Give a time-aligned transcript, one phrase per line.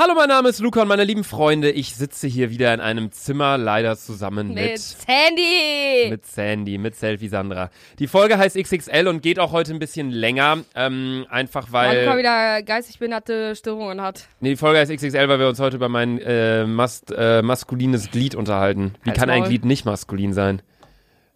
[0.00, 3.10] Hallo, mein Name ist Luca und meine lieben Freunde, ich sitze hier wieder in einem
[3.10, 6.08] Zimmer, leider zusammen mit, Mit Sandy.
[6.08, 7.70] mit Sandy, mit Selfie Sandra.
[7.98, 12.12] Die Folge heißt XXL und geht auch heute ein bisschen länger, ähm, einfach Weil mal
[12.12, 12.18] weil...
[12.18, 14.28] wieder geistig behinderte Störungen hat.
[14.38, 18.12] Nee, die Folge heißt XXL, weil wir uns heute über mein äh, mast, äh, maskulines
[18.12, 18.94] Glied unterhalten.
[19.02, 19.48] Wie Halt's kann ein Maul.
[19.48, 20.62] Glied nicht maskulin sein?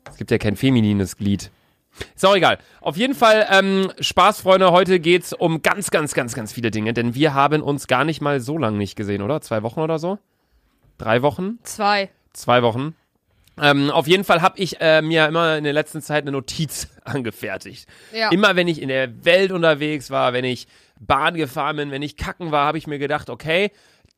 [0.09, 1.51] Es gibt ja kein feminines Glied.
[2.15, 2.59] Ist auch egal.
[2.81, 6.93] Auf jeden Fall, ähm, Spaß, Freunde, heute geht's um ganz, ganz, ganz, ganz viele Dinge,
[6.95, 9.41] denn wir haben uns gar nicht mal so lange nicht gesehen, oder?
[9.41, 10.19] Zwei Wochen oder so?
[10.99, 11.59] Drei Wochen?
[11.63, 12.11] Zwei.
[12.33, 12.95] Zwei Wochen.
[13.61, 16.89] Ähm, auf jeden Fall habe ich äh, mir immer in der letzten Zeit eine Notiz
[17.05, 17.87] angefertigt.
[18.13, 18.31] Ja.
[18.31, 20.67] Immer wenn ich in der Welt unterwegs war, wenn ich
[20.99, 23.71] Bahn gefahren bin, wenn ich kacken war, habe ich mir gedacht, okay,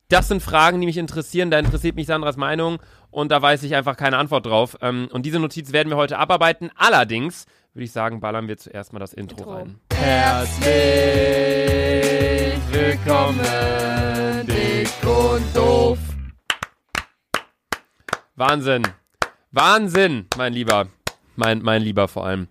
[0.07, 2.79] das sind Fragen, die mich interessieren, da interessiert mich Sandras Meinung
[3.09, 4.77] und da weiß ich einfach keine Antwort drauf.
[4.81, 6.69] Ähm, und diese Notiz werden wir heute abarbeiten.
[6.75, 9.53] Allerdings würde ich sagen, ballern wir zuerst mal das Intro, Intro.
[9.53, 9.79] rein.
[9.93, 10.71] Herzlich
[12.71, 15.97] willkommen, dick und doof.
[18.37, 18.83] Wahnsinn.
[19.51, 20.87] Wahnsinn, mein Lieber.
[21.35, 22.47] Mein, mein Lieber vor allem.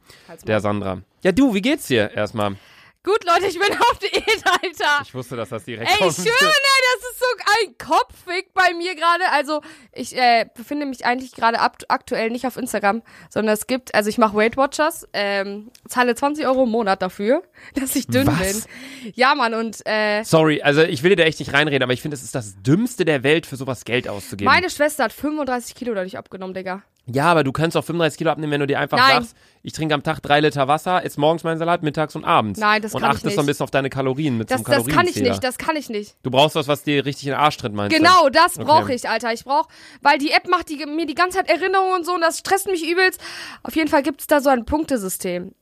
[0.47, 0.61] Der.
[0.61, 1.01] Sandra.
[1.23, 2.57] Ja, du, wie geht's dir erstmal?
[3.05, 5.03] Gut, Leute, ich bin auf Diät, Alter.
[5.05, 6.15] Ich wusste, dass das direkt Ey, kommt.
[6.15, 7.27] schön, ey, das ist so
[7.61, 9.29] ein Kopfweg bei mir gerade.
[9.31, 9.61] Also,
[9.93, 14.09] ich äh, befinde mich eigentlich gerade akt- aktuell nicht auf Instagram, sondern es gibt, also
[14.09, 17.43] ich mache Weight Watchers, ähm, zahle 20 Euro im Monat dafür,
[17.75, 18.39] dass ich dünn Was?
[18.63, 19.13] bin.
[19.15, 22.01] Ja, Mann, und äh, Sorry, also ich will dir da echt nicht reinreden, aber ich
[22.01, 24.51] finde, es ist das Dümmste der Welt, für sowas Geld auszugeben.
[24.51, 26.83] meine Schwester hat 35 Kilo dadurch abgenommen, Digga.
[27.07, 29.23] Ja, aber du kannst auch 35 Kilo abnehmen, wenn du dir einfach Nein.
[29.23, 32.59] sagst, ich trinke am Tag drei Liter Wasser, ess morgens meinen Salat, mittags und abends.
[32.61, 33.53] Nein, das und kann ich achtest so ein nicht.
[33.53, 35.89] bisschen auf deine Kalorien mit Das, so einem das kann ich nicht, das kann ich
[35.91, 36.17] nicht.
[36.23, 38.65] Du brauchst was, was dir richtig in den Arsch tritt, meinst Genau, das Okay.
[38.65, 39.33] brauche ich, Alter.
[39.33, 39.69] Ich brauche,
[40.03, 42.67] weil die App macht die, mir die ganze Zeit Erinnerungen und so und das stresst
[42.69, 43.21] mich übelst.
[43.63, 45.53] Auf jeden Fall gibt es da so ein Punktesystem.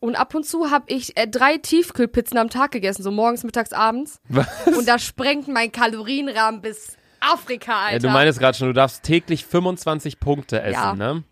[0.00, 3.72] Und ab und zu habe ich äh, drei Tiefkühlpizzen am Tag gegessen, so morgens, mittags,
[3.72, 4.20] abends.
[4.28, 4.36] du?
[4.38, 4.76] Was?
[4.76, 7.92] Und das sprengt mein Kalorienrahmen bis Afrika, Alter.
[7.92, 10.94] Ja, du meinst gerade schon, du darfst täglich 25 Punkte essen, Ja.
[10.94, 11.24] ne?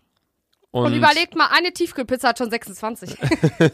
[0.71, 3.17] und überlegt mal, eine Tiefkühlpizza hat schon 26.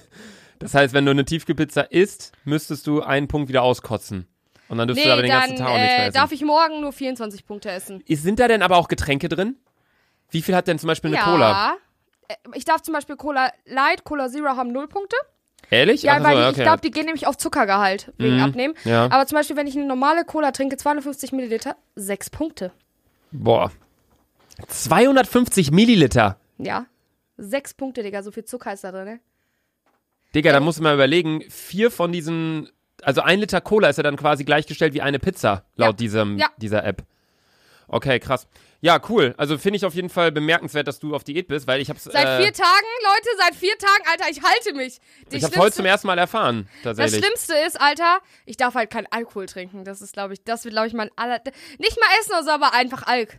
[0.59, 4.27] Das heißt, wenn du eine Tiefkühlpizza isst, müsstest du einen Punkt wieder auskotzen.
[4.69, 6.13] Und dann dürftest nee, du aber den ganzen Tag auch nichts mehr äh, essen.
[6.15, 8.03] darf ich morgen nur 24 Punkte essen.
[8.09, 9.55] Sind da denn aber auch Getränke drin?
[10.29, 11.23] Wie viel hat denn zum Beispiel eine ja.
[11.25, 11.77] Cola?
[12.27, 15.15] Äh, Ich darf zum Beispiel Cola Light, Cola Zero haben null Punkte.
[15.69, 16.03] Ehrlich?
[16.03, 16.51] Ja, Ach so, weil die, okay.
[16.51, 18.73] ich glaube, die gehen nämlich auf Zuckergehalt wegen Mhm, Abnehmen.
[18.85, 19.05] ja.
[19.11, 22.71] Aber zum Beispiel, wenn ich eine normale Cola trinke, 250 Milliliter, sechs Punkte.
[23.31, 23.71] Boah.
[24.67, 26.37] 250 Milliliter.
[26.57, 26.85] Ja.
[27.37, 29.19] Sechs Punkte, Digga, so viel Zucker ist da drin, ne?
[30.33, 32.69] Digga, da musst du mal überlegen, vier von diesen,
[33.01, 35.93] also ein Liter Cola ist ja dann quasi gleichgestellt wie eine Pizza, laut Ja.
[35.93, 36.47] diesem, Ja.
[36.57, 37.03] dieser App.
[37.87, 38.47] Okay, krass.
[38.81, 39.33] Ja, cool.
[39.37, 42.03] Also finde ich auf jeden Fall bemerkenswert, dass du auf Diät bist, weil ich hab's,
[42.03, 44.99] Seit äh, vier Tagen, Leute, seit vier Tagen, Alter, ich halte mich.
[45.31, 47.25] Die ich hab's heute zum ersten Mal erfahren, das tatsächlich.
[47.25, 49.83] Schlimmste ist, Alter, ich darf halt keinen Alkohol trinken.
[49.83, 51.41] Das ist, glaube ich, das wird, glaube ich, mein aller.
[51.79, 53.37] Nicht mal essen oder so, aber einfach Alk.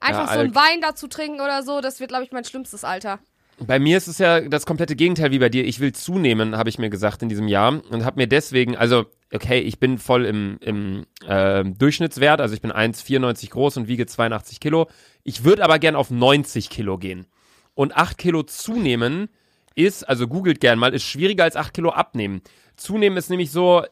[0.00, 0.68] Einfach Ja, so einen Alk.
[0.68, 3.20] Wein dazu trinken oder so, das wird, glaube ich, mein schlimmstes Alter.
[3.66, 5.64] Bei mir ist es ja das komplette Gegenteil wie bei dir.
[5.64, 9.04] Ich will zunehmen, habe ich mir gesagt in diesem Jahr und habe mir deswegen, also
[9.32, 14.06] okay, ich bin voll im, im äh, Durchschnittswert, also ich bin 1,94 groß und wiege
[14.06, 14.88] 82 Kilo.
[15.22, 17.26] Ich würde aber gern auf 90 Kilo gehen.
[17.74, 19.28] Und 8 Kilo zunehmen
[19.74, 22.42] ist, also googelt gern mal, ist schwieriger als 8 Kilo abnehmen.
[22.76, 23.84] Zunehmen ist nämlich so,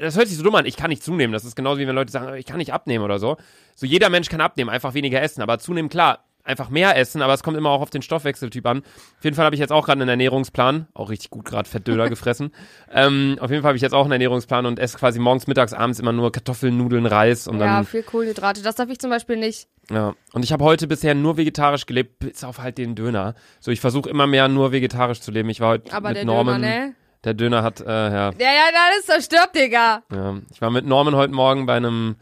[0.00, 1.32] das hört sich so dumm an, ich kann nicht zunehmen.
[1.32, 3.36] Das ist genauso wie wenn Leute sagen, ich kann nicht abnehmen oder so.
[3.74, 5.42] So jeder Mensch kann abnehmen, einfach weniger essen.
[5.42, 8.78] Aber zunehmen, klar, einfach mehr essen, aber es kommt immer auch auf den Stoffwechseltyp an.
[9.18, 10.88] Auf jeden Fall habe ich jetzt auch gerade einen Ernährungsplan.
[10.94, 12.52] Auch richtig gut gerade Fettdöner gefressen.
[12.90, 15.72] Ähm, auf jeden Fall habe ich jetzt auch einen Ernährungsplan und esse quasi morgens, mittags,
[15.72, 17.86] abends immer nur Kartoffeln, Nudeln, Reis und ja, dann.
[17.86, 18.62] viel Kohlenhydrate.
[18.62, 19.68] Das darf ich zum Beispiel nicht.
[19.90, 20.14] Ja.
[20.32, 23.34] Und ich habe heute bisher nur vegetarisch gelebt, bis auf halt den Döner.
[23.60, 25.48] So, ich versuche immer mehr nur vegetarisch zu leben.
[25.50, 26.62] Ich war heute Aber mit der Norman.
[26.62, 26.94] Döner, ne?
[27.24, 30.02] Der Döner hat, äh, ja, Ja, ja, das ist zerstört, Digga.
[30.10, 32.16] Ja, ich war mit Norman heute Morgen bei einem,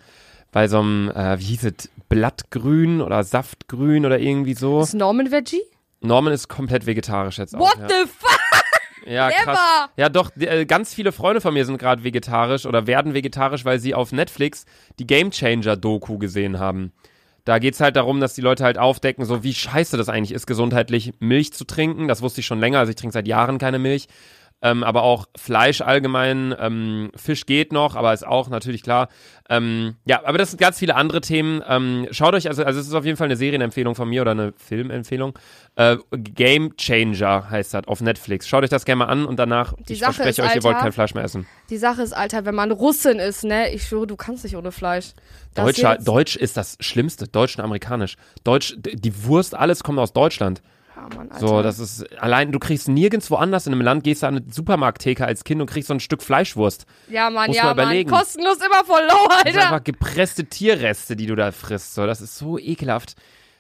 [0.51, 4.81] bei so einem, äh, wie hieß es, Blattgrün oder Saftgrün oder irgendwie so.
[4.81, 5.63] Ist Norman Veggie?
[6.01, 7.61] Norman ist komplett vegetarisch jetzt auch.
[7.61, 7.89] What ja.
[7.89, 8.39] the fuck?
[9.07, 9.59] ja, krass.
[9.97, 13.79] Ja, doch, äh, ganz viele Freunde von mir sind gerade vegetarisch oder werden vegetarisch, weil
[13.81, 14.65] sie auf Netflix
[14.99, 16.93] die Game Changer Doku gesehen haben.
[17.45, 20.47] Da geht's halt darum, dass die Leute halt aufdecken, so wie scheiße das eigentlich ist,
[20.47, 22.07] gesundheitlich Milch zu trinken.
[22.07, 24.07] Das wusste ich schon länger, also ich trinke seit Jahren keine Milch.
[24.61, 29.09] Ähm, aber auch Fleisch allgemein, ähm, Fisch geht noch, aber ist auch natürlich klar.
[29.49, 31.63] Ähm, ja, aber das sind ganz viele andere Themen.
[31.69, 34.33] Ähm, schaut euch, also, also es ist auf jeden Fall eine Serienempfehlung von mir oder
[34.33, 35.39] eine Filmempfehlung.
[35.77, 38.49] Äh, Game Changer heißt das auf Netflix.
[38.49, 40.63] Schaut euch das gerne mal an und danach, Die ich Sache verspreche ist, euch, ihr
[40.65, 41.47] wollt kein Fleisch mehr essen.
[41.71, 44.73] Die Sache ist, Alter, wenn man Russin ist, ne, ich schwöre, du kannst nicht ohne
[44.73, 45.13] Fleisch.
[45.55, 48.17] Das Deutscher, Deutsch ist das Schlimmste, Deutsch und amerikanisch.
[48.43, 50.63] Deutsch, die Wurst, alles kommt aus Deutschland.
[50.99, 51.47] Ja, Mann, Alter.
[51.47, 54.53] So, das ist allein, du kriegst nirgends woanders in einem Land, gehst du an eine
[54.53, 56.87] Supermarkttheke als Kind und kriegst so ein Stück Fleischwurst.
[57.09, 57.87] ja, Mann, muss ja, man Mann.
[57.87, 58.11] überlegen.
[58.11, 59.63] Kostenlos immer voll low, Das sind Alter.
[59.63, 61.95] einfach gepresste Tierreste, die du da frisst.
[61.95, 63.15] So, das ist so ekelhaft.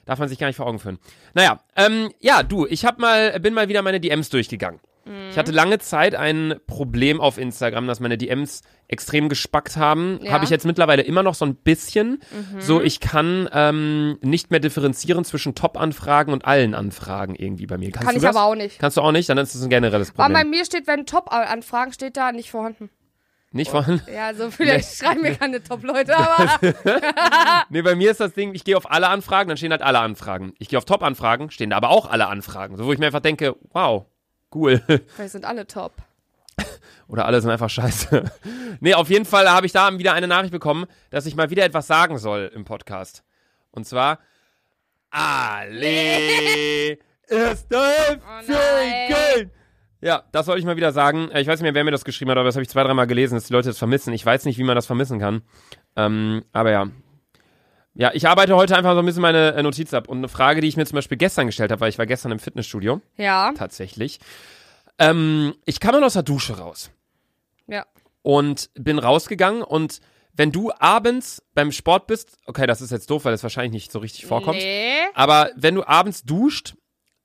[0.05, 0.99] Darf man sich gar nicht vor Augen führen.
[1.35, 4.81] Naja, ähm, ja, du, ich hab mal, bin mal wieder meine DMs durchgegangen.
[5.31, 10.19] Ich hatte lange Zeit ein Problem auf Instagram, dass meine DMs extrem gespackt haben.
[10.23, 10.33] Ja.
[10.33, 12.21] Habe ich jetzt mittlerweile immer noch so ein bisschen.
[12.31, 12.61] Mhm.
[12.61, 17.91] So, ich kann ähm, nicht mehr differenzieren zwischen Top-Anfragen und allen Anfragen irgendwie bei mir.
[17.91, 18.35] Kannst Kann du ich das?
[18.37, 18.79] aber auch nicht.
[18.79, 19.29] Kannst du auch nicht?
[19.29, 20.51] Dann ist das ein generelles Aber bei Problem.
[20.51, 22.91] mir steht, wenn Top-Anfragen steht da, nicht vorhanden.
[23.51, 24.03] Nicht vorhanden?
[24.15, 26.59] Ja, also vielleicht schreiben mir keine Top-Leute, aber
[27.71, 30.01] Nee, bei mir ist das Ding, ich gehe auf alle Anfragen, dann stehen halt alle
[30.01, 30.53] Anfragen.
[30.59, 32.77] Ich gehe auf Top-Anfragen, stehen da aber auch alle Anfragen.
[32.77, 34.05] So, wo ich mir einfach denke, wow,
[34.55, 34.83] cool.
[35.15, 35.93] vielleicht sind alle top.
[37.09, 38.25] Oder alle sind einfach scheiße.
[38.81, 41.65] nee, auf jeden Fall habe ich da wieder eine Nachricht bekommen, dass ich mal wieder
[41.65, 43.23] etwas sagen soll im Podcast.
[43.71, 44.19] Und zwar,
[45.11, 46.93] alle
[47.29, 49.45] ist Oh.
[50.01, 51.31] Ja, das soll ich mal wieder sagen.
[51.31, 52.85] Äh, Ich weiß nicht mehr, wer mir das geschrieben hat, aber das habe ich zwei,
[52.85, 54.13] dreimal gelesen, dass die Leute das vermissen.
[54.13, 55.43] Ich weiß nicht, wie man das vermissen kann.
[55.97, 56.87] Ähm, aber ja.
[57.99, 60.07] Ja, ich arbeite heute einfach so ein bisschen meine äh, Notiz ab.
[60.09, 62.31] Und eine Frage, die ich mir zum Beispiel gestern gestellt habe, weil ich war gestern
[62.31, 64.21] im Fitnessstudio, Ja, tatsächlich.
[65.01, 66.91] Ähm, ich kam dann aus der Dusche raus
[67.67, 67.85] ja.
[68.23, 69.99] und bin rausgegangen und
[70.33, 73.91] wenn du abends beim Sport bist, okay, das ist jetzt doof, weil das wahrscheinlich nicht
[73.91, 75.01] so richtig vorkommt, Nee.
[75.15, 76.75] aber wenn du abends duscht,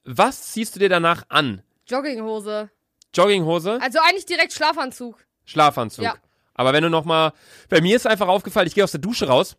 [0.03, 1.61] was ziehst du dir danach an?
[1.87, 2.71] Jogginghose.
[3.13, 5.23] Jogginghose, Also eigentlich direkt Schlafanzug.
[5.45, 6.03] Schlafanzug.
[6.03, 6.15] Ja.
[6.55, 7.33] Aber wenn du noch mal,
[7.69, 9.55] bei mir ist einfach aufgefallen, ich gehe aus der Dusche raus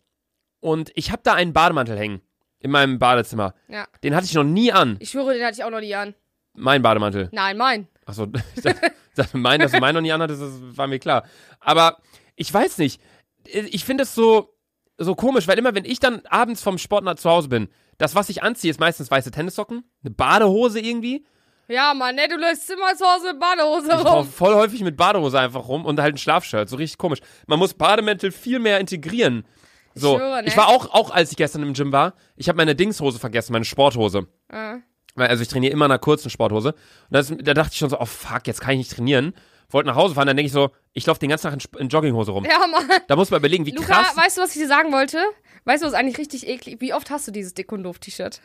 [0.59, 2.21] und ich habe da einen Bademantel hängen
[2.59, 3.53] in meinem Badezimmer.
[3.67, 3.85] Ja.
[4.03, 6.15] Den hatte ich noch nie an, Ich schwöre, den hatte ich auch noch nie an.
[6.53, 7.29] mein Bademantel.
[7.31, 7.87] Nein, mein.
[8.05, 10.99] Achso, ich dachte, ich dachte, mein, dass du meinen noch nie anhattest, das war mir
[10.99, 11.23] klar.
[11.59, 11.97] Aber
[12.35, 13.01] ich weiß nicht.
[13.47, 14.55] Ich finde es so,
[14.97, 17.67] so komisch, weil immer, wenn ich dann abends vom Sport nach zu Hause bin,
[17.97, 21.25] das, was ich anziehe, ist meistens weiße Tennissocken, eine Badehose irgendwie.
[21.67, 24.27] Ja, Mann, ne, du läufst immer zu Hause mit Badehose Ich laufe rum.
[24.27, 26.69] voll häufig mit Badehose einfach rum und halt ein Schlafshirt.
[26.69, 27.19] So richtig komisch.
[27.47, 29.45] Man muss Bademäntel viel mehr integrieren.
[29.95, 30.47] So, Ich schwöre, ne?
[30.47, 33.53] ich war auch, auch als ich gestern im Gym war, ich habe meine Dingshose vergessen,
[33.53, 34.27] meine Sporthose.
[34.49, 36.73] Weil, also ich trainiere immer in einer kurzen Sporthose.
[36.73, 36.77] Und
[37.09, 39.33] das, da dachte ich schon so, oh fuck, jetzt kann ich nicht trainieren.
[39.69, 41.89] Wollte nach Hause fahren, dann denke ich so, ich laufe den ganzen Tag in, in
[41.89, 42.45] Jogginghose rum.
[42.45, 42.87] Ja, Mann.
[43.07, 44.17] Da muss man überlegen, wie Luca, krass.
[44.17, 45.17] weißt du, was ich dir sagen wollte?
[45.63, 46.79] Weißt du, was eigentlich richtig eklig?
[46.81, 48.39] Wie oft hast du dieses Dick und doof T-Shirt?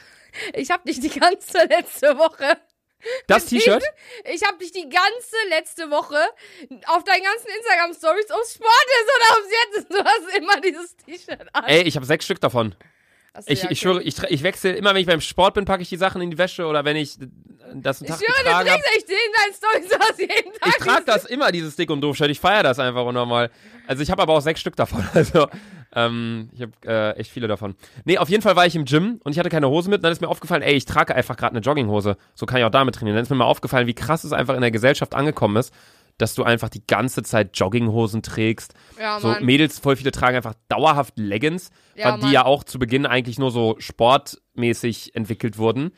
[0.55, 2.57] Ich hab dich die ganze letzte Woche.
[3.27, 3.83] Das T-Shirt?
[4.33, 6.19] Ich hab dich die ganze letzte Woche
[6.87, 9.91] auf deinen ganzen Instagram-Stories, ob Sport ist oder ob jetzt ist.
[9.91, 11.65] Du hast immer dieses T-Shirt an.
[11.65, 12.75] Ey, ich habe sechs Stück davon.
[13.47, 13.75] Ich, ja, ich okay.
[13.77, 16.31] schwöre, ich, ich wechsle immer, wenn ich beim Sport bin, packe ich die Sachen in
[16.31, 17.17] die Wäsche oder wenn ich
[17.75, 18.81] das einen Ich Tag schwöre, du getragen habe.
[18.83, 20.69] trägst echt in deinen Stories, du hast jeden Tag.
[20.69, 22.31] Ich trage das immer, dieses Dick und Doof-Shirt.
[22.31, 23.51] Ich feiere das einfach unnormal.
[23.87, 25.07] Also ich habe aber auch sechs Stück davon.
[25.15, 25.49] Also
[25.93, 27.75] ähm, ich habe äh, echt viele davon.
[28.05, 29.99] Nee, auf jeden Fall war ich im Gym und ich hatte keine Hose mit.
[29.99, 32.17] Und dann ist mir aufgefallen, ey, ich trage einfach gerade eine Jogginghose.
[32.35, 33.17] So kann ich auch damit trainieren.
[33.17, 35.75] Dann ist mir mal aufgefallen, wie krass es einfach in der Gesellschaft angekommen ist,
[36.17, 38.75] dass du einfach die ganze Zeit Jogginghosen trägst.
[39.01, 39.35] Ja, so.
[39.41, 43.51] Mädels, voll viele tragen einfach dauerhaft Leggings, Ja, die ja auch zu Beginn eigentlich nur
[43.51, 45.93] so sportmäßig entwickelt wurden.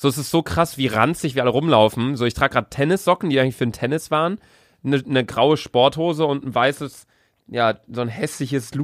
[0.00, 2.14] So, es ist so krass, wie ranzig wir alle rumlaufen.
[2.14, 4.38] So, ich trage gerade Tennissocken, die eigentlich für den Tennis waren,
[4.84, 7.08] eine ne graue Sporthose und ein weißes,
[7.48, 8.74] ja, so ein hässliches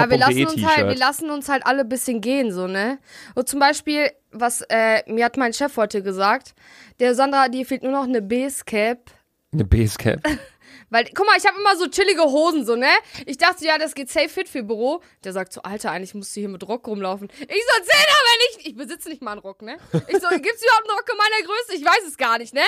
[0.00, 2.98] Ja, wir lassen, uns halt, wir lassen uns halt alle ein bisschen gehen, so, ne?
[3.36, 6.56] Und zum Beispiel, was äh, mir hat mein Chef heute gesagt,
[6.98, 9.12] der Sandra, dir fehlt nur noch eine Basecap.
[9.52, 10.20] Eine Basecap.
[10.90, 12.90] Weil, guck mal, ich habe immer so chillige Hosen, so, ne?
[13.26, 15.02] Ich dachte, ja, das geht safe fit für Büro.
[15.24, 17.28] Der sagt so, Alter, eigentlich musst du hier mit Rock rumlaufen.
[17.40, 18.68] Ich so, erzähl aber nicht.
[18.68, 19.78] Ich besitze nicht mal einen Rock, ne?
[19.92, 21.74] Ich so, gibt's überhaupt einen Rock in meiner Größe?
[21.74, 22.62] Ich weiß es gar nicht, ne?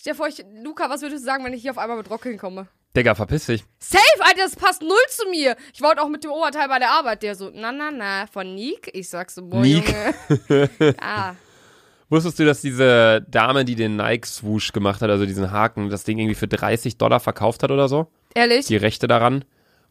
[0.00, 2.08] Stell dir vor, ich, Luca, was würdest du sagen, wenn ich hier auf einmal mit
[2.08, 2.68] Rock hinkomme?
[2.96, 3.64] Digga, verpiss dich.
[3.78, 5.56] Safe, Alter, das passt null zu mir.
[5.74, 7.22] Ich wollte auch mit dem Oberteil bei der Arbeit.
[7.22, 8.90] Der so, na, na, na, von Nick.
[8.94, 9.94] Ich sag so, boah, Nick.
[10.48, 10.94] Junge.
[11.00, 11.34] ah,
[12.10, 16.18] Wusstest du, dass diese Dame, die den Nike-Swoosh gemacht hat, also diesen Haken, das Ding
[16.18, 18.08] irgendwie für 30 Dollar verkauft hat oder so?
[18.34, 18.66] ehrlich?
[18.66, 19.44] Die Rechte daran?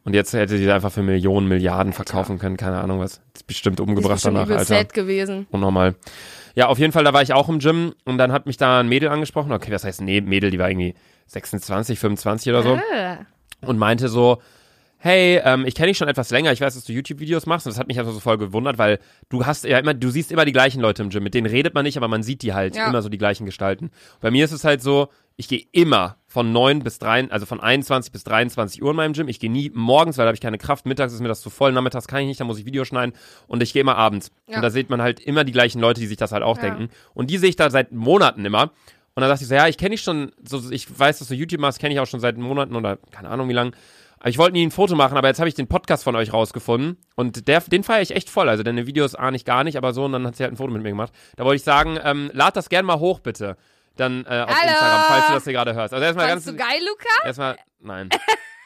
[0.03, 3.19] Und jetzt hätte die einfach für Millionen, Milliarden verkaufen können, keine Ahnung was.
[3.35, 4.63] Ist bestimmt Die ist umgebracht bestimmt danach, Alter.
[4.65, 5.47] sad gewesen.
[5.51, 5.95] Unnormal.
[6.55, 8.79] Ja, auf jeden Fall, da war ich auch im Gym und dann hat mich da
[8.79, 9.51] ein Mädel angesprochen.
[9.51, 10.95] Okay, was heißt nee, Mädel, die war irgendwie
[11.27, 12.75] 26, 25 oder so.
[12.75, 13.17] Äh.
[13.61, 14.41] Und meinte so,
[15.07, 17.71] hey, ähm, ich kenne dich schon etwas länger, ich weiß, dass du YouTube-Videos machst und
[17.73, 18.99] das hat mich einfach so voll gewundert, weil
[19.29, 21.73] du hast ja immer, du siehst immer die gleichen Leute im Gym, mit denen redet
[21.73, 22.87] man nicht, aber man sieht die halt, Ja.
[22.89, 23.89] immer so die gleichen Gestalten.
[24.21, 27.59] Bei mir ist es halt so, ich gehe immer von 9 bis 3, also von
[27.59, 29.27] 21 bis 23 Uhr in meinem Gym.
[29.27, 30.85] Ich gehe nie morgens, weil da habe ich keine Kraft.
[30.85, 33.13] Mittags ist mir das zu voll, nachmittags kann ich nicht, da muss ich Videos schneiden
[33.47, 34.31] und ich gehe immer abends.
[34.47, 34.57] Ja.
[34.57, 36.63] Und da sieht man halt immer die gleichen Leute, die sich das halt auch Ja.
[36.63, 36.89] denken.
[37.13, 38.71] Und die sehe ich da seit Monaten immer.
[39.13, 41.33] Und dann dachte ich so, ja, ich kenne dich schon, so, ich weiß, dass du
[41.33, 43.73] YouTube machst, kenne ich auch schon seit Monaten oder keine Ahnung wie lang.
[44.23, 46.97] Ich wollte nie ein Foto machen, aber jetzt habe ich den Podcast von euch rausgefunden
[47.15, 48.49] und der, den feiere ich echt voll.
[48.49, 50.57] Also deine Videos ahne ich gar nicht, aber so und dann hat sie halt ein
[50.57, 51.13] Foto mit mir gemacht.
[51.35, 53.57] Da wollte ich sagen, ähm, lad das gern mal hoch, bitte.
[53.95, 54.71] Dann äh, auf Hallo.
[54.71, 55.93] Instagram, falls du das hier gerade hörst.
[55.93, 56.45] Also erstmal ganz.
[56.45, 57.25] Fandst du geil, Luca?
[57.25, 58.09] Erstmal, nein.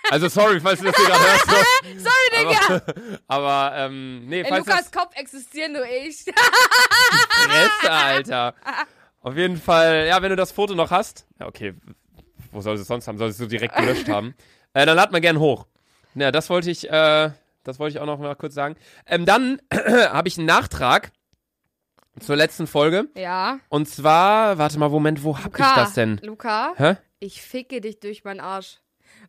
[0.10, 1.46] Also sorry, falls du das hier gerade hörst.
[1.46, 1.56] So.
[2.10, 2.82] Sorry, Digga.
[3.28, 6.26] Aber, aber ähm, nee, In falls Lukas das Kopf existieren nur ich.
[7.48, 8.56] Reste, Alter.
[9.22, 11.76] Auf jeden Fall, ja, wenn du das Foto noch hast, ja, okay,
[12.52, 13.18] wo soll es sonst haben?
[13.18, 14.34] Soll es so direkt gelöscht haben?
[14.74, 15.66] Äh, dann lad mal gern hoch.
[16.16, 17.32] Ja, das wollte ich, äh,
[17.64, 18.76] das wollte ich auch noch mal kurz sagen.
[19.06, 21.12] Ähm, dann habe ich einen Nachtrag
[22.20, 23.08] zur letzten Folge.
[23.16, 23.60] ja.
[23.70, 25.70] Und zwar, warte mal, Moment, wo hab Luca.
[25.70, 26.20] ich das denn?
[26.24, 26.96] Luca, Hä?
[27.20, 28.78] ich ficke dich durch meinen Arsch.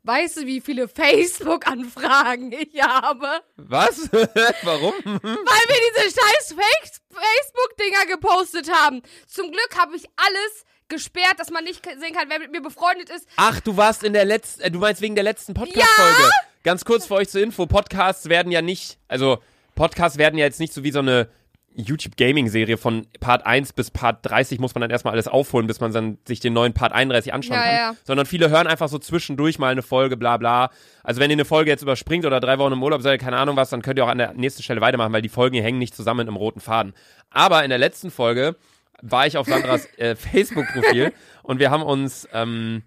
[0.05, 3.29] Weißt du, wie viele Facebook-Anfragen ich habe?
[3.57, 4.11] Was?
[4.63, 4.95] Warum?
[5.05, 9.03] Weil wir diese scheiß Face- Facebook-Dinger gepostet haben.
[9.27, 13.11] Zum Glück habe ich alles gesperrt, dass man nicht sehen kann, wer mit mir befreundet
[13.11, 13.27] ist.
[13.37, 16.31] Ach, du warst in der letzten, äh, du meinst wegen der letzten Podcast-Folge.
[16.63, 19.39] Ganz kurz für euch zur Info, Podcasts werden ja nicht, also
[19.75, 21.29] Podcasts werden ja jetzt nicht so wie so eine
[21.75, 25.93] YouTube-Gaming-Serie von Part 1 bis Part 30 muss man dann erstmal alles aufholen, bis man
[25.93, 27.75] dann sich den neuen Part 31 anschauen Ja, kann.
[27.75, 27.97] ja.
[28.05, 30.71] Sondern viele hören einfach so zwischendurch mal eine Folge, bla bla.
[31.03, 33.57] Also wenn ihr eine Folge jetzt überspringt oder drei Wochen im Urlaub seid, keine Ahnung
[33.57, 35.95] was, dann könnt ihr auch an der nächsten Stelle weitermachen, weil die Folgen hängen nicht
[35.97, 36.93] zusammen im roten Faden.
[37.31, 38.57] Aber in der letzten Folge
[39.03, 42.83] war ich auf Sandras äh, Facebook-Profil und wir haben uns ähm,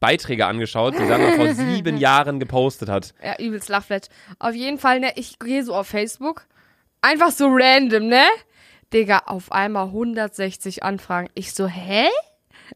[0.00, 3.14] Beiträge angeschaut, die Sandra vor sieben Jahren gepostet hat.
[3.22, 4.02] Ja, übelst Lachflash.
[4.38, 6.46] Auf jeden Fall, ne, ich gehe so auf Facebook.
[7.00, 8.24] Einfach so random, ne?
[8.92, 11.28] Digga, auf einmal 160 Anfragen.
[11.34, 12.08] Ich so, hä?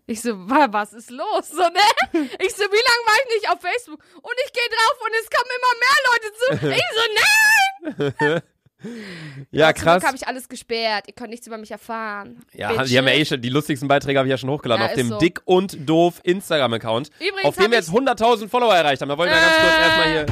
[0.07, 1.49] Ich so, wa- was ist los?
[1.49, 1.81] So, ne?
[2.39, 4.01] Ich so, wie lange war ich nicht auf Facebook?
[4.23, 6.77] Und ich gehe drauf und es kommen immer mehr Leute zu.
[6.77, 8.43] Ich so, nein!
[9.51, 10.05] Ja, Glück krass.
[10.05, 11.05] habe ich alles gesperrt.
[11.07, 12.39] Ihr könnt nichts über mich erfahren.
[12.53, 12.89] Ja, Bitches.
[12.91, 14.95] die haben ja eh schon, die lustigsten Beiträge habe ich ja schon hochgeladen Ja, auf
[14.95, 15.19] dem so.
[15.19, 17.11] Dick und Doof Instagram-Account,
[17.45, 19.09] auf dem wir jetzt ich- 100.000 Follower erreicht haben.
[19.09, 19.83] Da wollen wir ganz kurz Äh.
[19.83, 20.27] erstmal hier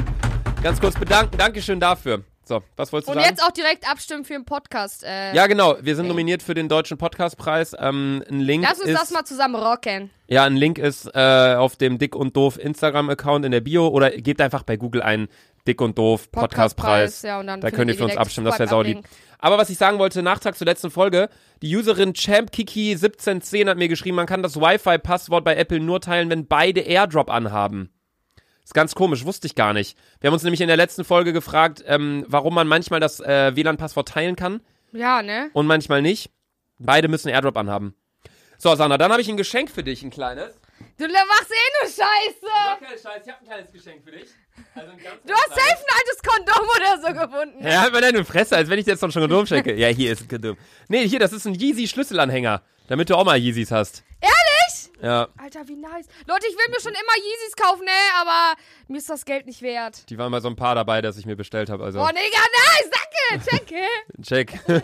[0.63, 1.37] ganz kurz bedanken.
[1.37, 2.23] Dankeschön dafür.
[2.51, 3.33] So, was wolltest du Und sagen?
[3.33, 5.05] jetzt auch direkt abstimmen für den Podcast.
[5.05, 5.77] Äh, ja, genau.
[5.79, 7.73] Wir sind nominiert für den Deutschen Podcastpreis.
[7.79, 10.09] Ähm, ein Link Lass uns ist, das mal zusammen rocken.
[10.27, 14.11] ja, ein Link ist äh, auf dem Dick und Doof Instagram-Account in der Bio oder
[14.11, 15.29] gebt einfach bei Google ein
[15.65, 17.21] Dick und Doof Podcastpreis.
[17.21, 18.99] Ja, und dann Da könnt ihr für uns abstimmen, das wäre saulieb.
[19.39, 21.29] Aber was ich sagen wollte, Nachtrag zur letzten Folge,
[21.61, 26.47] die Userin ChampKiki1710 hat mir geschrieben, man kann das Wi-Fi-Passwort bei Apple nur teilen, wenn
[26.47, 27.93] beide AirDrop anhaben.
[28.63, 29.97] Ist ganz komisch, wusste ich gar nicht.
[30.19, 33.55] Wir haben uns nämlich in der letzten Folge gefragt, ähm, warum man manchmal das äh,
[33.55, 35.49] WLAN-Passwort teilen kann Ja, ne?
[35.53, 36.29] und manchmal nicht.
[36.79, 37.95] Beide müssen AirDrop anhaben.
[38.57, 40.53] So, Sandra, dann habe ich ein Geschenk für dich, ein kleines.
[40.97, 42.85] Du machst eh nur Scheiße.
[42.85, 44.29] keinen Scheiß, ich habe ein kleines Geschenk für dich.
[44.75, 44.91] Also
[45.25, 47.67] Du hast safe ein altes Kondom oder so gefunden.
[47.67, 49.75] Ja, aber deine Fresse, als wenn ich dir jetzt noch schon Kondom schenke.
[49.75, 50.57] Ja, hier ist ein Kondom.
[50.87, 54.03] Nee, hier, das ist ein Yeezy-Schlüsselanhänger, damit du auch mal Yeezys hast.
[54.21, 54.37] Ehrlich?
[55.01, 56.05] Ja, Alter, wie nice.
[56.27, 57.91] Leute, ich will mir schon immer Yeezys kaufen, ne?
[58.21, 60.09] Aber mir ist das Geld nicht wert.
[60.09, 61.83] die waren mal so ein paar dabei, das ich mir bestellt habe.
[61.83, 62.89] Also, Oh, Digga, nice.
[62.91, 63.49] Danke.
[63.51, 64.21] Danke.
[64.21, 64.83] check.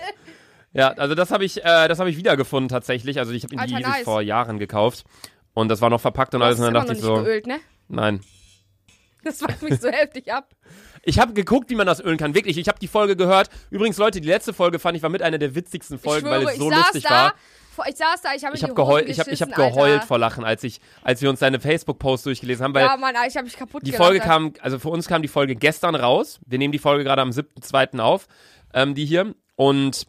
[0.73, 3.19] ja, also das habe ich, äh, das habe ich wiedergefunden tatsächlich.
[3.19, 4.03] Also ich habe die Alter, Yeezys nice.
[4.03, 5.05] vor Jahren gekauft.
[5.53, 6.59] Und das war noch verpackt und alles.
[6.59, 7.59] Und dann dachte noch ich nicht so, geölt, ne?
[7.87, 8.21] nein.
[9.23, 10.53] Das fuckt mich so heftig ab.
[11.03, 12.33] Ich habe geguckt, wie man das ölen kann.
[12.35, 13.49] Wirklich, ich habe die Folge gehört.
[13.69, 16.53] Übrigens, Leute, die letzte Folge fand ich war mit einer der witzigsten Folgen, schwöre, weil
[16.53, 17.33] es so ich saß lustig da, war.
[17.87, 20.07] Ich saß da, ich habe Ich habe geheult, ich habe ich hab geheult Alter.
[20.07, 23.35] vor Lachen, als ich, als wir uns deine Facebook-Post durchgelesen haben, weil Ja, Mann, ich
[23.35, 26.39] habe mich kaputt Die Folge kam, also für uns kam die Folge gestern raus.
[26.45, 27.99] Wir nehmen die Folge gerade am 7.2.
[27.99, 28.27] auf,
[28.73, 29.35] ähm, die hier.
[29.55, 30.07] Und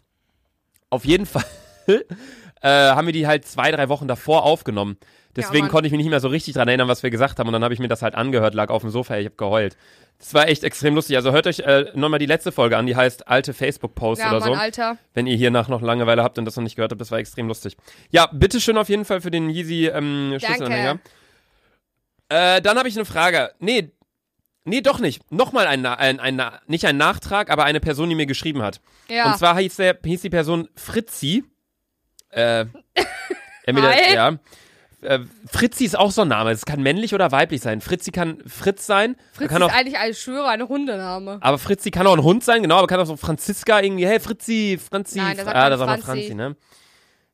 [0.90, 1.44] auf jeden Fall
[1.86, 4.96] äh, haben wir die halt zwei, drei Wochen davor aufgenommen.
[5.38, 5.70] Deswegen Mann.
[5.70, 7.46] konnte ich mich nicht mehr so richtig dran erinnern, was wir gesagt haben.
[7.46, 9.76] Und dann habe ich mir das halt angehört, lag auf dem Sofa, ich habe geheult.
[10.18, 11.16] Das war echt extrem lustig.
[11.16, 14.40] Also hört euch äh, nochmal die letzte Folge an, die heißt alte Facebook-Post Ja, oder
[14.40, 14.54] Mann, so.
[14.54, 14.98] Alter.
[15.14, 17.18] Wenn ihr hier nach noch Langeweile habt und das noch nicht gehört habt, das war
[17.18, 17.76] extrem lustig.
[18.10, 20.98] Ja, bitteschön auf jeden Fall für den Yeezy ähm, Schlüsselanhänger.
[22.28, 23.52] Äh, dann habe ich eine Frage.
[23.60, 23.92] Nee,
[24.64, 25.30] nee, doch nicht.
[25.30, 28.80] Nochmal ein, ein, ein, nicht ein Nachtrag, aber eine Person, die mir geschrieben hat.
[29.08, 29.30] Ja.
[29.30, 31.44] Und zwar hieß, der, hieß die Person Fritzi.
[32.30, 32.66] Äh,
[33.64, 34.38] entweder, ja.
[35.00, 36.50] Äh, Fritzi ist auch so ein Name.
[36.50, 37.80] Es kann männlich oder weiblich sein.
[37.80, 39.16] Fritzi kann Fritz sein.
[39.32, 41.38] Fritz kann ist auch, eigentlich, ich schwöre, ein Hundename.
[41.40, 44.18] aber Fritzi kann auch ein Hund sein, genau, aber kann auch so Franziska irgendwie, hey
[44.18, 45.18] Fritzi, Franzi.
[45.18, 46.34] Nein, da sagt ah, da sagt man Franzi.
[46.34, 46.56] Ne?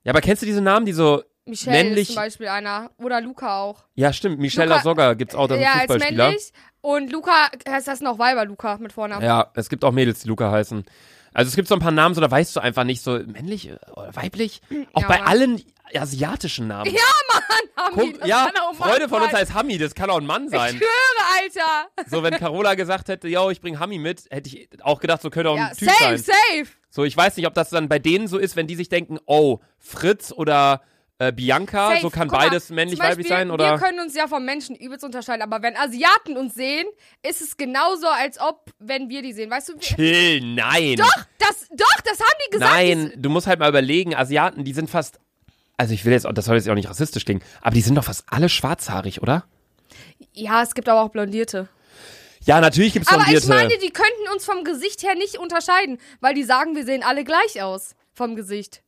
[0.02, 2.90] Ja, aber kennst du diese Namen, die so, Michelle männlich- ist zum Beispiel einer.
[2.98, 3.84] Oder Luca auch.
[3.94, 6.24] ja stimmt, Michelle Luca- Lasogga gibt's auch, das ja, ein als Fußballspieler.
[6.26, 6.52] männlich.
[6.82, 9.24] Und Luca, heißt das noch Weiber Luca mit Vornamen.
[9.24, 10.84] Ja, es gibt auch Mädels, die Luca heißen.
[11.34, 13.70] Also es gibt so ein paar Namen, so da weißt du einfach nicht, so männlich
[13.92, 14.62] oder weiblich.
[14.94, 15.28] Auch Ja, bei Mann.
[15.28, 15.62] allen
[15.94, 16.90] asiatischen Namen.
[16.92, 17.00] Ja,
[17.32, 20.50] Mann, Hami, Guck, ja, Freunde von uns heißt Hami, das kann auch ein Mann Ich
[20.50, 20.76] sein.
[20.76, 22.08] schwöre, Alter.
[22.10, 25.30] So, wenn Carola gesagt hätte, yo, ich bring Hami mit, hätte ich auch gedacht, so
[25.30, 26.18] könnte auch Ja, ein Typ safe, sein.
[26.18, 26.66] safe.
[26.90, 29.18] So, ich weiß nicht, ob das dann bei denen so ist, wenn die sich denken,
[29.26, 30.82] oh, Fritz oder
[31.18, 32.00] äh, Bianca, Safe.
[32.00, 33.72] so kann Guck mal, beides männlich, zum weiblich Beispiel, sein, oder?
[33.72, 36.86] Wir können uns ja vom Menschen übelst unterscheiden, aber wenn Asiaten uns sehen,
[37.22, 39.50] ist es genauso, als ob, wenn wir die sehen.
[39.50, 40.96] Weißt du, wir, Chill, nein.
[40.96, 42.72] doch, das, doch, das haben die gesagt.
[42.72, 45.20] Nein, du musst halt mal überlegen, Asiaten, die sind fast,
[45.76, 48.04] also ich will jetzt, das soll jetzt auch nicht rassistisch klingen, aber die sind doch
[48.04, 49.44] fast alle schwarzhaarig, oder?
[50.32, 51.68] Ja, es gibt aber auch Blondierte.
[52.44, 53.44] Ja, natürlich gibt's Aber Blondierte.
[53.44, 57.02] ich meine, die könnten uns vom Gesicht her nicht unterscheiden, weil die sagen, wir sehen
[57.02, 57.94] alle gleich aus.
[58.12, 58.83] Vom Gesicht.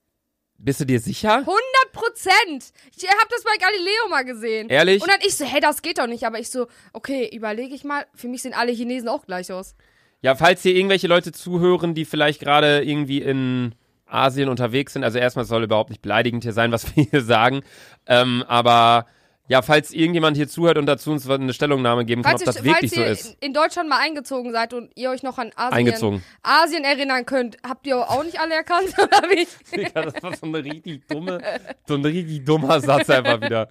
[0.58, 1.34] Bist du dir sicher?
[1.34, 1.56] 100
[1.92, 2.72] Prozent.
[2.96, 4.68] Ich hab das bei Galileo mal gesehen.
[4.68, 5.02] Ehrlich?
[5.02, 6.24] Und dann ich so, hey, das geht doch nicht.
[6.24, 8.06] Aber ich so, okay, überlege ich mal.
[8.14, 9.74] Für mich sehen alle Chinesen auch gleich aus.
[10.22, 13.74] Ja, falls hier irgendwelche Leute zuhören, die vielleicht gerade irgendwie in
[14.06, 17.62] Asien unterwegs sind, also erstmal soll überhaupt nicht beleidigend hier sein, was wir hier sagen,
[18.06, 19.06] ähm, aber
[19.48, 22.56] ja, falls irgendjemand hier zuhört und dazu uns eine Stellungnahme geben kann, Falls, ob das
[22.56, 23.44] ihr, wirklich falls so ihr ist.
[23.44, 26.22] in Deutschland mal eingezogen seid und ihr euch noch an Asien, Eingezogen.
[26.42, 29.46] Asien erinnern könnt, habt ihr auch nicht alle erkannt, oder wie?
[29.76, 31.40] Digga, das war so eine richtig dumme,
[31.86, 33.68] so ein richtig dummer Satz einfach wieder.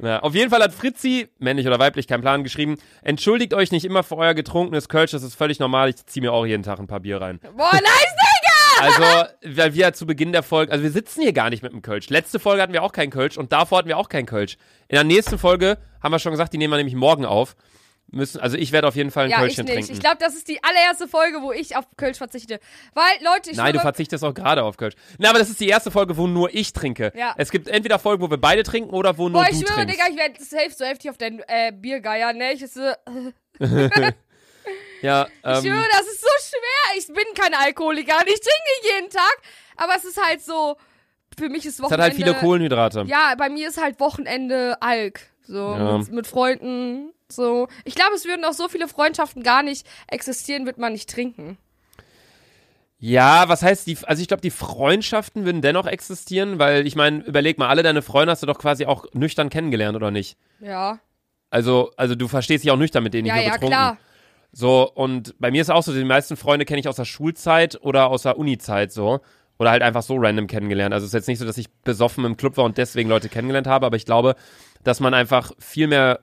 [0.00, 3.84] Ja, auf jeden Fall hat Fritzi, männlich oder weiblich, kein Plan, geschrieben, entschuldigt euch nicht
[3.84, 6.78] immer für euer getrunkenes Kölsch, das ist völlig normal, ich ziehe mir auch jeden Tag
[6.78, 7.40] ein paar Bier rein.
[7.56, 8.17] Boah, nice!
[8.80, 9.02] Also,
[9.44, 12.08] weil wir zu Beginn der Folge, also wir sitzen hier gar nicht mit dem Kölsch.
[12.10, 14.56] Letzte Folge hatten wir auch keinen Kölsch und davor hatten wir auch keinen Kölsch.
[14.88, 17.56] In der nächsten Folge haben wir schon gesagt, die nehmen wir nämlich morgen auf.
[18.10, 19.74] Müssen, also ich werde auf jeden Fall ein Ja, ich Kölschchen nicht.
[19.74, 19.92] trinken.
[19.92, 22.58] Ich glaube, das ist die allererste Folge, wo ich auf Kölsch verzichte.
[22.94, 24.94] Weil, Leute, ich Nein, du verzichtest auch gerade auf Kölsch.
[25.18, 27.12] Na, aber das ist die erste Folge, wo nur ich trinke.
[27.14, 27.34] Ja.
[27.36, 29.84] Es gibt entweder Folgen, wo wir beide trinken oder wo nur Boah, du ich schwöre,
[29.84, 29.94] trinkst.
[29.94, 32.54] Digga, ich werde safe so heftig auf deinen äh, Biergeier, ne?
[32.54, 32.80] Ich, so,
[35.02, 36.98] ja, ich ähm, schwöre, das ist so schwer.
[36.98, 39.36] Ich bin kein Alkoholiker und ich trinke jeden Tag.
[39.76, 40.76] Aber es ist halt so,
[41.38, 42.04] für mich ist es Wochenende...
[42.04, 43.04] hat halt viele Kohlenhydrate.
[43.06, 45.20] Ja, bei mir ist halt Wochenende Alk.
[45.42, 45.98] So, Ja.
[45.98, 47.68] mit, mit Freunden, so.
[47.84, 51.56] Ich glaube, es würden auch so viele Freundschaften gar nicht existieren, wird man nicht trinken.
[53.00, 57.22] Ja, was heißt die, also ich glaube, die Freundschaften würden dennoch existieren, weil ich meine,
[57.22, 60.36] überleg mal, alle deine Freunde hast du doch quasi auch nüchtern kennengelernt, oder nicht?
[60.58, 60.98] Ja.
[61.48, 63.76] Also, also du verstehst dich auch nüchtern mit denen, nicht Ja, nur ja, betrunken.
[63.76, 63.98] klar.
[64.52, 67.78] So, und bei mir ist auch so, die meisten Freunde kenne ich aus der Schulzeit
[67.82, 69.20] oder aus der Uni-Zeit so.
[69.58, 70.94] Oder halt einfach so random kennengelernt.
[70.94, 73.28] Also es ist jetzt nicht so, dass ich besoffen im Club war und deswegen Leute
[73.28, 74.36] kennengelernt habe, aber ich glaube,
[74.84, 76.20] dass man einfach viel mehr.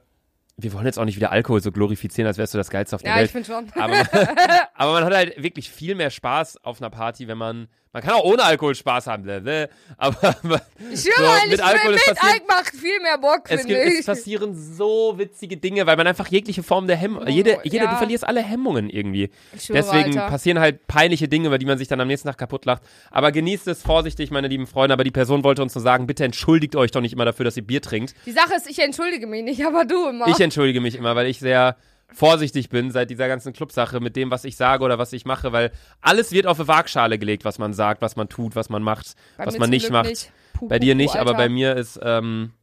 [0.58, 3.02] Wir wollen jetzt auch nicht wieder Alkohol so glorifizieren, als wärst du das Geilste auf
[3.02, 3.26] der Ja, Welt.
[3.26, 3.70] ich finde schon.
[3.82, 4.08] Aber man,
[4.76, 7.68] aber man hat halt wirklich viel mehr Spaß auf einer Party, wenn man.
[7.96, 10.36] Man kann auch ohne Alkohol Spaß haben, blablabla, aber
[10.92, 14.54] Ich so, so, mit Alkohol mit, Alk macht viel mehr Bock, es, gibt, es passieren
[14.54, 17.92] so witzige Dinge, weil man einfach jegliche Form der Hemmung, jede, jede, ja.
[17.92, 19.30] du verlierst alle Hemmungen irgendwie.
[19.58, 20.30] Schwöre, Deswegen Alter.
[20.30, 22.84] passieren halt peinliche Dinge, über die man sich dann am nächsten Tag kaputt lacht.
[23.12, 24.92] Aber genießt es vorsichtig, meine lieben Freunde.
[24.92, 27.56] Aber die Person wollte uns nur sagen, bitte entschuldigt euch doch nicht immer dafür, dass
[27.56, 28.14] ihr Bier trinkt.
[28.26, 30.28] Die Sache ist, ich entschuldige mich nicht, aber du immer.
[30.28, 31.78] Ich entschuldige mich immer, weil ich sehr
[32.14, 35.52] vorsichtig bin seit dieser ganzen Clubsache mit dem, was ich sage oder was ich mache,
[35.52, 38.84] weil alles wird auf eine Waagschale gelegt, was man sagt, was man tut, was man
[38.84, 40.10] macht, Bei was man nicht Glück macht.
[40.10, 40.32] nicht.
[40.54, 41.38] Puh, Bei puh, dir puh, nicht, aber Alter.
[41.38, 42.54] bei mir ist, ähm,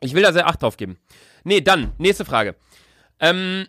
[0.00, 0.98] ich will da sehr Acht drauf geben.
[1.44, 2.54] Nee, dann, nächste Frage.
[3.18, 3.66] Ähm,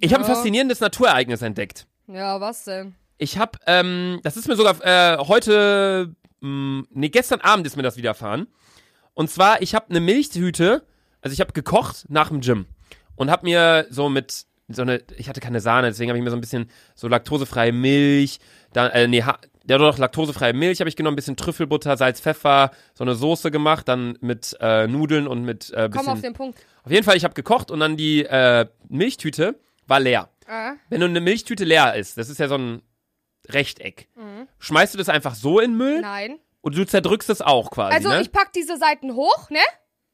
[0.00, 0.34] ich habe ein Ja.
[0.34, 1.86] faszinierendes Naturereignis entdeckt.
[2.06, 2.94] Ja, was denn?
[3.18, 7.82] Ich habe, ähm, das ist mir sogar äh, heute, mh, nee, gestern Abend ist mir
[7.82, 8.48] das widerfahren.
[9.14, 10.84] Und zwar, ich habe eine Milchtüte,
[11.22, 12.66] also ich habe gekocht nach dem Gym
[13.16, 16.30] und habe mir so mit so eine, ich hatte keine Sahne, deswegen habe ich mir
[16.30, 18.38] so ein bisschen so laktosefreie Milch,
[18.72, 22.20] dann, äh, nee, ha, ja doch, laktosefreie Milch habe ich genommen, ein bisschen Trüffelbutter, Salz,
[22.20, 26.08] Pfeffer, so eine Soße gemacht, dann mit äh, Nudeln und mit äh, Komm bisschen.
[26.08, 26.58] auf den Punkt.
[26.82, 30.30] auf jeden Fall, ich habe gekocht und dann die äh, Milchtüte war leer.
[30.46, 30.72] Äh?
[30.88, 32.82] Wenn du eine Milchtüte leer ist, das ist ja so ein
[33.50, 34.08] Rechteck,
[34.58, 36.38] schmeißt du das einfach so in Müll Nein.
[36.62, 38.22] und du zerdrückst es auch quasi, Also ne?
[38.22, 39.60] ich pack diese Seiten hoch, ne?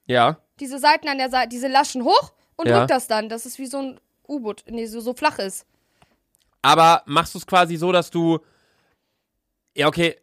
[0.07, 0.39] ja.
[0.59, 2.79] Diese Seiten an der Seite, diese Laschen hoch und Ja.
[2.81, 5.67] drück das dann, dass es wie so ein U-Boot, nee, so, so flach ist.
[6.63, 8.39] Aber machst du es quasi so, dass du.
[9.75, 10.17] Ja, okay.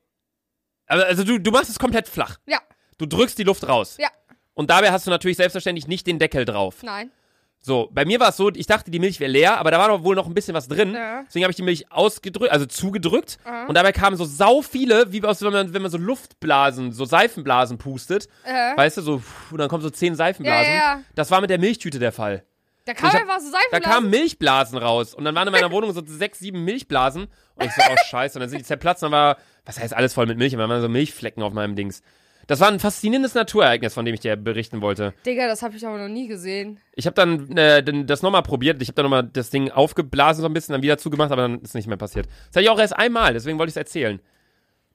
[0.85, 2.37] Also, also du, du machst es komplett flach.
[2.45, 2.59] Ja,
[2.97, 3.97] Du drückst die Luft raus.
[3.99, 4.09] ja,
[4.53, 6.81] Und dabei hast du natürlich selbstverständlich nicht den Deckel drauf.
[6.83, 7.11] nein.
[7.59, 9.89] So, bei mir war es so, ich dachte, die Milch wäre leer, aber da war
[9.89, 10.93] doch wohl noch ein bisschen was drin.
[10.93, 11.23] Ja.
[11.27, 13.39] Deswegen habe ich die Milch ausgedrückt, also zugedrückt.
[13.43, 13.65] Aha.
[13.65, 17.03] Und dabei kamen so sau viele, wie aus, wenn man, wenn man so Luftblasen, so
[17.03, 18.29] Seifenblasen pustet.
[18.45, 18.77] Äh.
[18.77, 20.71] Weißt du, so, und dann kommen so zehn Seifenblasen.
[20.71, 21.01] Ja, ja, ja.
[21.15, 22.45] Das war mit der Milchtüte der Fall.
[22.85, 23.91] Da kam Ich hab- einfach so Da Seifenblasen.
[23.93, 25.13] kamen Milchblasen raus.
[25.13, 27.23] Und dann waren in meiner Wohnung so sechs, sieben Milchblasen.
[27.55, 28.37] Und ich so, oh scheiße.
[28.37, 30.53] Und dann sind die zerplatzt und dann war, was heißt alles voll mit Milch?
[30.53, 32.01] Und dann waren so Milchflecken auf meinem Dings.
[32.47, 35.13] Das war ein faszinierendes Naturereignis, von dem ich dir berichten wollte.
[35.25, 36.79] Digga, das habe ich aber noch nie gesehen.
[36.95, 38.81] Ich habe dann äh, das nochmal probiert.
[38.81, 41.61] Ich habe dann nochmal das Ding aufgeblasen so ein bisschen, dann wieder zugemacht, aber dann
[41.61, 42.25] ist nicht mehr passiert.
[42.25, 44.21] Das hatte ich auch erst einmal, deswegen wollte ich es erzählen.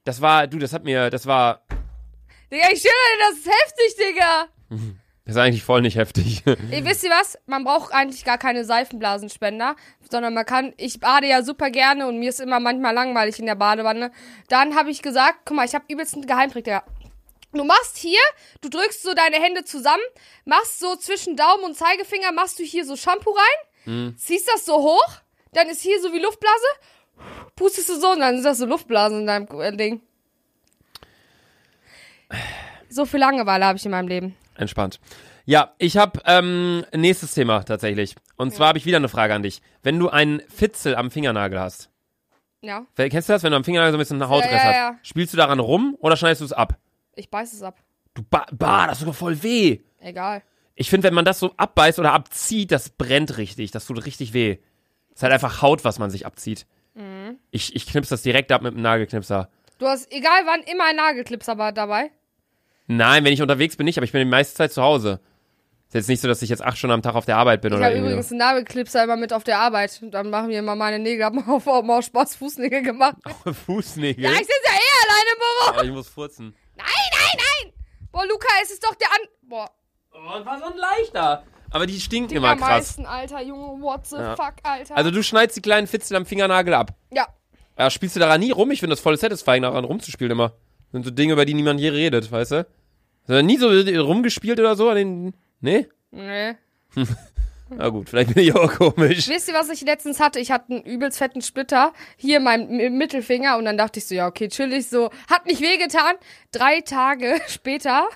[0.03, 1.61] Das war, du, das hat mir, das war,
[2.53, 4.47] Digga, ich schwöre dir, das ist heftig, Digga.
[5.25, 6.43] das ist eigentlich voll nicht heftig.
[6.45, 7.35] Ey, wisst ihr was?
[7.47, 9.75] Man braucht eigentlich gar keine Seifenblasenspender,
[10.07, 13.47] sondern man kann, ich bade ja super gerne und mir ist immer manchmal langweilig in
[13.47, 14.11] der Badewanne.
[14.49, 16.83] Dann habe ich gesagt, guck mal, ich habe übelst einen Geheimtrick, Digga.
[17.53, 18.19] Du machst hier,
[18.61, 20.01] du drückst so deine Hände zusammen,
[20.45, 23.31] machst so zwischen Daumen und Zeigefinger, machst du hier so Shampoo
[23.85, 25.07] rein, ziehst das so hoch,
[25.53, 26.65] dann ist hier so wie Luftblase,
[27.55, 30.01] pustest du so und dann ist das so Luftblasen in deinem äh, Ding.
[32.89, 34.35] So viel Langeweile habe ich in meinem Leben.
[34.55, 34.99] Entspannt.
[35.45, 38.15] Ja, ich habe ähm, ein nächstes Thema tatsächlich.
[38.37, 39.61] Und zwar habe ich wieder eine Frage an dich.
[39.83, 41.89] Wenn du einen Fitzel am Fingernagel hast,
[42.61, 44.75] Ja, kennst du das, wenn du am Fingernagel so ein bisschen Hautriss Ja, ja, hast?
[44.75, 44.99] ja.
[45.03, 46.77] Spielst du daran rum oder schneidest du es ab?
[47.15, 47.79] Ich beiß es ab.
[48.13, 49.79] Du ba, bah, das tut voll weh.
[49.99, 50.43] Egal.
[50.75, 53.71] Ich finde, wenn man das so abbeißt oder abzieht, das brennt richtig.
[53.71, 54.57] Das tut richtig weh.
[55.09, 56.65] Das ist halt einfach Haut, was man sich abzieht.
[56.95, 57.37] Mhm.
[57.51, 59.49] Ich, ich knips das direkt ab mit dem Nagelknipser.
[59.77, 62.11] Du hast, egal wann, immer einen Nagelclips aber dabei.
[62.87, 65.19] Nein, wenn ich unterwegs bin, nicht, aber ich bin die meiste Zeit zu Hause.
[65.87, 67.71] Ist jetzt nicht so, dass ich jetzt acht Stunden am Tag auf der Arbeit bin
[67.71, 68.11] Ich oder habe irgendwie.
[68.13, 69.99] übrigens einen Nagelclipser immer mit auf der Arbeit.
[70.01, 71.23] Und dann machen wir immer meine Nägel.
[71.23, 71.45] Hab mal
[71.97, 73.17] aus Spaß Fußnägel gemacht.
[73.65, 74.23] Fußnägel.
[74.23, 75.69] Ja, ich sitze ja eh alleine im Büro.
[75.77, 76.55] Aber ich muss furzen.
[76.75, 77.73] Nein, nein, nein.
[78.11, 79.19] Boah, Luca, es ist doch der an...
[79.43, 79.69] Boah,
[80.15, 81.43] Oh, und war so ein leichter.
[81.71, 82.69] Aber die stinken Digga, immer krass.
[82.69, 84.35] meisten, Alter, Junge, what the Ja.
[84.35, 84.95] fuck, Alter.
[84.95, 86.93] Also du schneidest die kleinen Fitzel am Fingernagel ab.
[87.11, 87.27] ja,
[87.79, 88.69] Ja, spielst du daran nie rum?
[88.69, 90.49] Ich finde das voll satisfying, daran rumzuspielen immer.
[90.49, 92.57] Das sind so Dinge, über die niemand je redet, weißt du?
[92.57, 93.69] Hast du nie so
[94.03, 95.33] rumgespielt oder so an den.
[95.61, 95.87] Nee?
[96.11, 96.53] nee.
[97.77, 99.27] Na gut, vielleicht bin ich auch komisch.
[99.27, 100.39] Wisst ihr, was ich letztens hatte?
[100.39, 104.15] Ich hatte einen übelst fetten Splitter hier in meinem Mittelfinger und dann dachte ich so,
[104.15, 105.09] ja, okay, chillig, so.
[105.29, 106.15] Hat nicht wehgetan.
[106.51, 108.07] Drei Tage später,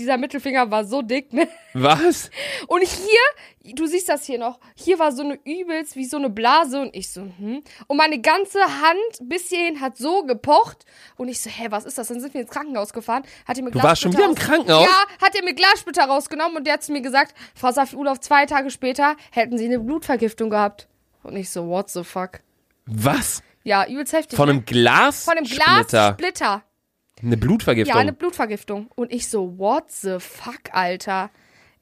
[0.00, 1.46] dieser Mittelfinger war so dick, ne?
[1.74, 2.30] Was?
[2.66, 6.30] Und hier, du siehst das hier noch, hier war so eine übelst wie so eine
[6.30, 7.62] Blase und ich so, hm.
[7.86, 10.86] Und meine ganze Hand bis hierhin hat so gepocht
[11.16, 12.08] und ich so, hä, was ist das?
[12.08, 14.66] Dann sind wir ins Krankenhaus gefahren, hat er mir Du warst schon Glassplitter wieder im
[14.66, 14.86] Krankenhaus?
[14.86, 18.46] Ja, hat er mir Glassplitter rausgenommen und der hat zu mir gesagt, Frau Safi-Ulof, zwei
[18.46, 20.88] Tage später hätten sie eine Blutvergiftung gehabt.
[21.22, 22.40] Und ich so, what the fuck?
[22.86, 23.42] Was?
[23.62, 24.36] Ja, übelst heftig.
[24.36, 24.54] Von ne?
[24.54, 25.24] einem Glas?
[25.24, 26.14] Von einem Splitter.
[26.14, 26.64] Glassplitter.
[27.22, 27.94] Eine Blutvergiftung.
[27.94, 28.90] Ja, eine Blutvergiftung.
[28.94, 31.30] Und ich so, what the fuck, Alter?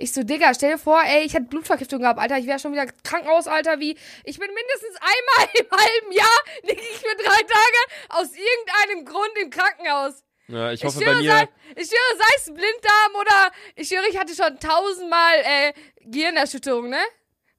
[0.00, 2.38] Ich so, Digga, stell dir vor, ey, ich hätte Blutvergiftung gehabt, Alter.
[2.38, 3.96] Ich wäre schon wieder Krankenhaus, Alter, wie.
[4.24, 9.32] Ich bin mindestens einmal im halben Jahr, liege ich für drei Tage aus irgendeinem Grund
[9.42, 10.22] im Krankenhaus.
[10.46, 11.30] ja, ich Ich hoffe bei mir.
[11.32, 15.72] sei, ich schwöre, sei es Blinddarm oder ich schwöre, ich hatte schon tausendmal äh,
[16.04, 17.00] Gehirnerschütterung, ne?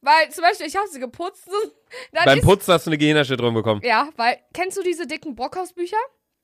[0.02, 1.50] Weil zum Beispiel, ich habe sie geputzt
[2.14, 3.82] Beim ist, Putzen hast du eine Gehirnerschütterung bekommen.
[3.84, 5.98] Ja, weil, kennst du diese dicken Brockhaus-Bücher?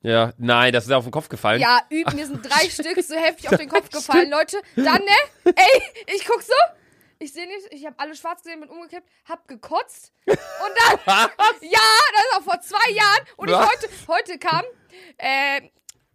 [0.05, 1.59] Ja, nein, das ist auf den Kopf gefallen.
[1.59, 4.61] Ja, üb, mir sind drei Stück so heftig auf den Kopf gefallen, Leute.
[4.75, 5.17] Dann, ne?
[5.45, 5.81] Ey,
[6.15, 6.53] ich guck so.
[7.17, 10.11] Ich sehe nicht, ich habe alle schwarz gesehen, bin umgekippt, hab gekotzt.
[10.27, 10.99] Und dann,
[11.61, 11.79] ja,
[12.13, 13.25] das ist auch vor zwei Jahren.
[13.37, 13.67] Und ich Was?
[13.67, 14.63] heute, heute kam,
[15.17, 15.61] äh,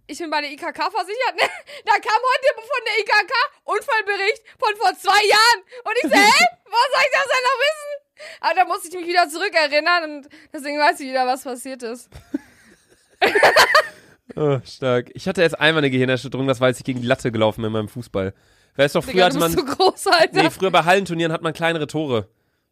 [0.06, 1.48] ich bin bei der IKK versichert, ne?
[1.84, 3.32] Da kam heute von der IKK
[3.64, 5.64] Unfallbericht von vor zwei Jahren.
[5.82, 6.46] Und ich so, hä?
[6.64, 8.36] Wo soll ich das denn noch wissen?
[8.40, 12.08] Aber da musste ich mich wieder zurückerinnern und deswegen weiß ich wieder, was passiert ist.
[14.36, 15.10] Oh, stark.
[15.14, 17.66] Ich hatte erst einmal eine Gehirnerschütterung, das war, als ich gegen die Latte gelaufen bin
[17.66, 18.32] in meinem Fußball.
[18.76, 19.50] Weißt du, früher Digga, hatte man.
[19.50, 20.42] so groß, Alter.
[20.44, 22.28] Nee, früher bei Hallenturnieren hat man kleinere Tore.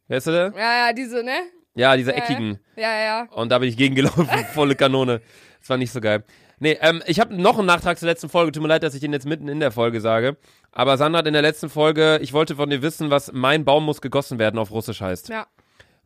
[0.07, 0.55] Weißt du das?
[0.55, 1.35] Ja, ja, diese, ne?
[1.75, 2.59] Ja, diese Ja, eckigen.
[2.77, 3.27] Ja, ja, ja.
[3.31, 5.21] Und da bin ich gegengelaufen, volle Kanone.
[5.59, 6.23] Das war nicht so geil.
[6.59, 8.53] Nee, ähm, ich habe noch einen Nachtrag zur letzten Folge.
[8.53, 10.37] Tut mir leid, dass ich den jetzt mitten in der Folge sage.
[10.71, 13.83] Aber Sandra hat in der letzten Folge, ich wollte von dir wissen, was mein Baum
[13.85, 15.27] muss gegossen werden auf Russisch heißt.
[15.27, 15.47] Ja.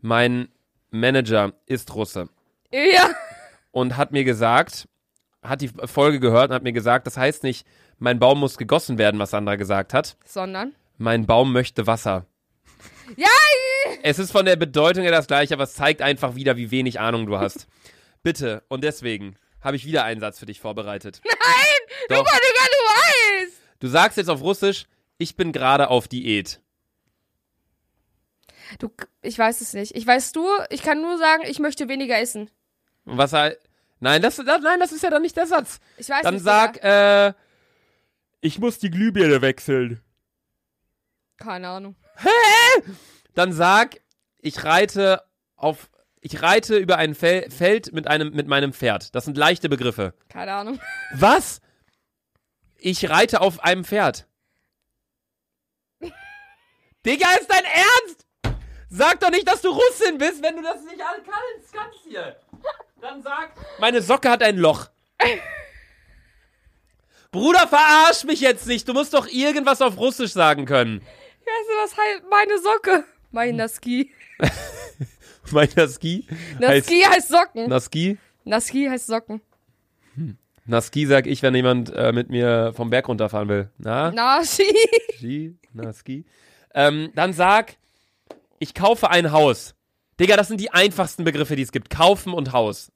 [0.01, 0.49] Mein
[0.89, 2.27] Manager ist Russe
[2.71, 3.09] Ja.
[3.73, 4.87] Und hat mir gesagt,
[5.41, 8.97] hat die Folge gehört und hat mir gesagt, das heißt nicht, mein Baum muss gegossen
[8.97, 10.15] werden, was Sandra gesagt hat.
[10.23, 10.73] Sondern?
[10.97, 12.25] Mein Baum möchte Wasser.
[13.17, 13.27] Ja!
[14.03, 16.99] Es ist von der Bedeutung her das gleiche, aber es zeigt einfach wieder, wie wenig
[16.99, 17.67] Ahnung du hast.
[18.23, 21.21] Bitte, und deswegen habe ich wieder einen Satz für dich vorbereitet.
[21.25, 21.97] Nein!
[22.09, 22.17] Doch.
[22.17, 23.61] Luca, Digga, du weißt!
[23.79, 24.85] Du sagst jetzt auf Russisch,
[25.17, 26.61] ich bin gerade auf Diät.
[28.79, 28.89] Du,
[29.21, 29.95] ich weiß es nicht.
[29.95, 32.49] Ich weiß du, ich kann nur sagen, ich möchte weniger essen.
[33.05, 33.59] Und was halt.
[33.99, 35.79] Nein, das, das, nein, das ist ja dann nicht der Satz.
[35.97, 36.43] Ich weiß Dann nicht.
[36.43, 37.27] sag, Digga.
[37.27, 37.33] äh,
[38.41, 40.01] ich muss die Glühbirne wechseln.
[41.37, 41.95] Keine Ahnung.
[43.33, 44.01] Dann sag,
[44.39, 45.23] ich reite
[45.55, 45.89] auf,
[46.19, 49.15] ich reite über ein Fel Feld mit einem, mit meinem Pferd.
[49.15, 50.13] Das sind leichte Begriffe.
[50.29, 50.79] Keine Ahnung.
[51.13, 51.61] Was?
[52.77, 54.27] Ich reite auf einem Pferd.
[57.05, 58.25] Digga, ist dein Ernst?
[58.89, 62.35] Sag doch nicht, dass du Russin bist, wenn du das nicht alle kannst, kannst hier.
[63.03, 64.87] Dann sag, meine Socke hat ein Loch.
[67.31, 68.87] Bruder, verarsch mich jetzt nicht.
[68.87, 71.01] Du musst doch irgendwas auf Russisch sagen können.
[71.01, 73.03] Weißt du, was heißt meine Socke?
[73.31, 74.09] Mein Naski.
[75.51, 77.67] Mein Naski heißt Naski heißt Socken.
[77.67, 78.17] Naski.
[78.45, 79.41] Naski heißt Socken.
[80.65, 83.69] Naski sag ich, wenn jemand äh, mit mir vom Berg runterfahren will.
[83.77, 84.11] Na?
[84.11, 84.73] Nashi.
[85.17, 86.23] Ski, Naski.
[86.73, 87.75] Ähm, dann sag,
[88.59, 89.75] ich kaufe ein Haus.
[90.21, 91.89] Digga, das sind die einfachsten Begriffe, die es gibt.
[91.89, 92.92] Kaufen und Haus.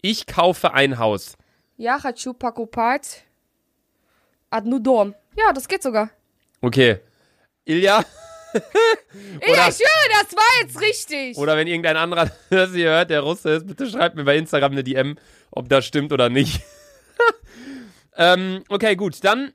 [0.00, 1.36] Ich kaufe ein Haus.
[1.76, 3.24] Ja, хочу покупать
[4.50, 5.14] Ad Nudom.
[5.36, 6.10] Ja, das geht sogar.
[6.60, 7.00] Okay.
[7.64, 8.04] Ilja?
[9.40, 11.38] Ey, Oder- ich schwöre, das war jetzt richtig.
[11.38, 14.72] Oder wenn irgendein anderer das hier hört, der Russe ist, bitte schreibt mir bei Instagram
[14.72, 15.16] eine DM,
[15.50, 16.60] ob das stimmt oder nicht.
[18.16, 19.22] ähm, okay, gut.
[19.24, 19.52] Dann,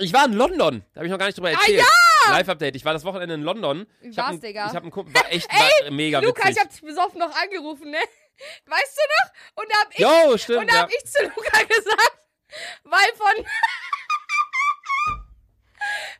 [0.00, 0.82] ich war in London.
[0.92, 1.84] Da habe ich noch gar nicht drüber erzählt.
[2.30, 2.76] Live-Update.
[2.76, 3.86] Ich war das Wochenende in London.
[4.00, 4.66] Wie Ich hab war's, einen- Digga?
[4.66, 6.56] Ich habe einen Kumpel, war echt war mega Luca, witzig.
[6.56, 7.98] ich hab dich besoffen noch angerufen, ne?
[8.65, 9.63] Weißt du noch?
[9.63, 10.81] Und da hab ich, Jo, stimmt, und da ja.
[10.81, 12.17] hab ich zu Luca gesagt,
[12.83, 13.45] weil von,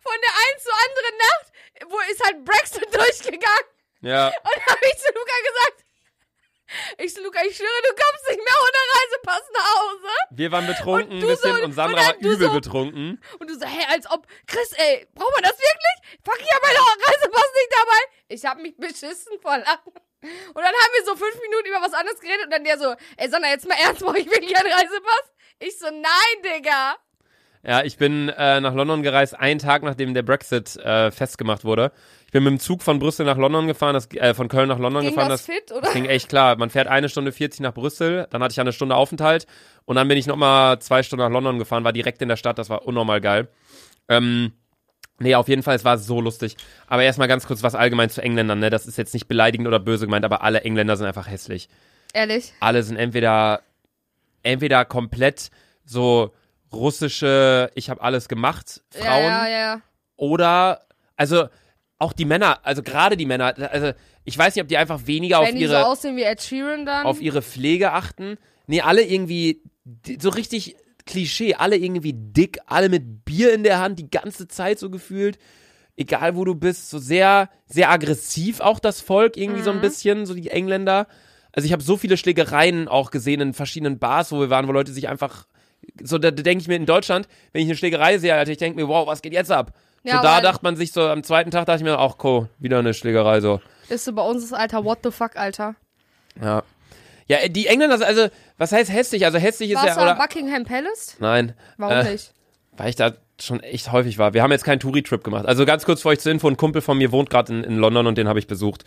[0.01, 3.67] von der einen zur anderen Nacht, wo ist halt Brexit durchgegangen.
[4.01, 4.27] Ja.
[4.27, 5.83] Und da hab ich zu Luca gesagt,
[6.97, 10.13] ich zu Luca, ich schwöre, du kommst nicht mehr ohne Reisepass nach Hause.
[10.31, 13.23] Wir waren betrunken Und ein bisschen so- und Sandra und war übel so- betrunken.
[13.39, 16.19] Und du so, hey, als ob, Chris, ey, braucht man das wirklich?
[16.25, 17.99] Fuck, ich hab meinen Reisepass nicht dabei.
[18.27, 19.93] Ich hab mich beschissen vor Lachen.
[20.21, 22.95] Und dann haben wir so fünf Minuten über was anderes geredet und dann der so,
[23.17, 25.31] ey, Sandra, jetzt mal ernst, brauche ich wirklich einen Reisepass?
[25.59, 26.95] Ich so, nein, Digga.
[27.63, 31.91] Ja, ich bin äh, nach London gereist, einen Tag nachdem der Brexit äh, festgemacht wurde.
[32.25, 34.79] Ich bin mit dem Zug von Brüssel nach London gefahren, das, äh, von Köln nach
[34.79, 35.29] London Ging gefahren.
[35.29, 35.91] das fit, oder?
[35.91, 36.55] ging echt klar.
[36.57, 39.47] Man fährt eine Stunde 40 nach Brüssel, dann hatte ich eine Stunde Aufenthalt
[39.85, 42.57] und dann bin ich nochmal zwei Stunden nach London gefahren, war direkt in der Stadt,
[42.57, 43.49] das war unnormal geil.
[44.07, 44.53] Ähm,
[45.19, 46.57] nee, auf jeden Fall, es war so lustig.
[46.87, 48.69] Aber erstmal ganz kurz was allgemein zu Engländern, ne?
[48.69, 51.69] Das ist jetzt nicht beleidigend oder böse gemeint, aber alle Engländer sind einfach hässlich.
[52.13, 52.53] Ehrlich?
[52.59, 53.61] Alle sind entweder,
[54.43, 55.49] entweder komplett
[55.85, 56.33] so
[56.71, 59.81] russische, ich habe alles gemacht, Frauen Ja, ja, ja.
[60.15, 60.81] oder
[61.15, 61.47] also
[61.99, 65.39] auch die Männer, also gerade die Männer, also ich weiß nicht, ob die einfach weniger
[65.39, 67.05] auf Wenn die so ihre aussehen wie Ed Sheeran dann.
[67.05, 68.37] auf ihre Pflege achten.
[68.67, 69.61] Nee, alle irgendwie
[70.19, 70.75] so richtig
[71.07, 75.39] Klischee, alle irgendwie dick, alle mit Bier in der Hand die ganze Zeit so gefühlt.
[75.95, 80.27] Egal wo du bist, so sehr sehr aggressiv auch das Volk irgendwie so ein bisschen,
[80.27, 81.07] so die Engländer.
[81.51, 84.71] Also ich habe so viele Schlägereien auch gesehen in verschiedenen Bars, wo wir waren, wo
[84.71, 85.47] Leute sich einfach
[86.03, 88.57] so da, da denke ich mir in Deutschland, wenn ich eine Schlägerei sehe, Alter, ich
[88.57, 89.73] denke mir, wow, was geht jetzt ab?
[90.03, 92.49] Ja, so da dachte man sich so am zweiten Tag dachte ich mir, ach cool,
[92.59, 93.59] wieder eine Schlägerei so.
[93.89, 95.75] ist so bei uns das Alter, what the fuck, Alter.
[96.41, 96.63] Ja.
[97.27, 99.25] Ja, die Engländer, also, was heißt hässlich?
[99.25, 100.17] Also hässlich ist Warst ja, du am?
[100.17, 101.15] Buckingham Palace?
[101.19, 101.53] Nein.
[101.77, 102.33] Warum äh, nicht?
[102.75, 104.33] Weil ich da schon echt häufig war.
[104.33, 105.45] Wir haben jetzt keinen Touri-Trip gemacht.
[105.45, 107.77] Also ganz kurz für euch zur Info, ein Kumpel von mir wohnt gerade in, in
[107.77, 108.83] London und den habe ich besucht.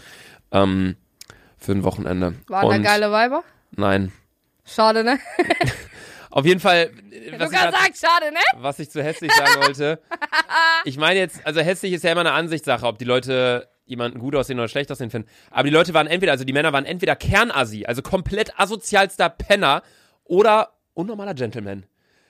[0.53, 0.97] Ähm,
[1.57, 2.35] für ein Wochenende.
[2.49, 3.45] Waren und da geile Weiber?
[3.73, 4.13] Nein.
[4.65, 5.19] Schade, ne?
[6.31, 8.41] Auf jeden Fall, äh, was ich, Luca grad, sagt, schade, ne?
[8.57, 10.01] was ich zu hässlich sagen wollte.
[10.85, 14.35] ich meine jetzt, also hässlich ist ja immer eine Ansichtssache, ob die Leute jemanden gut
[14.35, 15.29] aussehen oder schlecht aussehen finden.
[15.51, 19.83] Aber die Leute waren entweder, also die Männer waren entweder Kernassi, also komplett asozialster Penner
[20.25, 21.85] oder unnormaler Gentleman.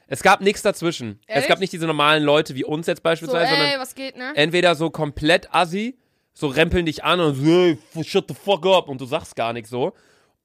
[0.09, 1.20] Es gab nichts dazwischen.
[1.27, 1.49] Es Ehrlich?
[1.49, 4.33] gab nicht diese normalen Leute wie uns jetzt So, beispielsweise, sondern ey, was geht, ne?
[4.35, 5.96] entweder so komplett assi,
[6.33, 9.53] so rempeln dich an und so, hey, shut the fuck up und du sagst gar
[9.53, 9.92] nichts so.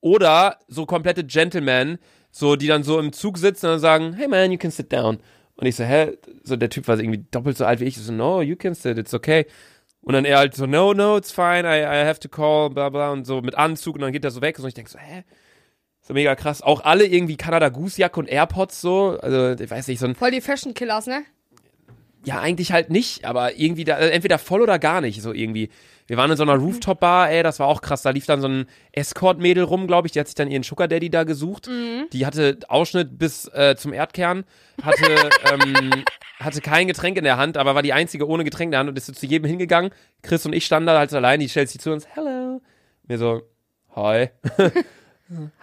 [0.01, 1.97] Oder so komplette Gentlemen,
[2.29, 5.19] so, die dann so im Zug sitzen und sagen, hey man, you can sit down.
[5.55, 6.17] Und ich so, hä?
[6.43, 7.97] So, der Typ war irgendwie doppelt so alt wie ich.
[7.97, 9.45] Ich so, no, you can sit, it's okay.
[10.05, 12.89] Und dann er halt so, no, no, it's fine, I, I have to call, bla
[12.89, 13.11] bla.
[13.11, 14.57] Und so mit Anzug und dann geht er so weg.
[14.57, 15.23] Und ich denke so, hä?
[16.01, 16.61] So mega krass.
[16.61, 19.17] Auch alle irgendwie Kanada Goose Jacke und AirPods so.
[19.19, 21.25] Also, ich weiß nicht, so ein Voll die Fashion Killers, ne?
[22.25, 25.69] ja, eigentlich halt nicht, aber irgendwie da, äh, entweder voll oder gar nicht, so irgendwie.
[26.07, 28.03] Wir waren in so einer Rooftop-Bar, ey, das war auch krass.
[28.03, 30.11] Da lief dann so ein Escort-Mädel rum, glaube ich.
[30.11, 31.67] Die hat sich dann ihren Sugar Daddy da gesucht.
[32.13, 34.43] Die hatte Ausschnitt bis äh, zum Erdkern,
[34.83, 35.03] hatte,
[35.51, 36.03] ähm,
[36.39, 38.89] hatte kein Getränk in der Hand, aber war die einzige ohne Getränk in der Hand
[38.89, 39.91] und ist so zu jedem hingegangen.
[40.21, 42.61] Chris und ich standen da halt so allein, die stellt sich zu uns, hello.
[43.07, 43.41] Mir so,
[43.95, 44.29] hi.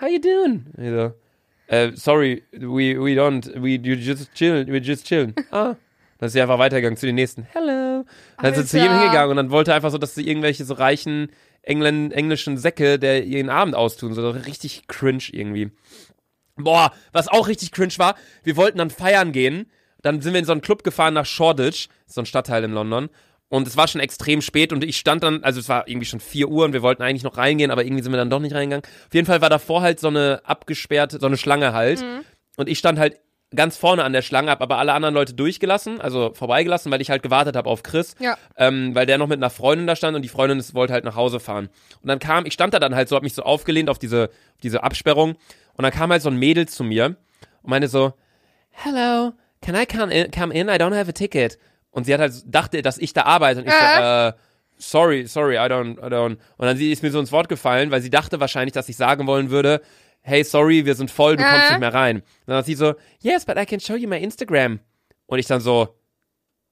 [0.00, 0.66] How you doing?
[0.76, 5.35] Mir so, äh, sorry, we, we don't, we you just chillen, we just chillen.
[5.52, 5.76] Ah.
[6.23, 7.49] Dann ist sie einfach weitergegangen zu den nächsten.
[7.51, 8.05] Hello.
[8.41, 9.03] Dann ist sie zu jedem Alter.
[9.03, 11.33] hingegangen und dann wollte einfach so, dass sie irgendwelche so reichen
[11.63, 14.15] Engländ englischen Säcke, der ihren Abend austun.
[14.15, 15.73] So richtig cringe irgendwie.
[16.55, 19.67] Boah, was auch richtig cringe war, wir wollten dann feiern gehen.
[20.03, 23.09] Dann sind wir in so einen Club gefahren nach Shoreditch, so ein Stadtteil in London.
[23.49, 26.21] Und es war schon extrem spät und ich stand dann, also es war irgendwie schon
[26.21, 28.55] 4 Uhr und wir wollten eigentlich noch reingehen, aber irgendwie sind wir dann doch nicht
[28.55, 28.87] reingegangen.
[29.09, 32.05] Auf jeden Fall war davor halt so eine abgesperrte, so eine Schlange halt.
[32.57, 33.19] Und ich stand halt
[33.55, 37.11] ganz vorne an der Schlange, hab aber alle anderen Leute durchgelassen, also vorbeigelassen, weil ich
[37.11, 38.15] halt gewartet habe auf Chris.
[38.19, 38.37] Ja.
[38.57, 41.05] Ähm, weil der noch mit einer Freundin da stand und die Freundin ist, wollte halt
[41.05, 41.69] nach Hause fahren.
[42.01, 44.31] Und dann kam, ich stand da dann halt so, hab mich so aufgelehnt auf diese,
[44.62, 45.37] diese Absperrung
[45.75, 47.17] und dann kam halt so ein Mädel zu mir
[47.62, 48.12] und meinte so,
[48.71, 50.31] Hello, can I come in?
[50.31, 50.69] Come in?
[50.69, 51.59] I don't have a ticket.
[51.91, 54.33] Und sie hat halt dachte, dass ich da arbeite und ich so, äh,
[54.79, 56.38] sorry, sorry, I don't, I don't.
[56.57, 59.27] Und dann ist mir so ins Wort gefallen, weil sie dachte wahrscheinlich, dass ich sagen
[59.27, 59.83] wollen würde,
[60.23, 61.71] hey, sorry, wir sind voll, du kommst Äh.
[61.73, 62.17] nicht mehr rein.
[62.19, 64.81] Und dann hat sie so, yes, but I can show you my Instagram.
[65.27, 65.97] Und ich dann so,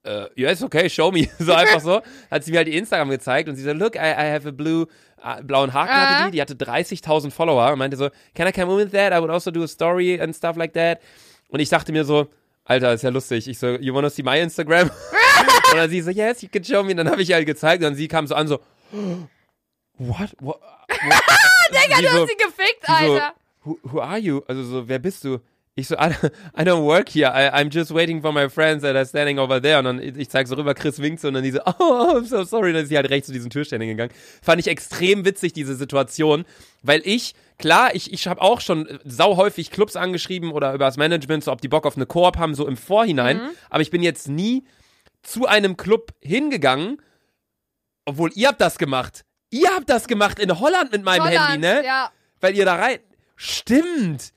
[0.04, 1.28] äh, yes, okay, show me.
[1.38, 2.00] So einfach so.
[2.30, 4.50] Hat sie mir halt ihr Instagram gezeigt und sie so, look, I, I have a
[4.50, 4.86] blue,
[5.22, 6.24] äh, blauen Haken hatte Ah.
[6.26, 9.12] die, die hatte 30.000 Follower und meinte so, can I come in with that?
[9.12, 11.00] I would also do a story and stuff like that.
[11.48, 12.28] Und ich dachte mir so,
[12.64, 13.48] Alter, ist ja lustig.
[13.48, 14.88] Ich so, you wanna see my Instagram?
[15.72, 16.92] und dann sie so, yes, you can show me.
[16.92, 18.60] Und dann habe ich ihr halt gezeigt und sie kam so an, so,
[19.98, 20.30] what?
[20.40, 21.22] what, what?
[21.70, 23.34] Digga, du so- hast sie gefickt, sie so, Alter.
[23.64, 24.42] who, who are you?
[24.46, 25.38] Also so, wer bist du?
[25.76, 26.10] Ich so, I,
[26.58, 27.28] I don't work here.
[27.28, 29.78] I, I'm just waiting for my friends that are standing over there.
[29.78, 32.24] Und dann, ich zeig so rüber, Chris winkt so und dann die so, oh, I'm
[32.24, 32.68] so sorry.
[32.70, 34.12] Und dann ist sie halt rechts zu diesen Türständen gegangen.
[34.42, 36.44] Fand ich extrem witzig, diese Situation,
[36.82, 40.96] weil ich, klar, ich, ich habe auch schon sau häufig Clubs angeschrieben oder über das
[40.96, 43.40] Management, so ob die Bock auf eine Koop haben, so im Vorhinein.
[43.70, 44.64] Aber ich bin jetzt nie
[45.22, 47.00] zu einem Club hingegangen,
[48.06, 49.24] obwohl ihr habt das gemacht.
[49.50, 51.84] Ihr habt das gemacht in Holland mit meinem Holland, Handy, ne?
[51.84, 52.10] Ja.
[52.40, 52.98] weil ihr da rein.
[53.36, 54.32] Stimmt.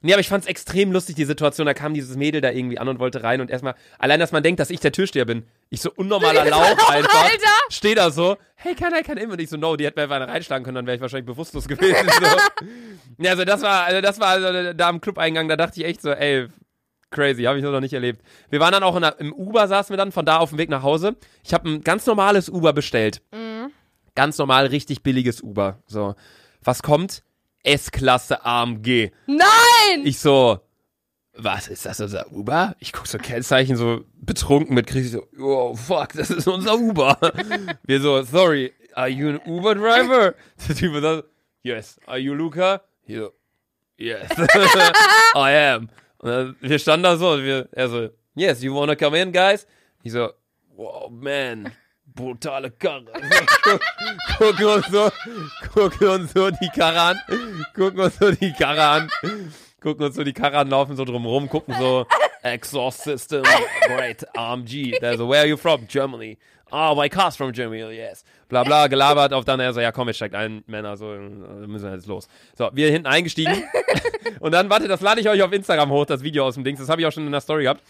[0.00, 1.66] Nee, aber ich fand's extrem lustig, die Situation.
[1.66, 4.42] Da kam dieses Mädel da irgendwie an und wollte rein und erstmal, allein, dass man
[4.42, 5.46] denkt, dass ich der Türsteher bin.
[5.70, 7.24] Ich so unnormaler Lauch einfach.
[7.24, 7.48] Alter.
[7.70, 9.24] Steh da so, hey, kann I, kann I?
[9.24, 11.24] Und ich so, no, die hätte mir einfach eine reinschlagen können, dann wäre ich wahrscheinlich
[11.26, 12.06] bewusstlos gewesen.
[12.20, 12.64] so.
[13.18, 16.02] Ja, also das war, also das war also da am Club-Eingang, da dachte ich echt
[16.02, 16.48] so, ey,
[17.10, 18.20] crazy, habe ich noch nicht erlebt.
[18.50, 20.68] Wir waren dann auch in im Uber, saßen wir dann, von da auf dem Weg
[20.68, 21.16] nach Hause.
[21.42, 23.22] Ich habe ein ganz normales Uber bestellt.
[24.14, 25.78] Ganz normal, richtig billiges Uber.
[25.86, 26.14] So,
[26.62, 27.22] was kommt?
[27.64, 29.10] S-Klasse AMG.
[29.26, 30.04] Nein!
[30.04, 30.60] Ich so,
[31.36, 32.76] was ist das, unser Uber?
[32.78, 36.78] Ich guck so Kennzeichen, so betrunken mit Chris, ich so, oh fuck, das ist unser
[36.78, 37.18] Uber.
[37.84, 40.34] Wir so, sorry, are you an Uber driver?
[40.68, 41.22] Der Typ so,
[41.62, 41.98] yes.
[42.06, 42.82] Are you Luca?
[43.06, 43.32] Ich so,
[43.96, 44.30] yes.
[45.34, 45.88] I am.
[46.18, 49.32] Und dann, wir standen da so, und wir, er so, yes, you wanna come in,
[49.32, 49.66] guys?
[50.02, 50.30] Ich so,
[50.76, 51.72] wow, man,
[52.14, 53.06] brutale Karre.
[54.38, 55.10] gucken uns so,
[55.72, 57.20] gucken uns so die Karre an,
[57.74, 59.10] gucken uns so die Karre an,
[59.80, 62.06] gucken uns so die Karre an, laufen so drumrum, gucken so,
[62.42, 63.42] Exhaust System,
[63.86, 64.98] great, AMG.
[65.00, 65.86] Der so, where are you from?
[65.86, 66.38] Germany.
[66.70, 68.24] Oh, my car's from Germany, oh, yes.
[68.48, 71.84] Bla bla, gelabert, auf dann er so, ja komm, jetzt steigt ein, Männer, so, müssen
[71.84, 72.28] wir jetzt los.
[72.56, 73.64] So, wir hinten eingestiegen.
[74.40, 76.80] Und dann, warte, das lade ich euch auf Instagram hoch, das Video aus dem Dings,
[76.80, 77.82] das habe ich auch schon in der Story gehabt.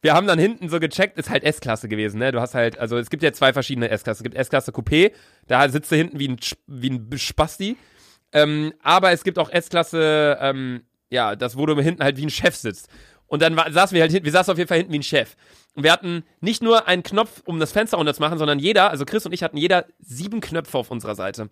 [0.00, 2.32] Wir haben dann hinten so gecheckt, ist halt S-Klasse gewesen, ne?
[2.32, 4.20] Du hast halt, also es gibt ja zwei verschiedene S-Klasse.
[4.20, 5.12] Es gibt S-Klasse Coupé,
[5.46, 7.76] da sitzt du hinten wie ein, wie ein Spasti.
[8.32, 12.30] Ähm, aber es gibt auch S-Klasse, ähm, ja, das, wo du hinten halt wie ein
[12.30, 12.88] Chef sitzt.
[13.26, 15.02] Und dann war, saßen wir halt hinten, wir saßen auf jeden Fall hinten wie ein
[15.02, 15.36] Chef.
[15.74, 18.90] Und wir hatten nicht nur einen Knopf, um das Fenster runter zu machen, sondern jeder,
[18.90, 21.50] also Chris und ich hatten jeder sieben Knöpfe auf unserer Seite.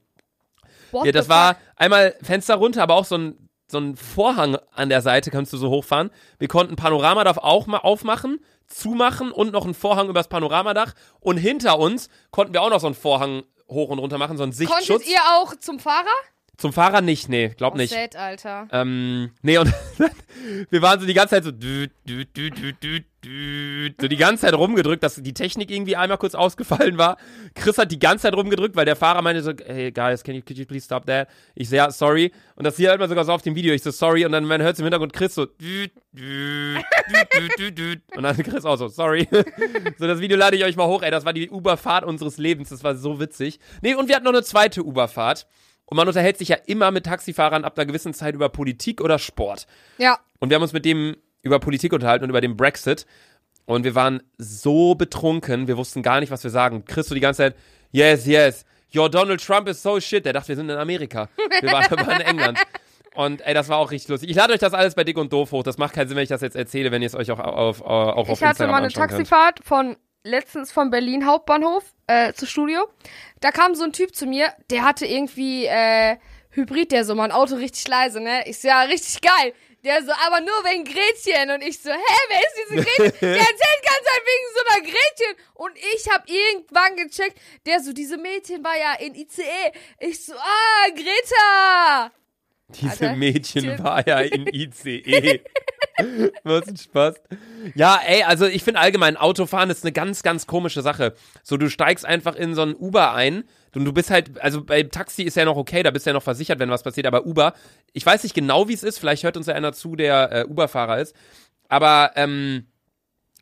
[0.91, 4.89] What Ja, das war einmal Fenster runter, aber auch so ein, so ein Vorhang an
[4.89, 6.11] der Seite kannst du so hochfahren.
[6.39, 10.95] Wir konnten Panoramadach auch mal aufmachen, zumachen und noch einen Vorhang übers Panoramadach.
[11.21, 14.45] Und hinter uns konnten wir auch noch so einen Vorhang hoch und runter machen, so
[14.45, 14.87] einen Sichtschutz.
[14.87, 16.07] Konntet ihr auch zum Fahrer?
[16.57, 17.93] Zum Fahrer nicht, nee, glaub Oh, nicht.
[17.93, 18.67] Sad, Alter.
[18.73, 19.73] Ähm, nee, und
[20.71, 24.17] wir waren so die ganze Zeit so, dü, dü, dü, dü, dü, dü, so die
[24.17, 27.19] ganze Zeit rumgedrückt, dass die Technik irgendwie einmal kurz ausgefallen war.
[27.55, 30.41] Chris hat die ganze Zeit rumgedrückt, weil der Fahrer meinte so, hey guys, can you,
[30.41, 31.29] could you please stop that?
[31.55, 32.33] Ich so, ja, sorry.
[32.55, 33.75] Und das hier hört man sogar so auf dem Video.
[33.75, 34.25] Ich so, sorry.
[34.25, 38.01] Und dann man hört im Hintergrund Chris so, dü, dü, dü, dü, dü, dü.
[38.17, 39.29] und dann Chris auch so, sorry.
[39.99, 41.11] so, das Video lade ich euch mal hoch, ey.
[41.11, 42.71] Das war die Uberfahrt unseres Lebens.
[42.71, 43.59] Das war so witzig.
[43.83, 45.47] Nee, und wir hatten noch eine zweite Uberfahrt.
[45.87, 49.19] Und man unterhält sich ja immer mit Taxifahrern ab einer gewissen Zeit über Politik oder
[49.19, 49.67] Sport.
[49.99, 50.19] Ja.
[50.41, 53.07] Und wir haben uns mit dem über Politik unterhalten und über den Brexit.
[53.67, 56.85] Und wir waren so betrunken, wir wussten gar nicht, was wir sagen.
[56.85, 57.57] Chris so die ganze Zeit,
[57.93, 60.25] yes, yes, your Donald Trump is so shit.
[60.25, 61.29] Der dachte, wir sind in Amerika.
[61.61, 62.59] Wir waren aber in England.
[63.15, 64.29] Und ey, das war auch richtig lustig.
[64.29, 65.63] Ich lade euch das alles bei Dick und Doof hoch.
[65.63, 67.81] Das macht keinen Sinn, wenn ich das jetzt erzähle, wenn ihr es euch auch auf,
[67.81, 69.29] auf, auch auf Ich hatte mal eine anschauen könnt.
[69.29, 69.97] Taxifahrt von
[70.27, 72.89] letztens von Berlin Hauptbahnhof äh, zu Studio.
[73.41, 76.17] Da kam so ein Typ zu mir, der hatte irgendwie äh,
[76.51, 78.47] Hybrid, der so mein Auto richtig leise, ne?
[78.49, 79.53] Ich so, ja, richtig geil.
[79.85, 81.51] Der so, aber nur wegen Gretchen.
[81.51, 81.97] Und ich so, hä,
[82.29, 83.21] wer ist diese Gretchen?
[83.21, 85.37] Der erzählt ganz Zeit wegen so einer Gretchen.
[85.55, 89.45] Und ich hab irgendwann gecheckt, der so, diese Mädchen war ja in ICE.
[90.01, 92.11] Ich so, ah, Greta.
[92.69, 95.41] Diese Alter, Mädchen war ja in ICE.
[96.45, 97.15] Was ein Spaß.
[97.75, 101.15] Ja, ey, also ich finde allgemein, Autofahren ist eine ganz, ganz komische Sache.
[101.43, 104.83] So, du steigst einfach in so ein Uber ein und du bist halt, also bei
[104.85, 107.27] Taxi ist ja noch okay, da bist du ja noch versichert, wenn was passiert, aber
[107.27, 107.55] Uber,
[107.93, 110.45] ich weiß nicht genau, wie es ist, vielleicht hört uns ja einer zu, der äh,
[110.47, 111.15] Uber-Fahrer ist,
[111.69, 112.67] aber ähm,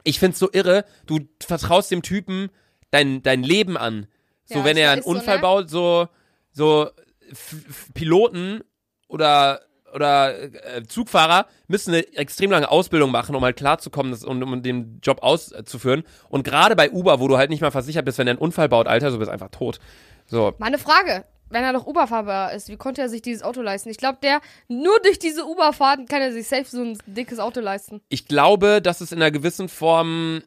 [0.03, 2.51] ich find's so irre, du vertraust dem Typen
[2.91, 4.07] dein, dein Leben an.
[4.45, 5.43] So, Ja, wenn er einen ist so, Unfall ne?
[5.43, 6.09] baut, so,
[6.53, 6.91] so
[7.31, 8.61] F F Piloten
[9.09, 9.61] oder
[9.95, 14.99] oder äh, Zugfahrer müssen eine extrem lange Ausbildung machen, um halt klarzukommen und um den
[15.03, 16.03] Job auszuführen.
[16.29, 18.69] Und gerade bei Uber, wo du halt nicht mal versichert bist, wenn er einen Unfall
[18.69, 19.79] baut, Alter, so bist einfach tot.
[20.27, 23.89] So, Meine Frage, wenn er doch Uberfahrer ist, wie konnte er sich dieses Auto leisten?
[23.89, 27.61] Ich glaube, der, nur durch diese Uberfahrten kann er sich safe so ein dickes Auto
[27.61, 28.01] leisten.
[28.09, 30.43] ich glaube, dass es in einer gewissen Form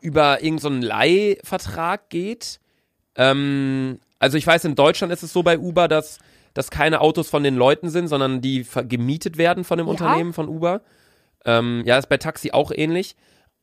[0.00, 2.60] über irgendeinen so Leihvertrag geht.
[3.16, 6.18] Ähm, also ich weiß, in Deutschland ist es so bei Uber, dass,
[6.56, 9.90] dass keine Autos von den Leuten sind, sondern die gemietet werden von dem Ja.
[9.90, 10.80] Unternehmen von Uber.
[11.44, 13.14] Ähm, ja, ist bei Taxi auch ähnlich.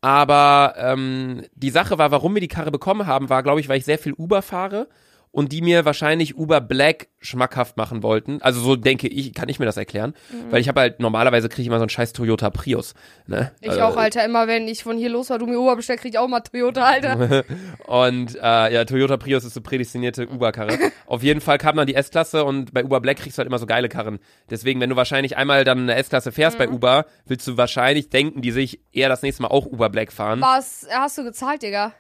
[0.02, 3.80] Aber ähm, die Sache war, warum wir die Karre bekommen haben, war, glaube ich, weil
[3.80, 4.88] ich sehr viel Uber fahre
[5.34, 8.40] und die mir wahrscheinlich Uber Black schmackhaft machen wollten.
[8.44, 10.14] Also so denke ich, kann ich mir das erklären.
[10.32, 10.52] Mhm.
[10.52, 12.94] Weil ich habe halt, normalerweise kriege ich immer so einen scheiß Toyota Prius.
[13.26, 13.52] Ne?
[13.60, 14.24] Ich Äh, auch, Alter.
[14.24, 16.42] Immer wenn ich von hier los war, du mir Uber bestellst, krieg ich auch mal
[16.42, 17.44] Toyota, Alter.
[17.88, 20.78] Und äh, ja, Toyota Prius ist so prädestinierte Uber-Karre.
[21.08, 23.58] Auf jeden Fall kam dann die S-Klasse und bei Uber Black kriegst du halt immer
[23.58, 24.20] so geile Karren.
[24.52, 28.44] Deswegen, wenn du wahrscheinlich einmal dann eine S-Klasse fährst bei Uber, willst du wahrscheinlich denken,
[28.44, 30.42] die sich eher das nächste Mal auch Uber Black fahren.
[30.42, 31.94] Was hast du gezahlt, Digga?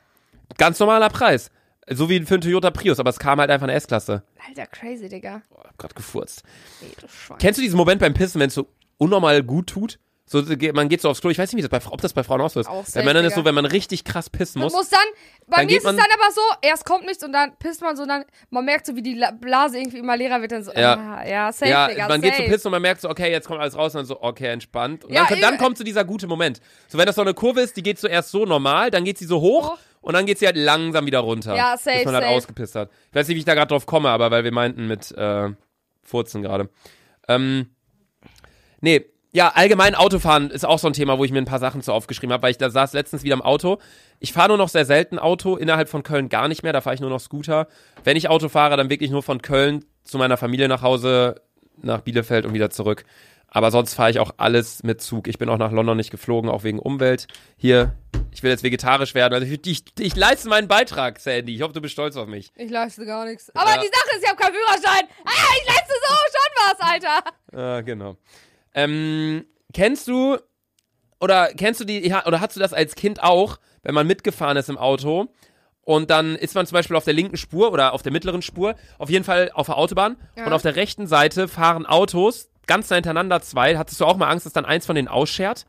[0.59, 1.49] Ganz normaler Preis.
[1.89, 4.23] So wie für einen Toyota Prius, aber es kam halt einfach eine S-Klasse.
[4.47, 5.41] Alter, crazy, Digga.
[5.49, 6.43] Boah, hab grad gefurzt.
[6.81, 7.37] Ey, du Schwein.
[7.39, 8.67] Kennst du diesen Moment beim Pissen, wenn es so
[8.97, 9.99] unnormal gut tut?
[10.25, 10.41] So,
[10.73, 12.39] man geht so aufs Klo, ich weiß nicht, wie das bei, ob das bei Frauen
[12.39, 12.67] auch so ist.
[12.67, 14.73] Auch bei Männern ist so, wenn man richtig krass pissen Man muss.
[14.73, 14.99] muss dann,
[15.47, 17.81] bei Dann mir ist es man- dann aber so, erst kommt nichts und dann pisst
[17.81, 20.63] man so, dann, man merkt so, wie die La- Blase irgendwie immer leerer wird, dann
[20.63, 20.93] so, Ja.
[21.19, 22.31] ah, ja, safe, ja, Digga, man safe.
[22.31, 24.21] geht so pissen und man merkt so, okay, jetzt kommt alles raus und dann so,
[24.23, 25.03] okay, entspannt.
[25.03, 26.61] Und Ja, dann, dann eh- kommt so dieser gute Moment.
[26.87, 29.25] So, wenn das so eine Kurve ist, die geht zuerst so normal, dann geht sie
[29.25, 29.77] so hoch Hoch.
[30.03, 31.55] Und dann geht sie halt langsam wieder runter.
[31.55, 32.35] Ja, safe, Bis man halt safe.
[32.35, 32.89] ausgepisst hat.
[33.09, 35.49] Ich weiß nicht, wie ich da gerade drauf komme, aber weil wir meinten mit äh,
[36.03, 36.69] Furzen gerade.
[37.27, 37.67] Ähm,
[38.81, 41.81] nee, ja, allgemein Autofahren ist auch so ein Thema, wo ich mir ein paar Sachen
[41.81, 43.79] zu aufgeschrieben habe, weil ich da saß letztens wieder im Auto.
[44.19, 46.93] Ich fahre nur noch sehr selten Auto, innerhalb von Köln gar nicht mehr, da fahre
[46.93, 47.67] ich nur noch Scooter.
[48.03, 51.41] Wenn ich Auto fahre, dann wirklich nur von Köln zu meiner Familie nach Hause,
[51.81, 53.05] nach Bielefeld und wieder zurück.
[53.47, 55.27] Aber sonst fahre ich auch alles mit Zug.
[55.27, 57.27] Ich bin auch nach London nicht geflogen, auch wegen Umwelt.
[57.57, 57.93] Hier,
[58.33, 59.33] ich will jetzt vegetarisch werden.
[59.33, 61.55] Also ich, ich, ich leiste meinen Beitrag, Sandy.
[61.55, 62.51] Ich hoffe, du bist stolz auf mich.
[62.55, 63.49] Ich leiste gar nichts.
[63.55, 63.77] Aber Ja.
[63.81, 65.07] die Sache ist, ich habe keinen Führerschein.
[65.25, 67.23] Ah, ich leiste so schon was, Alter.
[67.77, 68.17] Ah, genau.
[68.73, 70.37] Ähm, kennst du
[71.19, 74.69] oder kennst du die oder hast du das als Kind auch, wenn man mitgefahren ist
[74.69, 75.27] im Auto
[75.81, 78.75] und dann ist man zum Beispiel auf der linken Spur oder auf der mittleren Spur,
[78.97, 80.45] auf jeden Fall auf der Autobahn Ja.
[80.47, 83.77] und auf der rechten Seite fahren Autos ganz nah hintereinander zwei.
[83.77, 85.65] Hattest du auch mal Angst, dass dann eins von denen ausschert?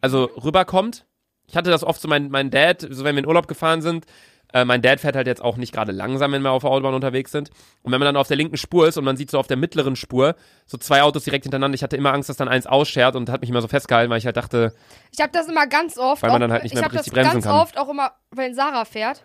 [0.00, 1.04] Also rüberkommt?
[1.50, 4.06] Ich hatte das oft so, mein, mein Dad, so wenn wir in Urlaub gefahren sind,
[4.52, 6.94] äh, mein Dad fährt halt jetzt auch nicht gerade langsam, wenn wir auf der Autobahn
[6.94, 7.50] unterwegs sind.
[7.82, 9.56] Und wenn man dann auf der linken Spur ist und man sieht so auf der
[9.56, 10.34] mittleren Spur
[10.66, 13.40] so zwei Autos direkt hintereinander, ich hatte immer Angst, dass dann eins ausschert und hat
[13.40, 14.74] mich immer so festgehalten, weil ich halt dachte,
[15.12, 16.22] Ich habe das immer ganz oft.
[16.22, 17.54] Weil man dann halt nicht ich mehr hab richtig das bremsen ganz kann.
[17.54, 19.22] oft auch immer, wenn Sarah fährt,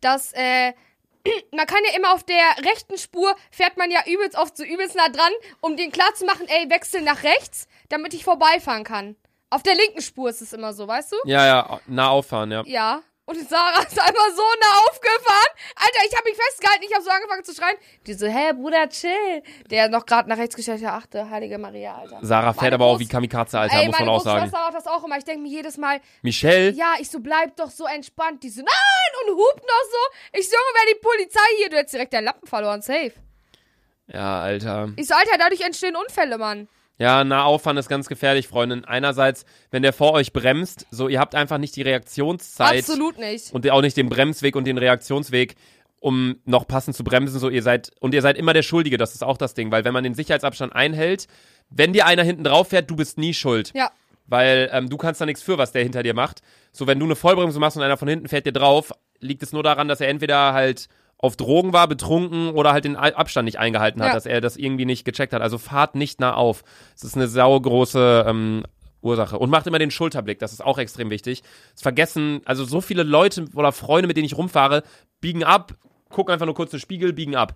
[0.00, 0.72] dass äh,
[1.52, 4.96] man kann ja immer auf der rechten Spur fährt man ja übelst oft so übelst
[4.96, 9.16] nah dran, um den klar zu machen, ey, wechsel nach rechts, damit ich vorbeifahren kann.
[9.54, 11.16] Auf der linken Spur ist es immer so, weißt du?
[11.26, 12.62] ja, ja, nah auffahren, ja.
[12.66, 13.02] Ja.
[13.26, 15.52] Und Sarah ist einfach so nah aufgefahren.
[15.76, 17.76] Alter, ich habe mich festgehalten, ich habe so angefangen zu schreien.
[18.06, 19.42] Die so, hä, Bruder, chill.
[19.70, 22.18] Der noch gerade nach rechts gestellt, ja, achte, heilige Maria, Alter.
[22.20, 24.40] Sarah fährt Meine aber auch wie Kamikaze, Alter, Ey, muss man auch sagen.
[24.40, 25.16] Großschwester macht das auch immer.
[25.18, 28.42] Ich denke mir jedes Mal, Michelle, ja, ich so, bleib doch so entspannt.
[28.42, 30.38] Die so, nein, und hupt noch so.
[30.38, 33.12] Ich so, wer die Polizei hier, du hättest direkt deinen Lappen verloren, safe.
[34.08, 34.90] ja, Alter.
[34.96, 36.68] Ich so, Alter, dadurch entstehen Unfälle, Mann.
[36.98, 38.84] Ja, nah auffahren ist ganz gefährlich, Freundin.
[38.84, 42.78] Einerseits, wenn der vor euch bremst, so, ihr habt einfach nicht die Reaktionszeit.
[42.80, 43.52] Absolut nicht.
[43.52, 45.56] und auch nicht den Bremsweg und den Reaktionsweg,
[46.00, 47.38] um noch passend zu bremsen.
[47.40, 48.96] So, ihr seid und ihr seid immer der Schuldige.
[48.96, 51.26] Das ist auch das Ding, weil wenn man den Sicherheitsabstand einhält,
[51.70, 53.90] wenn dir einer hinten drauf fährt, du bist nie schuld, Ja.
[54.26, 56.42] weil ähm, du kannst da nichts für, was der hinter dir macht.
[56.72, 59.52] So, wenn du eine Vollbremse machst und einer von hinten fährt dir drauf, liegt es
[59.52, 60.88] nur daran, dass er entweder halt
[61.24, 64.14] auf Drogen war, betrunken oder halt den Abstand nicht eingehalten hat, Ja.
[64.14, 65.42] dass er das irgendwie nicht gecheckt hat.
[65.42, 66.62] Also fahrt nicht nah auf.
[66.94, 68.62] Das ist eine saugroße ähm,
[69.02, 69.38] Ursache.
[69.38, 71.42] Und macht immer den Schulterblick, das ist auch extrem wichtig.
[71.72, 74.82] Das vergessen, also so viele Leute oder Freunde, mit denen ich rumfahre,
[75.20, 75.74] biegen ab,
[76.08, 77.54] gucken einfach nur kurz in den Spiegel, biegen ab.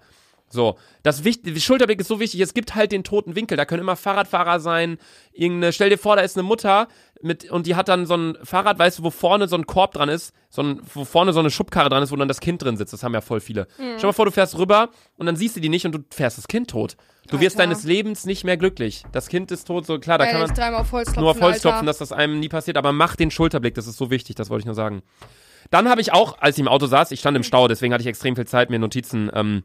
[0.51, 2.41] So, das wichtig, Schulterblick ist so wichtig.
[2.41, 3.57] Es gibt halt den toten Winkel.
[3.57, 4.99] Da können immer Fahrradfahrer sein.
[5.33, 6.89] Irgendeine, stell dir vor, da ist eine Mutter
[7.21, 9.93] mit und die hat dann so ein Fahrrad, weißt du, wo vorne so ein Korb
[9.93, 12.63] dran ist, so ein, wo vorne so eine Schubkarre dran ist, wo dann das Kind
[12.63, 12.93] drin sitzt.
[12.93, 13.67] Das haben ja voll viele.
[13.75, 16.39] Stell mal vor, du fährst rüber und dann siehst du die nicht und du fährst
[16.39, 16.97] das Kind tot.
[17.31, 17.69] Du wirst Alter.
[17.69, 19.05] deines Lebens nicht mehr glücklich.
[19.13, 21.31] Das Kind ist tot, so klar, da Ey, kann man dreimal auf Holz klopfen, nur
[21.33, 24.11] auf Holz klopfen, dass das einem nie passiert, aber mach den Schulterblick, das ist so
[24.11, 25.03] wichtig, das wollte ich nur sagen.
[25.71, 28.03] Dann habe ich auch, als ich im Auto saß, ich stand im Stau, deswegen hatte
[28.03, 29.65] ich extrem viel Zeit, mir Notizen ähm,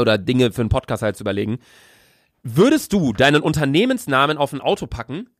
[0.00, 1.58] oder Dinge für einen Podcast halt zu überlegen.
[2.42, 5.30] Würdest du deinen Unternehmensnamen auf ein Auto packen?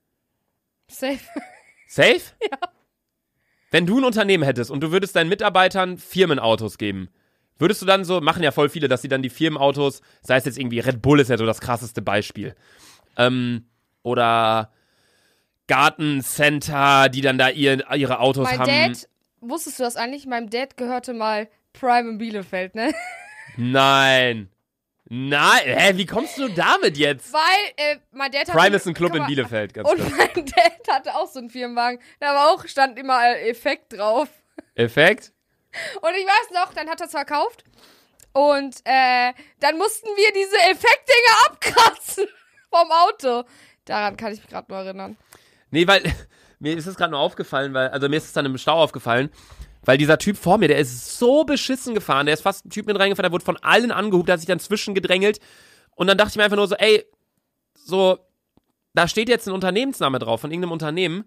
[0.88, 1.20] Safe.
[1.88, 2.20] Safe?
[2.50, 2.58] Ja.
[3.70, 7.08] Wenn du ein Unternehmen hättest und du würdest deinen Mitarbeitern Firmenautos geben,
[7.58, 10.44] würdest du dann so, machen ja voll viele, dass sie dann die Firmenautos, sei es
[10.44, 12.54] jetzt irgendwie Red Bull ist ja so das krasseste Beispiel,
[13.16, 13.66] ähm,
[14.04, 14.70] oder
[15.66, 18.92] Gartencenter, die dann da ihr, ihre Autos Mein haben.
[18.92, 19.08] Dad,
[19.40, 20.26] wusstest du das eigentlich?
[20.26, 22.94] Meinem Dad gehörte mal Prime in Bielefeld, ne?
[23.56, 24.50] Nein.
[25.06, 27.32] Nein, hä, wie kommst du damit jetzt?
[27.32, 27.40] Weil,
[27.76, 28.52] äh, mein Dad hatte...
[28.52, 30.10] Prime ist ein Club in Bielefeld, ganz Und kurz.
[30.16, 32.00] mein Dad hatte auch so einen Firmenwagen.
[32.20, 34.28] Da war auch, stand immer äh, Effekt drauf.
[34.74, 35.32] Effekt?
[36.00, 37.64] Und ich weiß noch, dann hat er es verkauft.
[38.32, 42.26] Und äh, dann mussten wir diese Effektdinger abkratzen
[42.70, 43.48] vom Auto.
[43.84, 45.16] Daran kann ich mich gerade nur erinnern.
[45.70, 46.02] Nee, weil
[46.58, 49.30] mir ist es gerade nur aufgefallen, weil, also mir ist es dann im Stau aufgefallen,
[49.84, 52.86] weil dieser Typ vor mir, der ist so beschissen gefahren, der ist fast ein Typ
[52.86, 55.40] mit reingefahren, der wurde von allen angehubt, der hat sich dann zwischengedrängelt.
[55.94, 57.04] Und dann dachte ich mir einfach nur so, ey,
[57.74, 58.18] so,
[58.94, 61.24] da steht jetzt ein Unternehmensname drauf von irgendeinem Unternehmen.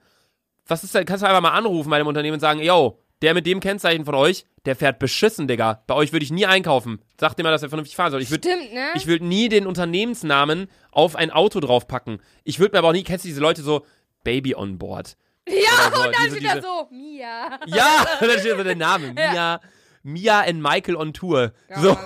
[0.66, 3.34] Was ist denn, kannst du einfach mal anrufen bei dem Unternehmen und sagen, yo, der
[3.34, 5.84] mit dem Kennzeichen von euch, der fährt beschissen, Digga.
[5.88, 7.00] Bei euch würde ich nie einkaufen.
[7.20, 8.22] Sagt dir mal, dass er vernünftig fahren soll.
[8.22, 8.88] Ich würd, Stimmt, ne?
[8.96, 12.20] ich würde nie den Unternehmensnamen auf ein Auto draufpacken.
[12.44, 13.86] Ich würde mir aber auch nie, kennst du diese Leute so,
[14.24, 15.18] Baby on board?
[15.48, 17.60] Ja, so, und dann diese- wieder diese- so, Mia.
[17.68, 19.14] Ja, da steht so der Name.
[19.14, 19.60] Mia,
[20.04, 21.52] Mia and Michael on Tour.
[21.70, 21.98] Ja, so.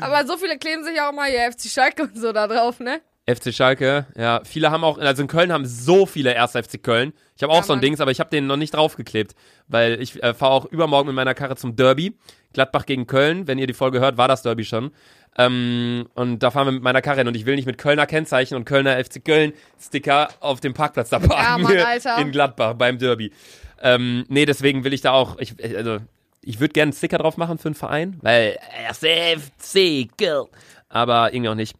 [0.00, 3.00] Aber so viele kleben sich auch mal hier FC Schalke und so da drauf, ne?
[3.34, 4.40] FC Schalke, ja.
[4.44, 6.52] Viele haben auch, also in Köln haben so viele 1.
[6.52, 7.12] FC Köln.
[7.36, 7.82] Ich habe auch Ja, so ein Mann.
[7.82, 9.34] Dings, aber ich habe den noch nicht draufgeklebt.
[9.68, 12.16] Weil ich äh, fahre auch übermorgen mit meiner Karre zum Derby.
[12.52, 13.46] Gladbach gegen Köln.
[13.46, 14.90] Wenn ihr die Folge hört, war das Derby schon.
[15.38, 18.06] Ähm, und da fahren wir mit meiner Karre hin und ich will nicht mit Kölner
[18.06, 22.18] Kennzeichen und Kölner FC Köln Sticker auf dem Parkplatz da parken Mann, Alter.
[22.18, 23.32] in Gladbach beim Derby.
[23.80, 25.98] Ähm, nee, deswegen will ich da auch, ich, also,
[26.42, 28.58] ich würde gerne einen Sticker drauf machen für einen Verein, weil
[28.88, 28.98] 1.
[28.98, 30.46] FC Köln.
[30.88, 31.76] Aber irgendwie auch nicht.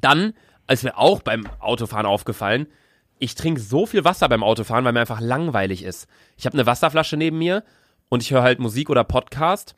[0.00, 0.34] Dann,
[0.68, 2.66] ist mir auch beim Autofahren aufgefallen,
[3.18, 6.06] ich trinke so viel Wasser beim Autofahren, weil mir einfach langweilig ist.
[6.36, 7.64] Ich habe eine Wasserflasche neben mir
[8.08, 9.74] und ich höre halt Musik oder Podcast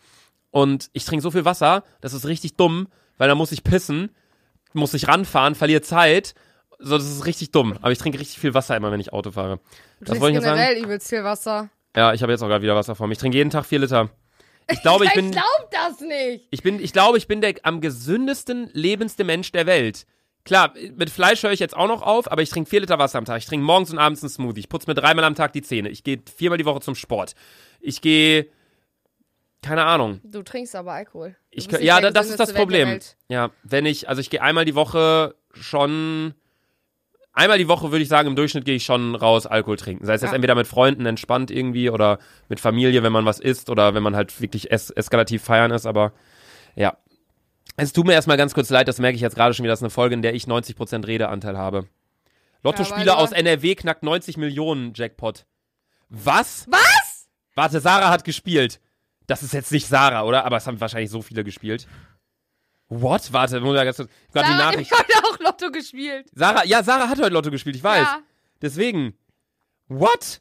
[0.51, 4.11] und ich trinke so viel Wasser, das ist richtig dumm, weil da muss ich pissen,
[4.75, 6.35] muss ich ranfahren, verliere Zeit.
[6.79, 7.79] So, das ist richtig dumm.
[7.81, 9.57] Aber ich trinke richtig viel Wasser immer, wenn ich Auto fahre.
[10.01, 10.57] Du Das trinkst nur sagen.
[10.57, 11.69] generell übelst viel Wasser.
[11.97, 13.13] Ja, ich habe jetzt auch gerade wieder Wasser vor mir.
[13.13, 14.11] Ich trinke jeden Tag vier Liter.
[14.71, 16.47] Ich glaube, ich ich bin, glaub das nicht.
[16.51, 20.07] ich bin, ich glaube, ich bin der am gesündesten lebendste Mensch der Welt.
[20.45, 23.19] Klar, mit Fleisch höre ich jetzt auch noch auf, aber ich trinke vier Liter Wasser
[23.19, 23.39] am Tag.
[23.39, 24.61] Ich trinke morgens und abends einen Smoothie.
[24.61, 25.89] Ich putze mir dreimal am Tag die Zähne.
[25.89, 27.35] Ich gehe viermal die Woche zum Sport.
[27.81, 28.49] Ich gehe,
[29.63, 30.21] keine Ahnung.
[30.25, 31.37] Du trinkst aber Alkohol.
[31.51, 32.99] Ich, ja, das ist das Problem.
[33.29, 36.35] Ja, wenn ich, also ich gehe einmal die Woche schon,
[37.33, 40.05] einmal die Woche würde ich sagen, im Durchschnitt gehe ich schon raus Alkohol trinken.
[40.07, 40.35] Sei es jetzt Ja.
[40.37, 42.19] entweder mit Freunden entspannt irgendwie oder
[42.49, 45.87] mit Familie, wenn man was isst oder wenn man halt wirklich es eskalativ feiern ist,
[45.87, 46.13] aber
[46.77, 46.97] ja.
[47.77, 49.79] Es tut mir erstmal ganz kurz leid, das merke ich jetzt gerade schon wieder, das
[49.81, 51.87] ist eine Folge, in der ich 90% Redeanteil habe.
[52.63, 55.47] Lottospieler Ja, aus NRW knackt 90 Millionen Jackpot.
[56.11, 56.67] Was?
[56.71, 57.29] Was?
[57.55, 58.79] Warte, Sarah hat gespielt.
[59.27, 60.45] Das ist jetzt nicht Sarah, oder?
[60.45, 61.87] Aber es haben wahrscheinlich so viele gespielt.
[63.01, 63.33] What?
[63.33, 64.93] Warte, ich ganz kurz- gerade die Sarah hat Nachricht.
[64.93, 66.27] heute auch Lotto gespielt.
[66.35, 68.03] Sarah, ja, Sarah hat heute Lotto gespielt, ich weiß.
[68.07, 68.21] Ja.
[68.61, 69.17] Deswegen.
[69.89, 70.41] What?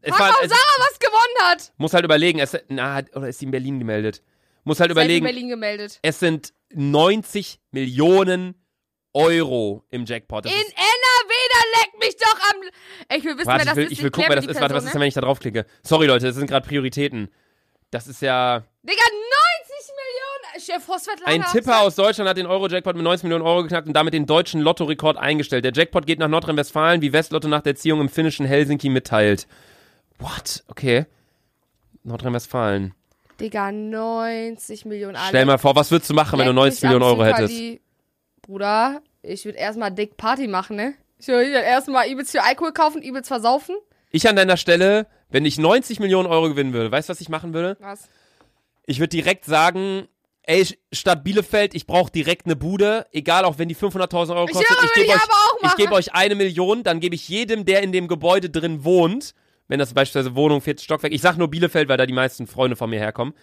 [0.00, 1.72] Es Frag, warum es, Sarah was gewonnen hat.
[1.76, 4.22] muss halt überlegen, es, na, oder ist sie in Berlin gemeldet?
[4.64, 5.98] Muss halt Sie hat in überlegen, Berlin gemeldet.
[6.02, 8.54] es sind 90 Millionen
[9.12, 10.44] Euro im Jackpot.
[10.44, 13.16] Das In NRW, da leckt mich doch am...
[13.16, 13.92] Ich will wissen, warte, wer das ich will, ist.
[13.92, 14.60] ich will gucken, wer das die ist.
[14.60, 15.02] Warte, was Person, ist denn, ne?
[15.02, 15.66] wenn ich da draufklicke?
[15.82, 17.28] Sorry, Leute, das sind gerade Prioritäten.
[17.90, 18.60] Das ist ja.
[18.82, 20.27] Digga, 90 Millionen.
[21.24, 24.26] Ein Tipper aus Deutschland hat den Euro-Jackpot mit 90 Millionen Euro geknackt und damit den
[24.26, 25.64] deutschen Lottorekord eingestellt.
[25.64, 29.46] Der Jackpot geht nach Nordrhein-Westfalen, wie Westlotto nach der Ziehung im finnischen Helsinki mitteilt.
[30.18, 30.64] What?
[30.68, 31.06] Okay.
[32.04, 32.94] Nordrhein-Westfalen.
[33.40, 35.16] Digga, 90 Millionen.
[35.16, 35.28] Alle.
[35.28, 37.80] Stell mal vor, was würdest du machen, wenn du Leck 90 mich Millionen Euro hättest?
[38.42, 40.94] Bruder, ich würde erstmal dick Party machen, ne?
[41.18, 43.76] Ich würde erstmal übelst viel Alkohol kaufen, übelst versaufen.
[44.10, 47.28] Ich an deiner Stelle, wenn ich 90 Millionen Euro gewinnen würde, weißt du, was ich
[47.28, 47.76] machen würde?
[47.80, 48.08] Was?
[48.86, 50.08] Ich würde direkt sagen,
[50.48, 54.52] ey, Stadt Bielefeld, ich brauche direkt eine Bude, egal auch wenn die 500.000 Euro Ich
[54.52, 54.70] kostet.
[54.70, 55.20] höre, würde gebe ich euch,
[55.62, 59.34] ich gebe euch eine Million, dann gebe ich jedem, der in dem Gebäude drin wohnt,
[59.68, 62.76] wenn das beispielsweise Wohnung, 40 Stockwerk, ich sag nur Bielefeld, weil da die meisten Freunde
[62.76, 63.34] von mir herkommen,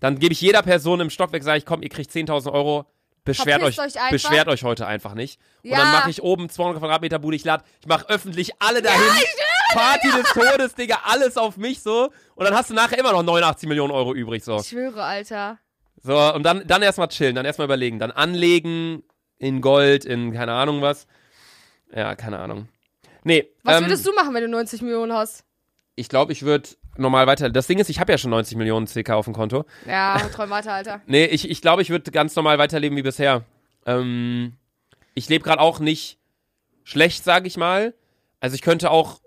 [0.00, 2.84] dann gebe ich jeder Person im Stockwerk, sage ich, komm, ihr kriegt 10.000 Euro,
[3.24, 5.38] beschwert euch, Verpisst euch beschwert euch heute einfach nicht.
[5.62, 5.76] Und Ja.
[5.76, 9.00] dann mache ich oben 200 Quadratmeter Bude, ich lade, ich mache öffentlich alle dahin.
[9.72, 12.10] Party des Todes, Digga, alles auf mich so.
[12.34, 14.58] Und dann hast du nachher immer noch 89 Millionen Euro übrig, so.
[14.58, 15.60] Ich schwöre, Alter.
[16.02, 19.02] So, und dann, dann erstmal chillen, dann erstmal überlegen, dann anlegen
[19.38, 21.06] in Gold, in keine Ahnung was.
[21.94, 22.68] Ja, keine Ahnung.
[23.24, 25.44] Nee, Was ähm, würdest du machen, wenn du 90 Millionen hast?
[26.00, 27.50] ich glaube, ich würde normal weiter.
[27.50, 29.64] Das Ding ist, ich habe ja schon 90 Millionen CK auf dem Konto.
[29.86, 31.02] Ja, träum weiter, Alter.
[31.06, 33.44] Nee, ich, ich glaube, ich würde ganz normal weiterleben wie bisher.
[33.84, 34.54] Ähm,
[35.14, 36.18] ich lebe gerade auch nicht
[36.84, 37.94] schlecht, sage ich mal.
[38.40, 39.20] Also ich könnte auch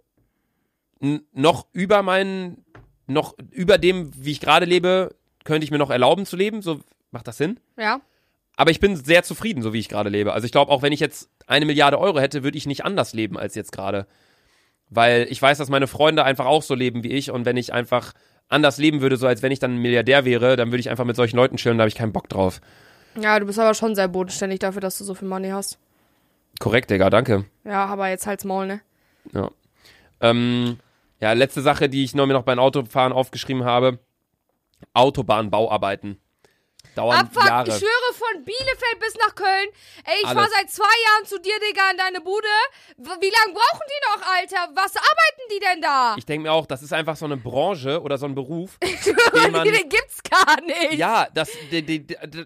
[0.99, 2.65] noch über meinen,
[3.05, 6.61] noch über dem, wie ich gerade lebe, könnte ich mir noch erlauben zu leben.
[6.61, 6.79] So
[7.11, 7.59] macht das Sinn?
[7.77, 8.01] Ja?
[8.55, 10.33] Aber ich bin sehr zufrieden, so wie ich gerade lebe.
[10.33, 13.13] Also ich glaube, auch wenn ich jetzt eine Milliarde Euro hätte, würde ich nicht anders
[13.13, 14.05] leben als jetzt gerade.
[14.89, 17.31] Weil ich weiß, dass meine Freunde einfach auch so leben wie ich.
[17.31, 18.13] Und wenn ich einfach
[18.49, 21.05] anders leben würde, so als wenn ich dann ein Milliardär wäre, dann würde ich einfach
[21.05, 22.61] mit solchen Leuten chillen, da habe ich keinen Bock drauf.
[23.19, 25.79] Ja, du bist aber schon sehr bodenständig dafür, dass du so viel Money hast.
[26.59, 27.45] Korrekt, Digga, danke.
[27.63, 28.81] Ja, aber jetzt halt's Maul, ne?
[29.33, 29.49] Ja.
[30.21, 30.77] Ähm,
[31.19, 33.99] ja, letzte Sache, die ich noch, mir noch beim Autofahren aufgeschrieben habe.
[34.93, 36.19] Autobahnbauarbeiten.
[36.95, 37.67] dauern Abfuck, Jahre.
[37.69, 39.67] ich schwöre von Bielefeld bis nach Köln.
[40.05, 40.37] Ey, ich Alles.
[40.43, 42.47] war seit zwei Jahren zu dir, Digga, in deine Bude.
[42.97, 44.75] Wie lange brauchen die noch, Alter?
[44.75, 46.15] Was arbeiten die denn da?
[46.17, 48.77] Ich denke mir auch, das ist einfach so eine Branche oder so ein Beruf,
[49.35, 50.93] den man, den gibt's gar nicht.
[50.93, 52.45] ja, das, die, die, die,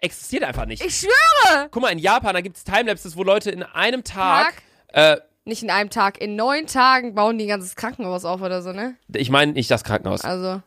[0.00, 0.84] existiert einfach nicht.
[0.84, 1.68] Ich schwöre.
[1.70, 4.54] Guck mal, in Japan, da gibt es Timelapses, wo Leute in einem Tag,
[4.92, 5.18] Tag?
[5.18, 8.60] äh, Nicht in einem Tag, in neun Tagen bauen die ein ganzes Krankenhaus auf oder
[8.60, 8.96] so, ne?
[9.14, 10.22] ich meine nicht das Krankenhaus.
[10.22, 10.62] Also,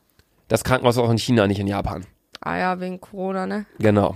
[0.47, 2.05] Das Krankenhaus auch in China, nicht in Japan.
[2.41, 3.65] ah ja, wegen Corona, ne?
[3.79, 4.15] Genau.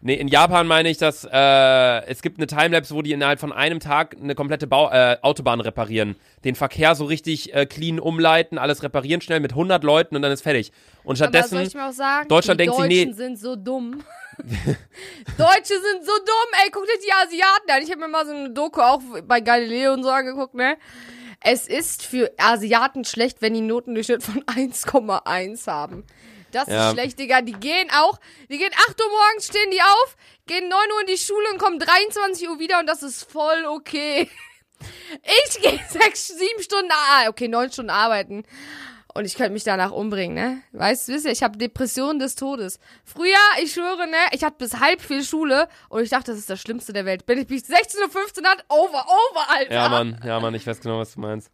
[0.00, 3.52] Nee, in Japan meine ich, dass äh, es gibt eine Timelapse, wo die innerhalb von
[3.52, 6.14] einem Tag eine komplette Bau äh, Autobahn reparieren.
[6.44, 10.30] Den Verkehr so richtig äh, clean umleiten, alles reparieren schnell mit 100 Leuten und dann
[10.30, 10.70] ist fertig.
[11.02, 12.28] Und Aber soll stattdessen, ich mal auch sagen?
[12.28, 13.12] Deutschland die denkt sich, Deutschen nee.
[13.12, 14.04] sind so dumm.
[14.38, 17.82] Deutsche sind so dumm, ey, guck dir die Asiaten an.
[17.82, 20.76] Ich habe mir mal so eine Doku auch bei Galileo und so angeguckt, ne?
[21.40, 26.04] Es ist für Asiaten schlecht, wenn die Notendurchschnitt von 1,1 haben.
[26.50, 26.88] Das Ja.
[26.88, 27.42] ist schlecht, Digga.
[27.42, 28.18] Die gehen auch,
[28.50, 30.16] die gehen 8 Uhr morgens, stehen die auf,
[30.46, 33.64] gehen 9 Uhr in die Schule und kommen 23 Uhr wieder und das ist voll
[33.66, 34.28] okay.
[35.46, 38.44] Ich gehe sechs, sieben Stunden, ah, okay, neun Stunden arbeiten.
[39.18, 40.62] Und ich könnte mich danach umbringen, ne?
[40.70, 42.78] Weißt du, wisst ihr, ich habe Depressionen des Todes.
[43.04, 46.48] Früher, ich schwöre, ne, ich hatte bis halb viel Schule und ich dachte, das ist
[46.48, 47.26] das Schlimmste der Welt.
[47.26, 49.74] Bin ich bis 16.15 Uhr hat, over, over, Alter.
[49.74, 51.50] ja Mann, ja Mann, ich weiß genau, was du meinst.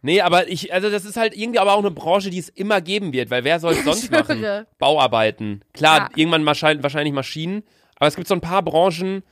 [0.00, 2.80] Nee, aber ich, also das ist halt irgendwie aber auch eine Branche, die es immer
[2.80, 4.42] geben wird, weil wer soll es sonst machen?
[4.78, 5.62] Bauarbeiten.
[5.74, 6.08] Klar, Ja.
[6.14, 7.64] irgendwann wahrscheinlich, wahrscheinlich Maschinen,
[7.96, 9.22] aber es gibt so ein paar Branchen,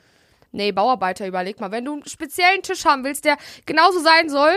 [0.55, 4.53] Nee, Bauarbeiter, überleg mal, wenn du einen speziellen Tisch haben willst, der genauso sein soll,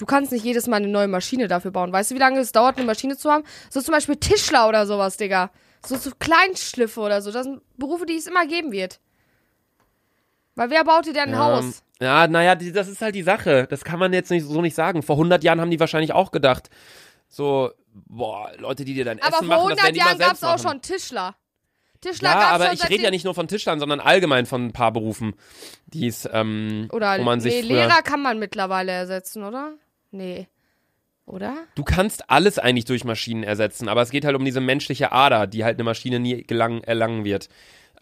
[0.00, 1.92] du kannst nicht jedes Mal eine neue Maschine dafür bauen.
[1.92, 3.44] Weißt du, wie lange es dauert, eine Maschine zu haben?
[3.68, 5.50] So zum Beispiel Tischler oder sowas, Digga.
[5.84, 7.30] So, so Kleinschliffe oder so.
[7.30, 8.98] Das sind Berufe, die es immer geben wird.
[10.54, 11.82] Weil wer baut dir denn ein Ja, Haus?
[12.00, 13.66] Ja, naja, das ist halt die Sache.
[13.68, 15.02] Das kann man jetzt nicht so nicht sagen.
[15.02, 16.70] Vor 100 Jahren haben die wahrscheinlich auch gedacht,
[17.28, 20.18] so, boah, Leute, die dir dein Aber Essen vor machen, das 100 werden die Jahren
[20.18, 21.36] mal gab es auch schon Tischler.
[22.00, 24.72] Tischler Ja, aber schon ich rede ja nicht nur von Tischlern, sondern allgemein von ein
[24.72, 25.34] paar Berufen,
[25.86, 29.74] die es, ähm, Oder wo man sich nee, früher, Lehrer kann man mittlerweile ersetzen, oder?
[30.10, 30.48] Nee.
[31.26, 31.54] Oder?
[31.76, 35.46] Du kannst alles eigentlich durch Maschinen ersetzen, aber es geht halt um diese menschliche Ader,
[35.46, 37.48] die halt eine Maschine nie gelang, erlangen wird.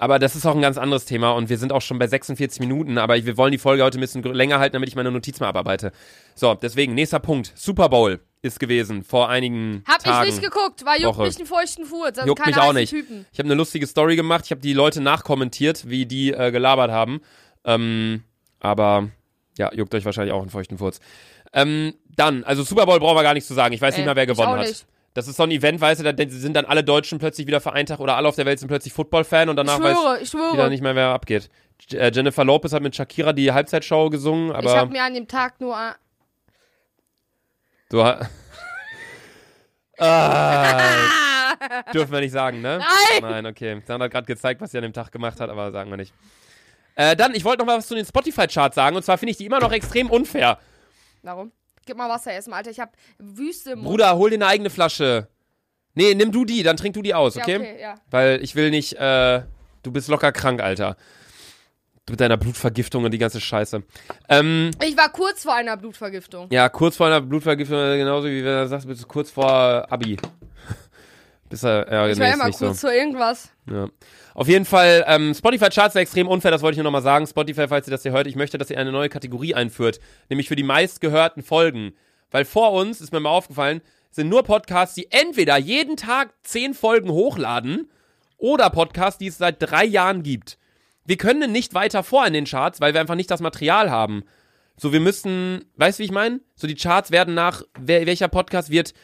[0.01, 2.61] Aber das ist auch ein ganz anderes Thema und wir sind auch schon bei 46
[2.61, 5.41] Minuten, aber wir wollen die Folge heute ein bisschen länger halten, damit ich meine Notiz
[5.41, 5.91] mal abarbeite.
[6.37, 7.53] So, deswegen, nächster Punkt.
[7.57, 10.29] Super Bowl ist gewesen vor einigen Hab Tagen.
[10.29, 11.27] ich nicht geguckt, weil juckt Woche.
[11.27, 12.17] mich einen feuchten Furz.
[12.17, 12.91] Also Juckt mich auch nicht.
[12.91, 13.27] Typen.
[13.33, 16.93] Ich habe eine lustige Story gemacht, ich habe die Leute nachkommentiert, wie die äh, gelabert
[16.93, 17.21] haben.
[17.65, 18.23] Ähm,
[18.61, 19.09] aber
[19.59, 21.01] ja, juckt euch wahrscheinlich auch einen feuchten Furz.
[21.53, 23.73] Ähm, dann, also Super Bowl brauchen wir gar nichts zu sagen.
[23.75, 24.85] Ich weiß Äh, nicht mal, wer ich gewonnen hat.
[25.15, 27.91] Das ist so ein Event, weißt du, da sind dann alle Deutschen plötzlich wieder vereint
[27.99, 30.53] oder alle auf der Welt sind plötzlich Football-Fan und Ich danach weiß schwöre, ich wieder
[30.55, 30.71] schwöre.
[30.71, 31.51] nicht mehr, wer abgeht.
[31.93, 35.27] Äh, Jennifer Lopez hat mit Shakira die Halbzeitshow gesungen, ich aber habe mir an dem
[35.27, 35.77] Tag nur
[37.89, 38.29] du ha-
[39.99, 41.55] ah,
[41.93, 42.79] dürfen wir nicht sagen, ne?
[42.79, 43.23] Nein!
[43.23, 43.83] Nein, okay.
[43.87, 46.13] Sandra hat gerade gezeigt, was sie an dem Tag gemacht hat, aber sagen wir nicht.
[46.95, 49.37] Äh, dann, ich wollte noch mal was zu den Spotify-Charts sagen und zwar finde ich
[49.39, 50.59] die immer noch extrem unfair.
[51.23, 51.53] Warum?
[51.87, 52.71] Gib mal Wasser erstmal, Alter.
[52.71, 53.89] Ich hab Wüste im Mund.
[53.91, 55.29] Bruder, hol dir eine eigene Flasche.
[55.95, 57.57] Nee, nimm du die, dann trink du die aus, Ja, okay?
[57.57, 57.95] okay, ja.
[58.11, 59.43] Weil ich will nicht, äh,
[59.83, 60.97] du bist locker krank, Alter.
[62.07, 63.83] Du mit deiner Blutvergiftung und die ganze Scheiße.
[64.29, 66.47] Ähm, Ich war kurz vor einer Blutvergiftung.
[66.51, 69.87] ja, kurz vor einer Blutvergiftung, äh, genauso wie wenn du sagst, bist du kurz vor
[69.91, 70.17] Abi.
[71.51, 72.89] Bis er, ja, Ich nee, war immer kurz so.
[72.89, 73.51] vor irgendwas.
[73.71, 73.89] Ja.
[74.39, 77.27] Auf jeden Fall, ähm, Spotify Charts sind extrem unfair, das wollte ich nur nochmal sagen.
[77.27, 80.47] Spotify, falls ihr das hier hört, ich möchte, dass ihr eine neue Kategorie einführt, nämlich
[80.47, 81.95] für die meistgehörten Folgen.
[82.31, 83.81] Weil vor uns, ist mir mal aufgefallen,
[84.13, 87.91] sind nur Podcasts, die entweder jeden Tag zehn Folgen hochladen
[88.37, 90.57] oder Podcasts, die es seit drei Jahren gibt.
[91.05, 94.23] Wir können nicht weiter vor in den Charts, weil wir einfach nicht das Material haben.
[94.77, 96.39] So, wir müssen, weißt du, wie ich meine?
[96.55, 98.95] So, die Charts werden nach, wer, welcher Podcast wird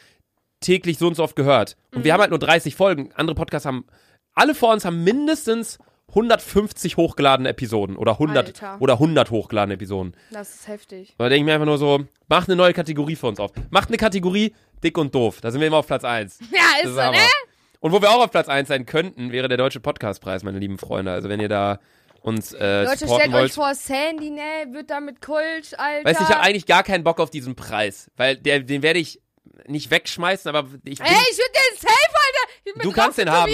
[0.60, 1.76] täglich so und so oft gehört.
[1.92, 3.10] Und wir haben halt nur 30 Folgen.
[3.16, 3.84] Andere Podcasts haben,
[4.34, 5.78] alle vor uns haben mindestens
[6.08, 8.76] 150 hochgeladene Episoden oder 100 Alter.
[8.80, 10.14] oder 100 hochgeladene Episoden.
[10.30, 11.14] Das ist heftig.
[11.18, 13.50] Da denke ich mir einfach nur so, macht eine neue Kategorie für uns auf.
[13.70, 15.40] Macht eine Kategorie dick und doof.
[15.40, 16.38] Da sind wir immer auf Platz 1.
[16.52, 17.16] Ja, ist so, Hammer.
[17.16, 17.26] ne?
[17.80, 20.78] Und wo wir auch auf Platz 1 sein könnten, wäre der Deutsche Podcastpreis, meine lieben
[20.78, 21.12] Freunde.
[21.12, 21.80] Also wenn ihr da
[22.22, 23.44] uns äh, Leute, stellt wollt.
[23.44, 26.08] euch vor, Sandy, ne, wird da mit Kolsch, Alter.
[26.08, 29.00] Weißt du, ich habe eigentlich gar keinen Bock auf diesen Preis, weil der, den werde
[29.00, 29.20] ich
[29.66, 32.52] nicht wegschmeißen, aber ich bin, Ey, ich würde den safe, Alter.
[32.64, 33.52] Ich bin du kannst den haben.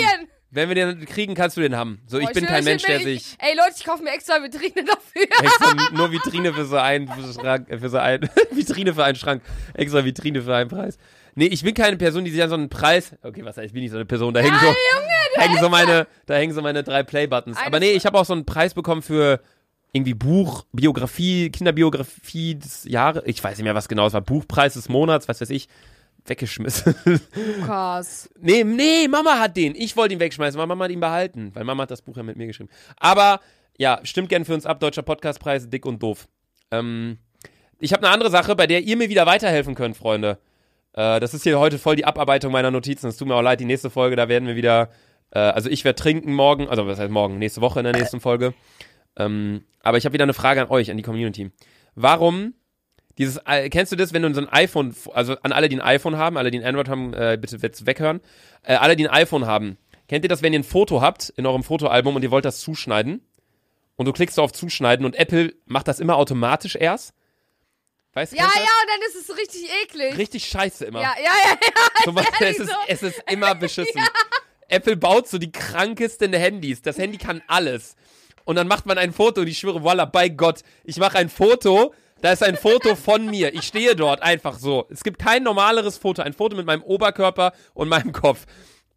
[0.52, 2.00] Wenn wir den kriegen, kannst du den haben.
[2.06, 4.42] So, ich Boah, bin schwöre, kein Mensch, der sich Ey, Leute, ich kaufe mir extra
[4.42, 5.22] Vitrine dafür.
[5.42, 9.42] extra nur Vitrine für so einen Schrank, für so ein Vitrine für einen Schrank,
[9.74, 10.98] extra Vitrine für einen Preis.
[11.36, 13.14] Nee, ich bin keine Person, die sich an so einen Preis.
[13.22, 16.08] Okay, was heißt, ich bin nicht so eine Person, da hängen so hängen so meine
[16.26, 17.56] da hängen so meine drei Play Buttons.
[17.56, 19.40] Eine Aber nee, ich habe auch so einen Preis bekommen für
[19.92, 23.22] irgendwie Buch, Biografie, Kinderbiografie des Jahres.
[23.26, 24.20] Ich weiß nicht mehr, was genau es war.
[24.20, 25.68] Buchpreis des Monats, was weiß ich.
[26.30, 26.94] Weggeschmissen.
[27.58, 28.30] Lukas.
[28.40, 29.74] nee, nee, Mama hat den.
[29.74, 32.22] Ich wollte ihn wegschmeißen, aber Mama hat ihn behalten, weil Mama hat das Buch ja
[32.22, 32.70] mit mir geschrieben.
[32.96, 33.40] Aber
[33.76, 36.28] ja, stimmt gern für uns ab, Deutscher Podcastpreis, dick und doof.
[36.70, 37.18] Ähm,
[37.78, 40.38] ich habe eine andere Sache, bei der ihr mir wieder weiterhelfen könnt, Freunde.
[40.92, 43.08] Äh, das ist hier heute voll die Abarbeitung meiner Notizen.
[43.08, 44.90] Es tut mir auch leid, die nächste Folge, da werden wir wieder,
[45.30, 48.20] äh, also ich werde trinken morgen, also was heißt morgen, nächste Woche in der nächsten
[48.20, 48.54] Folge.
[49.16, 51.50] Ähm, aber ich habe wieder eine Frage an euch, an die Community.
[51.94, 52.54] Warum
[53.20, 55.82] dieses, äh, kennst du das, wenn du so ein iPhone, also an alle, die ein
[55.82, 58.20] iPhone haben, alle, die ein Android haben, äh, bitte jetzt weghören,
[58.62, 59.76] äh, alle, die ein iPhone haben,
[60.08, 62.60] kennt ihr das, wenn ihr ein Foto habt in eurem Fotoalbum und ihr wollt das
[62.60, 63.20] zuschneiden
[63.96, 67.12] und du klickst auf Zuschneiden und Apple macht das immer automatisch erst?
[68.14, 70.16] Weißt du, Ja, ja, und dann ist es so richtig eklig.
[70.16, 71.02] Richtig scheiße immer.
[71.02, 71.90] Ja, ja, ja, ja.
[72.06, 72.76] So, es, ist, so.
[72.88, 74.00] es ist immer beschissen.
[74.68, 76.80] Apple baut so die krankesten Handys.
[76.80, 77.96] Das Handy kann alles.
[78.44, 81.28] Und dann macht man ein Foto und ich schwöre, voila, bei Gott, ich mache ein
[81.28, 83.54] Foto, da ist ein Foto von mir.
[83.54, 84.86] Ich stehe dort einfach so.
[84.90, 86.22] Es gibt kein normaleres Foto.
[86.22, 88.46] Ein Foto mit meinem Oberkörper und meinem Kopf.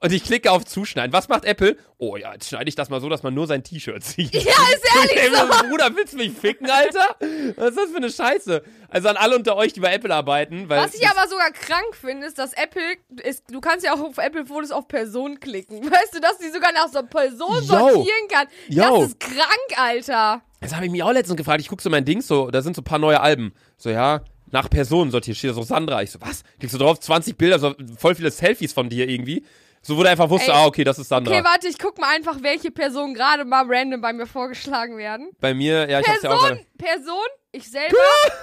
[0.03, 1.13] Und ich klicke auf Zuschneiden.
[1.13, 1.77] Was macht Apple?
[1.97, 4.33] Oh ja, jetzt schneide ich das mal so, dass man nur sein T-Shirt sieht.
[4.33, 5.69] Ja, ist ehrlich Ey, so.
[5.69, 7.15] Bruder, willst du mich ficken, Alter?
[7.55, 8.63] Was ist das für eine Scheiße?
[8.89, 11.95] Also an alle unter euch, die bei Apple arbeiten, weil Was ich aber sogar krank
[11.95, 12.81] finde, ist, dass Apple,
[13.23, 15.79] ist, du kannst ja auch auf Apple-Fotos auf Person klicken.
[15.89, 17.61] Weißt du, dass die sogar nach so Person Yo.
[17.61, 18.47] sortieren kann?
[18.67, 18.99] Yo.
[18.99, 20.41] Das ist krank, Alter.
[20.59, 21.61] Das habe ich mich auch letztens gefragt.
[21.61, 23.53] Ich gucke so mein Ding, so, da sind so ein paar neue Alben.
[23.77, 26.03] So, ja, nach Personen sortiert, steht da so Sandra.
[26.03, 26.43] Ich so, was?
[26.59, 29.43] Klickst du drauf, 20 Bilder, so voll viele Selfies von dir irgendwie.
[29.85, 30.57] So, wo du einfach wusste, Ey.
[30.57, 31.33] ah, okay, das ist Sandra.
[31.33, 35.31] Okay, warte, ich guck mal einfach, welche Personen gerade mal random bei mir vorgeschlagen werden.
[35.41, 36.67] Bei mir, ja, ich hab's ja auch Person, gerade.
[36.77, 37.97] Person, ich selber.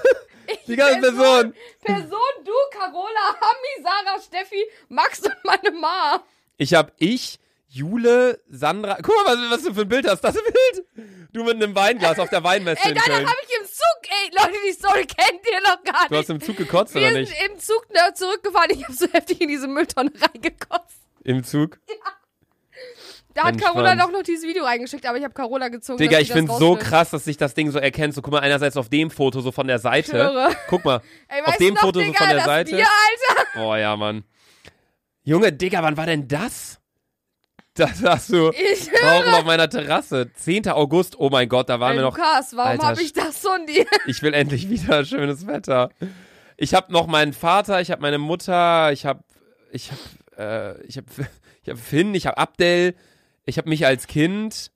[0.47, 1.55] ich, Die ganze Person.
[1.83, 6.23] Person, du, Carola, Hami, Sarah, Steffi, Max und meine Ma.
[6.59, 7.39] Ich hab ich,
[7.69, 8.99] Jule, Sandra.
[9.01, 10.21] Guck mal, was, was du für ein Bild hast.
[10.23, 10.87] Das Bild.
[11.33, 13.23] Du mit einem Weinglas auf der Weinmesse Ey, in nein, Köln.
[13.23, 14.11] das hab ich im Zug.
[14.11, 16.31] Ey, Leute, die Story kennt ihr noch gar Du hast nicht.
[16.31, 17.33] im Zug gekotzt, Wir oder nicht?
[17.49, 18.71] im Zug ne, zurückgefahren.
[18.73, 21.00] Ich habe so heftig in diese Mülltonne reingekotzt.
[21.31, 21.79] Im Zug.
[23.35, 23.59] Da hat.
[23.61, 25.99] Carola doch noch dieses Video reingeschickt, aber ich habe Carola gezogen.
[25.99, 28.15] Digga, ich find's so krass, dass sich das Ding so erkennt.
[28.15, 30.11] So, guck mal, einerseits auf dem Foto so von der Seite.
[30.11, 30.51] Schwöre.
[30.69, 31.01] Guck mal.
[31.29, 32.71] Ey, auf dem noch, Foto so Digga, von der das Seite.
[32.73, 33.65] Bier, Alter.
[33.65, 34.25] Oh ja, Mann.
[35.23, 36.81] Junge, Digga, wann war denn das?
[37.75, 40.33] Das hast du Ich rauchen auf meiner Terrasse.
[40.35, 40.69] 10.
[40.71, 42.17] August, oh mein Gott, da waren Ey, wir noch.
[42.17, 43.87] Lukas, warum habe ich das von dir?
[44.07, 45.91] Ich will endlich wieder schönes Wetter.
[46.57, 49.23] Ich habe noch meinen Vater, ich habe meine Mutter, ich habe
[49.73, 50.01] ich habe
[50.41, 51.07] äh, ich habe
[51.63, 52.95] ich habe Finn, ich habe Abdel,
[53.45, 54.71] ich habe mich als Kind.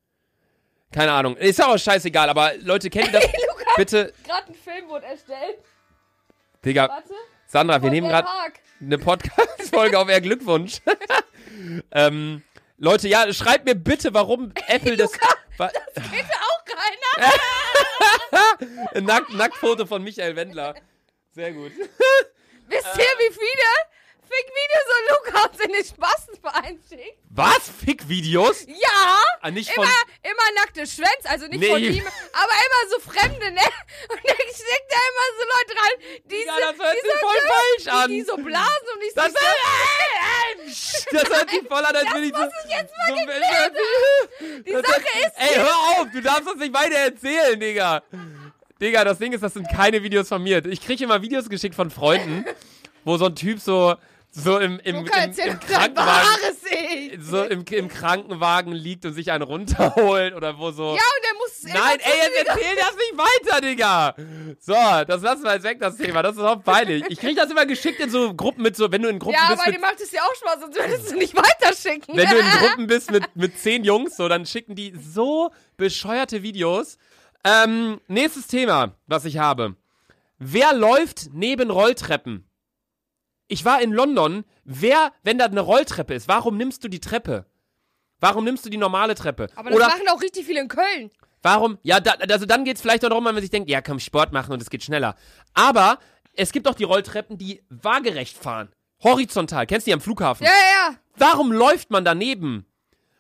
[0.92, 3.24] Keine Ahnung, ist auch scheißegal, aber Leute, kennt ihr das?
[3.48, 5.58] Lukas, Bitte, gerade ein Film wurde erstellt.
[6.64, 7.14] Digga, Warte.
[7.46, 8.28] Sandra, wir nehmen gerade
[8.80, 10.80] eine Podcast-Folge auf eher Glückwunsch.
[11.92, 12.42] ähm,
[12.78, 15.12] Leute, ja, schreibt mir bitte, warum Apple das.
[15.56, 17.32] Wa- Kennt auch keiner.
[18.94, 20.74] Ein Nack Nacktfoto von Michael Wendler.
[21.32, 21.72] Sehr gut.
[22.68, 23.68] Wisst ihr, wie viele
[24.28, 27.18] Fick-Videos so Lukas in den Spastenverein schickt?
[27.30, 27.70] Was?
[27.84, 28.64] Fick-Videos?
[28.66, 29.22] Ja!
[29.40, 29.84] Ah, nicht von.
[29.84, 31.68] Immer, immer nackte Schwänze, also nicht Nee.
[31.68, 33.60] von ihm, aber immer so Fremde, ne?
[34.08, 37.16] Und dann steckt da immer so Leute rein, die, Ja, so, das hört die, so,
[37.20, 38.08] voll falsch die, an.
[38.10, 39.38] die so blasen und ich Das, so,
[41.12, 42.38] das hört sich voll an, als will ich so.
[42.40, 43.72] muss ich jetzt mal so geklärt
[44.66, 48.02] Die das Sache hört- ist, Ey, hör auf, du darfst das nicht weiter erzählen, Digga.
[48.80, 50.64] Digga, das Ding ist, das sind keine Videos von mir.
[50.66, 52.44] Ich kriege immer Videos geschickt von Freunden,
[53.04, 53.94] wo so ein Typ so,
[54.36, 56.28] so im, im, im, im Krankenwagen.
[57.20, 60.86] So im, im Krankenwagen liegt und sich einen runterholt oder wo so.
[60.86, 64.14] Ja, und er muss Nein, ey, jetzt erzähl das nicht weiter, Digga.
[64.58, 64.74] So,
[65.06, 66.22] das lassen wir jetzt weg, das Thema.
[66.22, 67.04] Das ist auch peinlich.
[67.08, 69.50] Ich krieg das immer geschickt in so Gruppen mit so, wenn du in Gruppen Ja,
[69.50, 72.16] bist aber mit dir macht es ja auch Spaß, sonst würdest du nicht weiterschicken.
[72.16, 76.42] wenn du in Gruppen bist mit, mit zehn Jungs, so, dann schicken die so bescheuerte
[76.42, 76.98] Videos.
[77.44, 79.76] Ähm, nächstes Thema, was ich habe.
[80.38, 82.44] Wer läuft neben Rolltreppen?
[83.48, 84.44] Ich war in London.
[84.64, 87.46] Wer, wenn da eine Rolltreppe ist, warum nimmst du die Treppe?
[88.20, 89.48] Warum nimmst du die normale Treppe?
[89.54, 91.10] aber das Oder machen auch richtig viele in Köln.
[91.42, 91.78] warum?
[91.82, 94.32] Ja, da, also dann geht's vielleicht auch darum, wenn man sich denkt, ja, komm, Sport
[94.32, 95.14] machen und es geht schneller.
[95.52, 95.98] Aber
[96.32, 98.70] es gibt auch die Rolltreppen, die waagerecht fahren.
[99.02, 99.66] Horizontal.
[99.66, 100.44] Kennst du die am Flughafen?
[100.46, 100.96] Ja, ja, ja.
[101.16, 102.64] Warum läuft man daneben?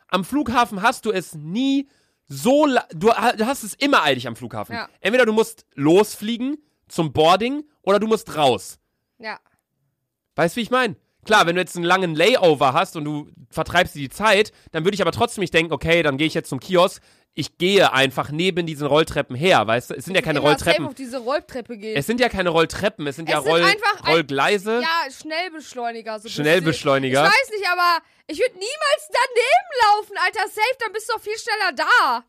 [0.08, 1.88] Am Flughafen hast du es nie
[2.26, 2.66] so.
[2.94, 4.74] du hast es immer eilig am Flughafen.
[4.74, 4.88] Ja.
[5.00, 6.56] Entweder du musst losfliegen
[6.88, 8.78] zum Boarding oder du musst raus.
[9.18, 9.38] Ja.
[10.36, 10.96] Weißt du, wie ich meine?
[11.24, 14.84] Klar, wenn du jetzt einen langen Layover hast und du vertreibst dir die Zeit, dann
[14.84, 17.02] würde ich aber trotzdem nicht denken, okay, dann gehe ich jetzt zum Kiosk.
[17.36, 19.94] Ich gehe einfach neben diesen Rolltreppen her, weißt du?
[19.94, 20.86] Es sind ja keine Rolltreppen.
[20.86, 21.96] auf diese Rolltreppe gehen.
[21.96, 24.82] Es sind ja keine Rolltreppen, es sind ja Es sind Roll, einfach ein- Rollgleise.
[24.82, 26.20] ja, Schnellbeschleuniger.
[26.20, 27.24] So Schnellbeschleuniger.
[27.24, 30.48] Ich weiß nicht, aber ich würde niemals daneben laufen, Alter.
[30.48, 32.24] Safe, dann bist du auch viel schneller da.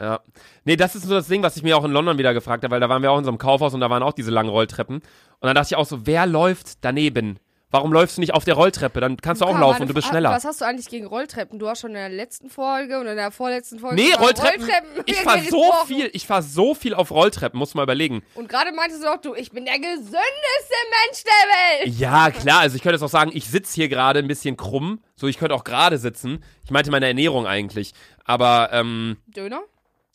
[0.00, 0.20] Ja.
[0.64, 2.72] Nee, das ist so das Ding, was ich mir auch in London wieder gefragt habe,
[2.72, 4.50] weil da waren wir auch in so einem Kaufhaus und da waren auch diese langen
[4.50, 4.96] Rolltreppen.
[4.96, 5.02] Und
[5.40, 7.38] dann dachte ich auch so, wer läuft daneben?
[7.74, 9.00] Warum läufst du nicht auf der Rolltreppe?
[9.00, 10.30] Dann kannst du auch laufen und du bist schneller.
[10.30, 11.58] Was hast du eigentlich gegen Rolltreppen?
[11.58, 14.68] Du hast schon in der letzten Folge und in der vorletzten Folge Nee, über Rolltreppen.
[15.06, 18.22] Ich fahr so viel, ich fahr so viel auf Rolltreppen, muss mal überlegen.
[18.36, 21.98] Und gerade meintest du doch, du, ich bin der gesündeste Mensch der Welt.
[21.98, 25.00] Ja, klar, also ich könnte jetzt auch sagen, ich sitze hier gerade ein bisschen krumm,
[25.16, 26.44] so ich könnte auch gerade sitzen.
[26.64, 27.92] Ich meinte meine Ernährung eigentlich.
[28.24, 29.62] Aber, ähm, Döner?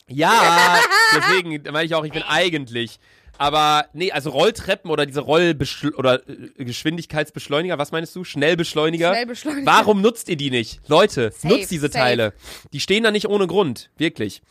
[0.10, 0.78] Ja,
[1.16, 3.00] deswegen meine ich auch, ich bin eigentlich.
[3.38, 8.26] Aber, nee, also Rolltreppen oder diese Rollbeschl oder äh, Geschwindigkeitsbeschleuniger, was meinst du?
[8.26, 9.14] Schnellbeschleuniger?
[9.14, 9.66] Schnellbeschleuniger.
[9.66, 10.82] Warum nutzt ihr die nicht?
[10.90, 11.98] Leute, Safe, nutzt diese safe.
[11.98, 12.34] Teile.
[12.74, 14.42] Die stehen da nicht ohne Grund, wirklich.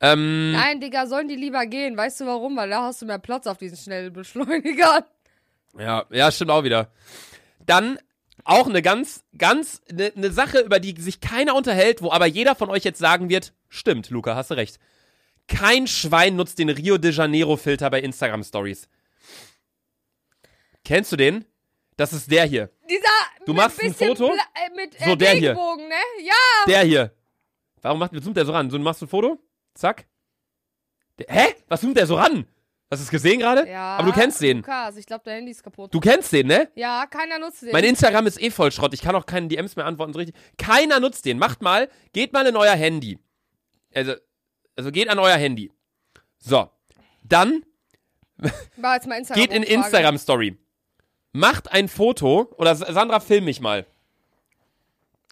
[0.00, 1.96] Ähm, Nein, Digga, sollen die lieber gehen?
[1.96, 2.56] Weißt du warum?
[2.56, 5.02] Weil da hast du mehr Platz auf diesen Schnellbeschleunigern.
[5.76, 6.92] Ja, ja, stimmt auch wieder.
[7.66, 7.98] Dann
[8.44, 12.54] auch eine ganz, ganz, eine ne Sache, über die sich keiner unterhält, wo aber jeder
[12.54, 14.78] von euch jetzt sagen wird, stimmt, Luca, hast du recht.
[15.48, 18.88] Kein Schwein nutzt den Rio de Janeiro Filter bei Instagram Stories.
[20.84, 21.44] Kennst du den?
[21.96, 22.70] Das ist der hier.
[22.88, 23.08] Dieser
[23.44, 24.28] Du mit machst ein Foto?
[24.28, 25.54] Bla äh, mit So, äh, der hier.
[25.54, 25.94] Ne?
[26.22, 26.32] Ja.
[26.66, 27.12] Der hier.
[27.80, 28.70] Warum macht, zoomt der so ran?
[28.70, 29.38] So, du machst ein Foto?
[29.74, 30.06] Zack.
[31.18, 31.54] Der, hä?
[31.68, 32.46] Was zoomt der so ran?
[32.92, 33.66] Hast du es gesehen gerade?
[33.66, 33.96] Ja.
[33.96, 34.58] Aber du kennst den.
[34.58, 35.94] Lukas, ich glaube, dein Handy ist kaputt.
[35.94, 36.68] Du kennst den, ne?
[36.74, 37.72] Ja, keiner nutzt den.
[37.72, 38.92] Mein Instagram ist eh voll Schrott.
[38.92, 40.12] Ich kann auch keine DMs mehr antworten.
[40.12, 40.36] So richtig.
[40.58, 41.38] Keiner nutzt den.
[41.38, 43.18] Macht mal, geht mal in euer Handy.
[43.94, 44.12] Also,
[44.76, 45.72] also geht an euer Handy.
[46.36, 46.68] So.
[47.24, 47.64] Dann
[48.76, 49.42] War jetzt mal Instagram.
[49.42, 50.58] geht in Instagram Story.
[51.32, 52.52] Macht ein Foto.
[52.58, 53.86] Oder Sandra, film mich mal.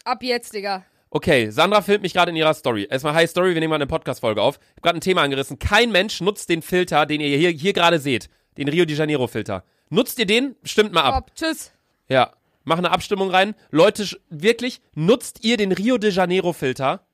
[0.03, 0.83] Ab jetzt, Digga.
[1.13, 2.87] Okay, Sandra filmt mich gerade in ihrer Story.
[2.89, 4.55] Erstmal Hi Story, wir nehmen mal eine Podcast-Folge auf.
[4.61, 5.59] Ich habe gerade ein Thema angerissen.
[5.59, 8.29] Kein Mensch nutzt den Filter, den ihr hier, hier gerade seht.
[8.57, 9.65] Den Rio de Janeiro Filter.
[9.89, 10.55] Nutzt ihr den?
[10.63, 11.13] Stimmt mal ab.
[11.15, 11.31] Ab.
[11.35, 11.73] Tschüss.
[12.07, 12.31] Ja.
[12.63, 13.55] Mach eine Abstimmung rein.
[13.71, 17.05] Leute, wirklich, nutzt ihr den Rio de Janeiro Filter?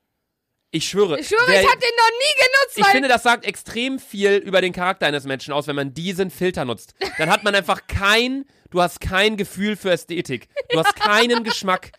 [0.70, 1.18] Ich schwöre.
[1.18, 4.36] Ich schwöre, wer- ich hab den noch nie genutzt, ich finde, das sagt extrem viel
[4.36, 6.94] über den Charakter eines Menschen aus, wenn man diesen Filter nutzt.
[7.16, 10.46] Dann hat man einfach kein, du hast kein Gefühl für Ästhetik.
[10.70, 11.90] Du hast keinen Geschmack.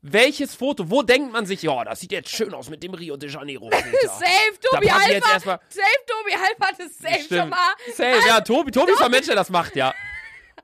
[0.00, 0.88] Welches Foto?
[0.88, 3.68] Wo denkt man sich, ja, das sieht jetzt schön aus mit dem Rio de Janeiro.
[3.70, 5.38] Safe, Tobi Alpha.
[5.40, 5.60] Safe,
[6.06, 7.74] Tobi Alpha hat es safe schon mal.
[7.94, 9.92] Safe, ja, Tobi, Tobi ist ein Mensch, der das macht, ja.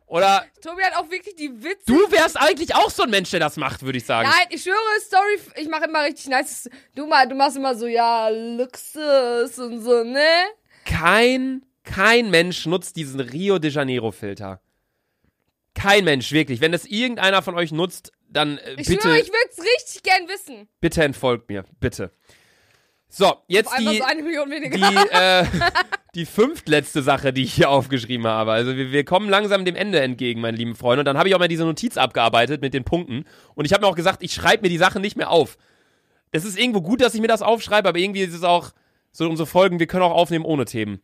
[0.07, 1.85] Oder Tobi hat auch wirklich die Witze.
[1.87, 4.29] du wärst eigentlich auch so ein Mensch, der das macht, würde ich sagen.
[4.29, 6.71] Nein, ich schwöre, Story, ich mache immer richtig nice.
[6.95, 10.45] Du, mal, du machst immer so, ja, Luxus und so, ne?
[10.85, 14.61] Kein, kein Mensch nutzt diesen Rio de Janeiro Filter.
[15.75, 16.61] Kein Mensch, wirklich.
[16.61, 20.03] Wenn das irgendeiner von euch nutzt, dann äh, Ich bitte, schwöre, ich würde es richtig
[20.03, 20.69] gern wissen.
[20.81, 21.65] bitte entfolgt mir.
[21.81, 22.11] Bitte.
[23.09, 24.77] So, jetzt die, so eine Million weniger.
[24.77, 25.45] die, äh,
[26.17, 28.51] die fünftletzte Sache, die ich hier aufgeschrieben habe.
[28.51, 31.01] Also wir, wir kommen langsam dem Ende entgegen, meine lieben Freunde.
[31.01, 33.25] Und dann habe ich auch mal diese Notiz abgearbeitet mit den Punkten.
[33.55, 35.57] Und ich habe mir auch gesagt, ich schreibe mir die Sachen nicht mehr auf.
[36.33, 38.73] Es ist irgendwo gut, dass ich mir das aufschreibe, aber irgendwie ist es auch
[39.13, 41.01] so unsere Folgen, wir können auch aufnehmen ohne Themen.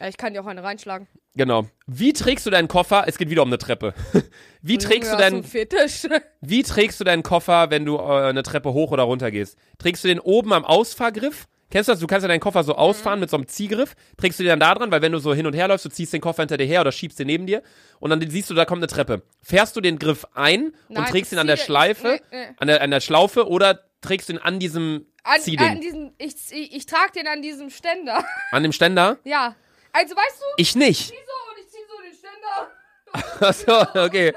[0.00, 1.06] Ja, ich kann dir auch eine reinschlagen.
[1.34, 1.66] Genau.
[1.86, 3.04] Wie trägst du deinen Koffer?
[3.06, 3.94] Es geht wieder um eine Treppe.
[4.62, 6.06] Wie trägst du Ja, deinen, Fetisch.
[6.40, 9.56] wie trägst du deinen Koffer, wenn du äh, eine Treppe hoch oder runter gehst?
[9.78, 11.46] Trägst du den oben am Ausfahrgriff?
[11.70, 12.00] Kennst du das?
[12.00, 12.78] Du kannst ja deinen Koffer so Mhm.
[12.78, 13.94] ausfahren mit so einem Ziehgriff.
[14.16, 15.90] Trägst du den dann da dran, weil wenn du so hin und her läufst, du
[15.90, 17.62] ziehst den Koffer hinter dir her oder schiebst den neben dir
[18.00, 19.22] und dann siehst du, da kommt eine Treppe.
[19.42, 22.46] Fährst du den Griff ein Nein, und trägst ihn an der Schleife, nee, nee.
[22.58, 25.68] An, der, an der Schlaufe oder trägst du ihn an diesem An, Ziehding?
[25.68, 28.24] an diesen, ich, ich, ich trage den an diesem Ständer.
[28.50, 29.18] an dem Ständer?
[29.24, 29.54] ja.
[29.92, 31.10] Also, weißt du, Ich nicht.
[31.10, 33.86] ich so und ich zieh so den Ständer.
[33.94, 34.32] Achso, okay.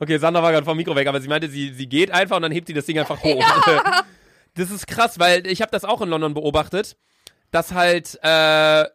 [0.00, 2.42] Okay, Sandra war gerade vom Mikro weg, aber sie meinte, sie, sie geht einfach und
[2.42, 3.44] dann hebt sie das Ding einfach hoch.
[4.54, 6.96] Das ist krass, weil ich habe das auch in London beobachtet,
[7.52, 8.86] dass halt äh,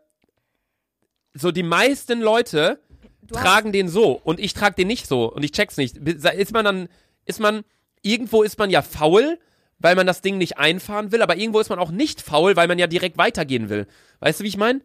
[1.33, 2.79] so die meisten Leute
[3.21, 5.95] Du hast- tragen den so und ich trage den nicht so und ich check's nicht.
[5.97, 6.89] Ist man dann,
[7.25, 7.63] ist man,
[8.01, 9.39] irgendwo ist man ja faul,
[9.79, 12.67] weil man das Ding nicht einfahren will, aber irgendwo ist man auch nicht faul, weil
[12.67, 13.87] man ja direkt weitergehen will.
[14.19, 14.81] Weißt du, wie ich meine?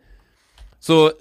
[0.78, 1.12] So,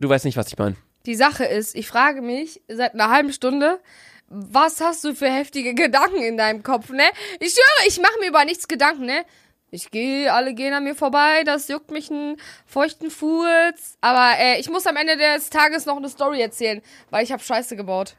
[0.00, 0.76] du weißt nicht, was ich meine.
[1.06, 3.80] Die Sache ist, ich frage mich seit einer halben Stunde,
[4.28, 7.04] was hast du für heftige Gedanken in deinem Kopf, ne?
[7.40, 9.24] Ich schwöre, ich mache mir über nichts Gedanken, ne?
[9.70, 13.98] Ich gehe, alle gehen an mir vorbei, das juckt mich einen feuchten Furz.
[14.00, 16.80] Aber äh, ich muss am Ende des Tages noch eine Story erzählen,
[17.10, 18.14] weil ich habe Scheiße gebaut.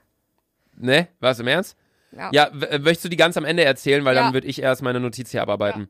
[0.75, 1.07] Ne?
[1.21, 1.77] Was im Ernst?
[2.11, 2.29] Ja.
[2.33, 4.23] Ja, äh, möchtest du die ganz am Ende erzählen, weil Ja.
[4.23, 5.89] dann würde ich erst meine Notiz hier abarbeiten.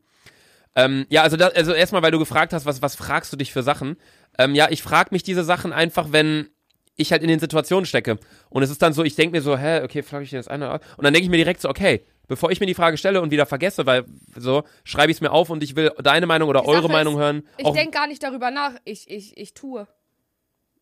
[0.78, 3.52] Ja, ähm, ja also, also erstmal, weil du gefragt hast, was, was fragst du dich
[3.52, 3.98] für Sachen?
[4.38, 6.50] Ähm, ja, ich frage mich diese Sachen einfach, wenn
[6.98, 8.18] ich halt in den Situationen stecke.
[8.50, 10.48] Und es ist dann so, ich denke mir so, hä, okay, frage ich dir das
[10.48, 10.72] eine?
[10.72, 13.32] Und dann denke ich mir direkt so, okay, bevor ich mir die Frage stelle und
[13.32, 14.06] wieder vergesse, weil
[14.36, 16.92] so, schreibe ich es mir auf und ich will deine Meinung oder Die eure Sache
[16.92, 17.48] Meinung ist, hören.
[17.58, 18.72] Ich denke gar nicht darüber nach.
[18.86, 19.88] Ich, ich, ich tue.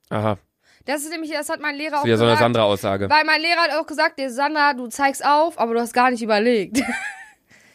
[0.09, 0.37] Aha,
[0.85, 2.43] Das ist nämlich, das hat mein Lehrer auch wieder so eine gesagt.
[2.43, 3.09] Sandra-Aussage.
[3.09, 6.11] Weil mein Lehrer hat auch gesagt, der Sandra, du zeigst auf, aber du hast gar
[6.11, 6.81] nicht überlegt.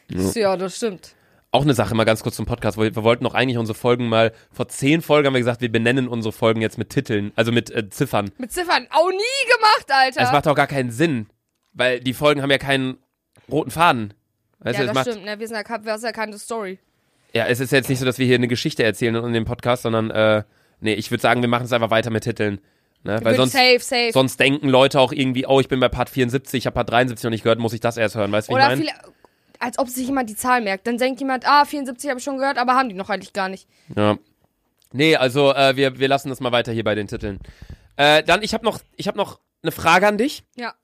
[0.09, 1.15] Ja, das stimmt.
[1.59, 2.79] Auch eine Sache mal ganz kurz zum Podcast.
[2.79, 5.73] Wir, wir wollten doch eigentlich unsere Folgen mal, vor zehn Folgen haben wir gesagt, wir
[5.73, 8.31] benennen unsere Folgen jetzt mit Titeln, also mit äh, Ziffern.
[8.39, 10.21] Mit Ziffern auch nie gemacht, Alter.
[10.23, 11.27] Es macht doch gar keinen Sinn.
[11.73, 12.99] weil die Folgen haben ja keinen
[13.51, 14.15] roten Faden.
[14.61, 15.41] Weißt ja, du, das macht, stimmt, ne?
[15.41, 16.79] Wir sind ja, wir sind ja keine Story.
[17.33, 19.83] ja, es ist jetzt nicht so, dass wir hier eine Geschichte erzählen in dem Podcast,
[19.83, 20.45] sondern, äh,
[20.79, 22.61] nee, ich würde sagen, wir machen es einfach weiter mit Titeln.
[23.03, 23.19] Ne?
[23.25, 24.13] Weil sonst, safe, safe.
[24.13, 27.25] sonst denken Leute auch irgendwie, oh, ich bin bei Part 74, ich habe Part 73
[27.25, 28.87] noch nicht gehört, muss ich das erst hören, weißt du, wie ich meine?
[29.59, 30.87] Als ob sich jemand die Zahl merkt.
[30.87, 33.49] Dann denkt jemand, ah, 74 habe ich schon gehört, aber haben die noch eigentlich gar
[33.49, 33.69] nicht.
[33.95, 34.19] Ja.
[34.93, 37.41] Nee, also äh, wir, wir lassen das mal weiter hier bei den Titeln.
[37.97, 40.45] Äh, dann, ich habe noch, ich hab noch eine Frage an dich.
[40.57, 40.75] Ja.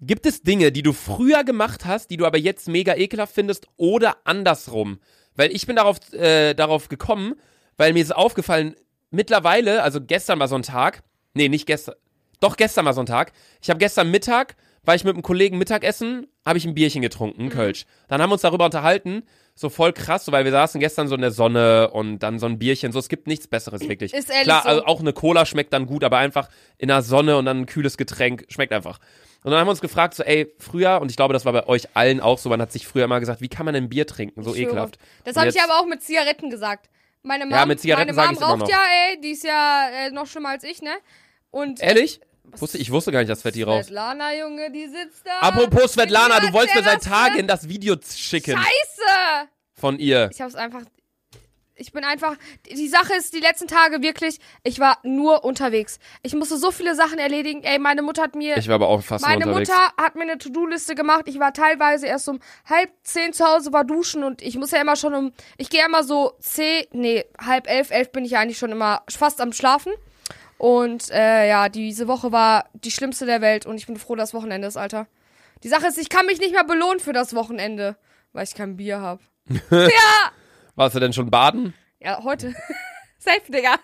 [0.00, 3.66] Gibt es Dinge, die du früher gemacht hast, die du aber jetzt mega ekelhaft findest
[3.76, 4.98] oder andersrum?
[5.36, 7.34] Weil ich bin darauf, äh, darauf gekommen,
[7.76, 8.74] weil mir ist aufgefallen,
[9.10, 11.02] mittlerweile, also gestern war so ein Tag,
[11.34, 11.94] nee, nicht gestern,
[12.40, 15.58] doch gestern war so ein Tag, ich habe gestern Mittag, war ich mit einem Kollegen
[15.58, 17.86] Mittagessen, habe ich ein Bierchen getrunken, ein Kölsch.
[18.08, 19.22] Dann haben wir uns darüber unterhalten,
[19.54, 22.46] so voll krass, so, weil wir saßen gestern so in der Sonne und dann so
[22.46, 24.12] ein Bierchen, so, es gibt nichts Besseres wirklich.
[24.12, 24.68] Ist ehrlich Klar, so.
[24.68, 27.66] also auch eine Cola schmeckt dann gut, aber einfach in der Sonne und dann ein
[27.66, 28.98] kühles Getränk, schmeckt einfach.
[29.44, 31.66] Und dann haben wir uns gefragt, so, ey, früher, und ich glaube, das war bei
[31.66, 34.06] euch allen auch so, man hat sich früher immer gesagt, wie kann man denn Bier
[34.06, 34.98] trinken, so ekelhaft.
[35.24, 36.88] Das habe ich aber auch mit Zigaretten gesagt.
[37.22, 38.80] Meine Mom, Ja, mit Zigaretten meine Mom raucht ja,
[39.10, 40.90] ey, die ist ja äh, noch schlimmer als ich, ne?
[41.50, 42.20] Und Ehrlich?
[42.60, 43.86] Wusste, ich wusste gar nicht, dass Fetti raucht.
[43.86, 45.40] Svetlana, Junge, die sitzt da.
[45.40, 49.48] Apropos Svetlana, du wolltest mir seit Tagen das Video schicken Scheiße!
[49.74, 50.30] von ihr.
[50.32, 50.82] Ich hab's einfach.
[51.74, 52.36] Ich bin einfach.
[52.70, 55.98] Die Sache ist, die letzten Tage wirklich, ich war nur unterwegs.
[56.22, 57.64] Ich musste so viele Sachen erledigen.
[57.64, 58.56] Ey, meine Mutter hat mir.
[58.56, 59.70] Ich war aber auch fast meine unterwegs.
[59.70, 61.22] Mutter hat mir eine To-Do-Liste gemacht.
[61.26, 62.38] Ich war teilweise erst um
[62.68, 65.32] halb zehn zu Hause, war duschen und ich muss ja immer schon um.
[65.56, 69.02] Ich gehe immer so zehn, nee, halb elf, elf bin ich ja eigentlich schon immer
[69.08, 69.92] fast am Schlafen.
[70.62, 74.32] Und äh, ja, diese Woche war die schlimmste der Welt und ich bin froh, dass
[74.32, 75.08] Wochenende ist, Alter.
[75.64, 77.96] Die Sache ist, ich kann mich nicht mehr belohnen für das Wochenende,
[78.32, 79.18] weil ich kein Bier hab.
[79.72, 80.30] ja!
[80.76, 81.74] Warst du denn schon baden?
[81.98, 82.54] Ja, heute.
[83.18, 83.74] Safe, Digga.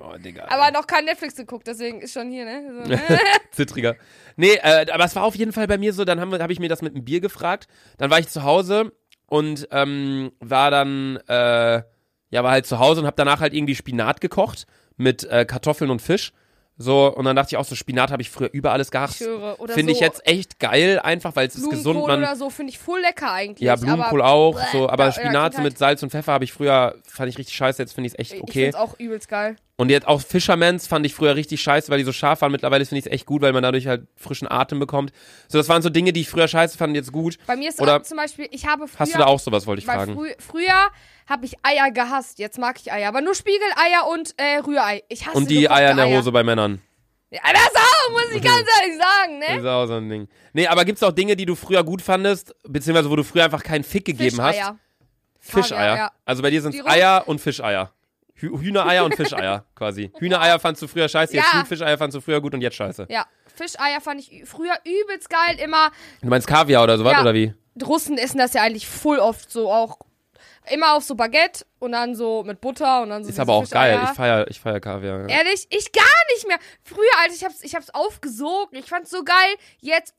[0.00, 0.46] Oh, Digga.
[0.48, 2.84] Aber noch kein Netflix geguckt, deswegen ist schon hier, ne?
[2.86, 2.96] So?
[3.50, 3.96] Zittriger.
[4.36, 6.60] Nee, äh, aber es war auf jeden Fall bei mir so, dann habe hab ich
[6.60, 7.66] mir das mit einem Bier gefragt.
[7.96, 8.92] Dann war ich zu Hause
[9.26, 11.82] und ähm, war dann, äh,
[12.30, 14.68] ja, war halt zu Hause und habe danach halt irgendwie Spinat gekocht
[14.98, 16.32] mit äh, Kartoffeln und Fisch.
[16.80, 19.18] So, und dann dachte ich auch so, Spinat habe ich früher über alles Ich gehasst.
[19.18, 21.82] Finde so ich jetzt echt geil, einfach, weil es ist gesund.
[21.82, 23.66] Blumenkohl Man, oder so finde ich voll lecker eigentlich.
[23.66, 26.52] ja, Blumenkohl auch, Bäh, so, aber ja, Spinat ja, mit Salz und Pfeffer habe ich
[26.52, 28.52] früher, fand ich richtig scheiße, jetzt finde ich es echt Ich okay.
[28.52, 29.56] finde es auch übelst geil.
[29.80, 32.50] Und jetzt auch Fishermans fand ich früher richtig scheiße, weil die so scharf waren.
[32.50, 35.12] Mittlerweile finde ich es echt gut, weil man dadurch halt frischen Atem bekommt.
[35.46, 37.38] So, das waren so Dinge, die ich früher scheiße fand, jetzt gut.
[37.46, 38.98] Bei mir ist Oder auch zum Beispiel, ich habe früher.
[38.98, 40.14] Hast du da auch sowas, wollte ich fragen.
[40.14, 40.90] frü früher
[41.28, 42.38] habe ich Eier gehasst.
[42.38, 43.08] Jetzt mag ich Eier.
[43.08, 45.02] Aber nur Spiegeleier und äh, Rührei.
[45.08, 46.80] Ich hasse Und die Eier in der Hose bei Männern.
[47.30, 49.58] Ja, das auch, muss ich ganz ehrlich sagen, Das ne?
[49.58, 50.28] ist auch so ein Ding.
[50.54, 53.62] Nee, aber gibt's auch Dinge, die du früher gut fandest, beziehungsweise wo du früher einfach
[53.62, 54.56] keinen Fick gegeben hast?
[54.56, 54.78] Fischeier.
[55.38, 55.96] Fischeier.
[55.96, 56.12] Ja.
[56.24, 57.92] Also bei dir sind Die Eier und Fischeier.
[58.34, 60.10] Hü Hühnereier und Fischeier quasi.
[60.18, 61.58] Hühnereier fandst du früher scheiße, jetzt Ja.
[61.60, 63.06] gut, Fischeier fandst du früher gut und jetzt scheiße.
[63.10, 65.58] Ja, Fischeier fand ich ü- früher übelst geil.
[65.62, 65.90] Immer,
[66.22, 67.20] Du meinst Kaviar oder sowas, Ja.
[67.22, 67.52] oder wie?
[67.84, 69.98] Russen essen das ja eigentlich voll oft so auch.
[70.70, 73.68] Immer auf so Baguette und dann so mit Butter und dann so Ist aber auch
[73.68, 73.94] geil.
[73.94, 74.10] Fischeier.
[74.10, 75.28] Ich feier, ich feier Kaviar.
[75.28, 75.38] Ja.
[75.38, 76.04] Ehrlich, ich gar
[76.34, 76.58] nicht mehr.
[76.82, 78.78] Früher, Alter, ich hab's, ich hab's aufgesogen.
[78.78, 79.54] Ich fand's so geil.
[79.80, 80.14] Jetzt.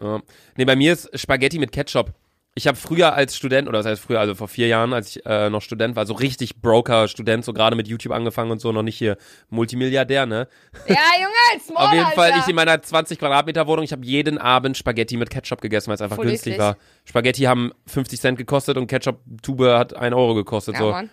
[0.00, 0.20] Ja.
[0.56, 2.12] Nee, bei mir ist Spaghetti mit Ketchup.
[2.58, 5.26] Ich habe früher als Student, oder das heißt früher, also vor vier Jahren, als ich
[5.26, 8.82] äh, noch Student war, so richtig Broker-Student, so gerade mit YouTube angefangen und so, noch
[8.82, 9.18] nicht hier
[9.50, 10.48] Multimilliardär, ne?
[10.88, 12.38] Ja, Junge, Small, Auf jeden Fall, Alter.
[12.38, 15.96] ich in meiner 20 Quadratmeter Wohnung, ich habe jeden Abend Spaghetti mit Ketchup gegessen, weil
[15.96, 16.64] es einfach Voll günstig eklig.
[16.64, 16.76] war.
[17.04, 20.76] Spaghetti haben 50 Cent gekostet und Ketchup-Tube hat 1 Euro gekostet.
[20.76, 20.90] Ja, so.
[20.92, 21.10] Mann.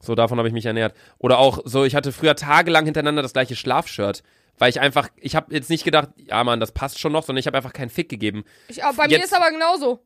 [0.00, 0.94] so, davon habe ich mich ernährt.
[1.18, 4.22] Oder auch so, ich hatte früher tagelang hintereinander das gleiche Schlafshirt.
[4.60, 7.38] Weil ich einfach, ich habe jetzt nicht gedacht, ja Mann, das passt schon noch, sondern
[7.40, 8.44] ich habe einfach keinen Fick gegeben.
[8.66, 10.00] Ich, aber bei mir Jetzt- ist aber genauso.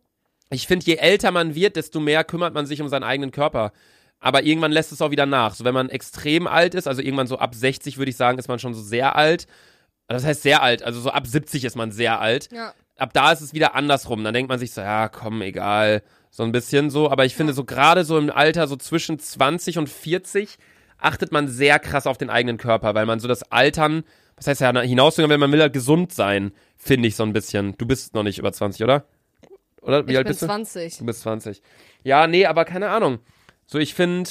[0.52, 3.72] Ich finde, je älter man wird, desto mehr kümmert man sich um seinen eigenen Körper.
[4.20, 5.54] Aber irgendwann lässt es auch wieder nach.
[5.54, 8.48] So, wenn man extrem alt ist, also irgendwann so ab 60 würde ich sagen, ist
[8.48, 9.46] man schon so sehr alt.
[10.06, 12.48] Das heißt sehr alt, also so ab 70 ist man sehr alt.
[12.52, 12.74] Ja.
[12.96, 14.22] Ab da ist es wieder andersrum.
[14.22, 16.02] Dann denkt man sich so, ja, komm, egal.
[16.30, 17.10] So ein bisschen so.
[17.10, 20.58] Aber ich finde so gerade so im Alter so zwischen 20 und 40
[20.98, 24.04] achtet man sehr krass auf den eigenen Körper, weil man so das Altern,
[24.36, 27.76] was heißt ja hinausgegangen, wenn man will halt gesund sein, finde ich so ein bisschen.
[27.76, 29.04] Du bist noch nicht über 20, oder?
[29.82, 30.46] Oder wie Ich alt bin bist du?
[30.46, 30.98] 20.
[30.98, 31.60] Du bist 20.
[32.02, 33.18] Ja, nee, aber keine Ahnung.
[33.66, 34.30] So, ich finde,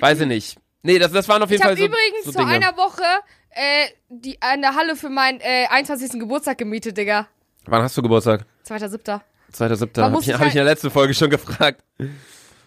[0.00, 0.58] weiß ich nicht.
[0.82, 3.02] Nee, das, das waren auf jeden Ich Fall habe so, übrigens so vor einer Woche
[3.50, 6.20] äh, die, eine Halle für meinen äh, 21.
[6.20, 7.26] Geburtstag gemietet, Digga.
[7.64, 8.44] Wann hast du Geburtstag?
[8.66, 9.20] 2.7.
[9.52, 9.88] 2.7.
[9.96, 11.82] Man Hab muss ich, hab ich in der letzten Folge schon gefragt.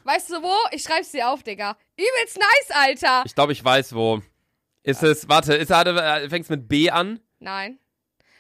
[0.04, 0.54] Weißt du wo?
[0.72, 1.78] Ich schreib's dir auf, Digga.
[1.96, 3.24] Übelst nice, Alter.
[3.26, 4.22] Ich glaube, ich weiß wo.
[4.84, 7.20] Ist es, warte, ist er, fängt's mit B an?
[7.40, 7.78] Nein.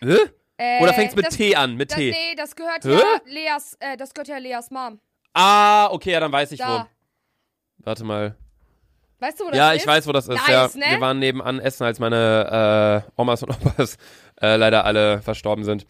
[0.01, 0.17] Hä?
[0.61, 1.75] Äh, Oder fängt's mit das, T an?
[1.75, 2.11] Mit das, T?
[2.11, 2.91] Nee, das gehört Hä?
[2.91, 4.99] ja Leas, äh, das gehört ja Leas Mom.
[5.33, 6.85] Ah, okay, ja, dann weiß ich Da.
[7.79, 7.85] wo.
[7.85, 8.35] Warte mal.
[9.19, 9.81] Weißt du, wo das Ja, ist?
[9.81, 10.35] ich weiß, wo das ist.
[10.35, 10.85] Nice, ja, ne?
[10.91, 13.97] wir waren nebenan essen, als meine äh, Omas und Opas
[14.41, 15.85] äh, leider alle verstorben sind.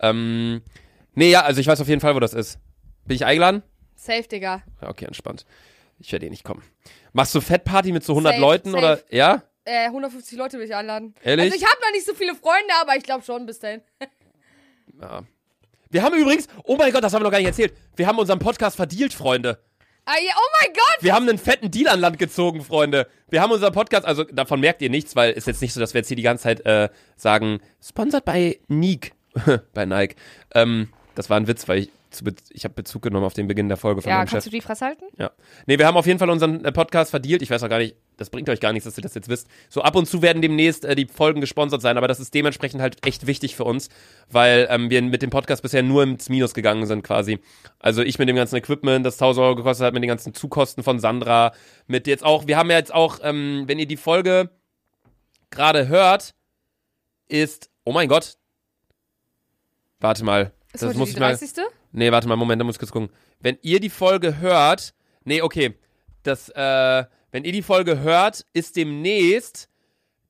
[0.00, 0.62] Ähm,
[1.14, 2.58] nee, ja, also ich weiß auf jeden Fall, wo das ist.
[3.04, 3.62] Bin ich eingeladen?
[3.96, 4.62] Safe, Digga.
[4.80, 5.46] Ja, okay, entspannt.
[5.98, 6.62] Ich werde eh nicht kommen.
[7.12, 8.78] Machst du Fettparty mit so 100 Safe, Leuten safe.
[8.84, 8.98] oder?
[9.10, 9.42] Ja?
[9.64, 11.14] Äh, 150 Leute will ich einladen.
[11.22, 11.52] Ehrlich?
[11.52, 13.80] Also ich habe noch nicht so viele Freunde, aber ich glaube schon bis dahin.
[15.00, 15.22] Ja.
[15.90, 17.74] Wir haben übrigens, oh mein Gott, das haben wir noch gar nicht erzählt.
[17.96, 19.58] Wir haben unseren Podcast verdealt, Freunde.
[20.04, 20.96] Ah, ja, oh mein Gott!
[21.02, 23.06] Wir haben einen fetten Deal an Land gezogen, Freunde.
[23.28, 25.94] Wir haben unseren Podcast, also davon merkt ihr nichts, weil es jetzt nicht so, dass
[25.94, 29.12] wir jetzt hier die ganze Zeit äh, sagen, sponsert bei Nike,
[29.74, 30.16] bei Nike.
[30.56, 31.90] Ähm, das war ein Witz, weil ich,
[32.50, 34.50] ich habe Bezug genommen auf den Beginn der Folge von Ja, meinem kannst Chef.
[34.50, 35.04] du die Fresse halten?
[35.18, 35.30] Ja.
[35.66, 37.40] Nee, wir haben auf jeden Fall unseren äh, Podcast verdealt.
[37.42, 39.48] Ich weiß auch gar nicht, das bringt euch gar nichts, dass ihr das jetzt wisst.
[39.68, 42.80] So ab und zu werden demnächst äh, die Folgen gesponsert sein, aber das ist dementsprechend
[42.80, 43.88] halt echt wichtig für uns,
[44.30, 47.40] weil ähm, wir mit dem Podcast bisher nur ins Minus gegangen sind quasi.
[47.80, 50.84] Also ich mit dem ganzen Equipment, das 1000 Euro gekostet hat, mit den ganzen Zukosten
[50.84, 51.52] von Sandra,
[51.86, 54.50] mit jetzt auch, wir haben ja jetzt auch, ähm, wenn ihr die Folge
[55.50, 56.34] gerade hört,
[57.28, 58.36] ist, oh mein Gott,
[59.98, 61.64] warte mal, Ist das muss die ich mal, 30.
[61.90, 63.10] Nee, warte mal, Moment, da muss ich kurz gucken.
[63.40, 64.94] Wenn ihr die Folge hört,
[65.24, 65.74] nee, okay,
[66.22, 69.68] das, äh, wenn ihr die Folge hört, ist demnächst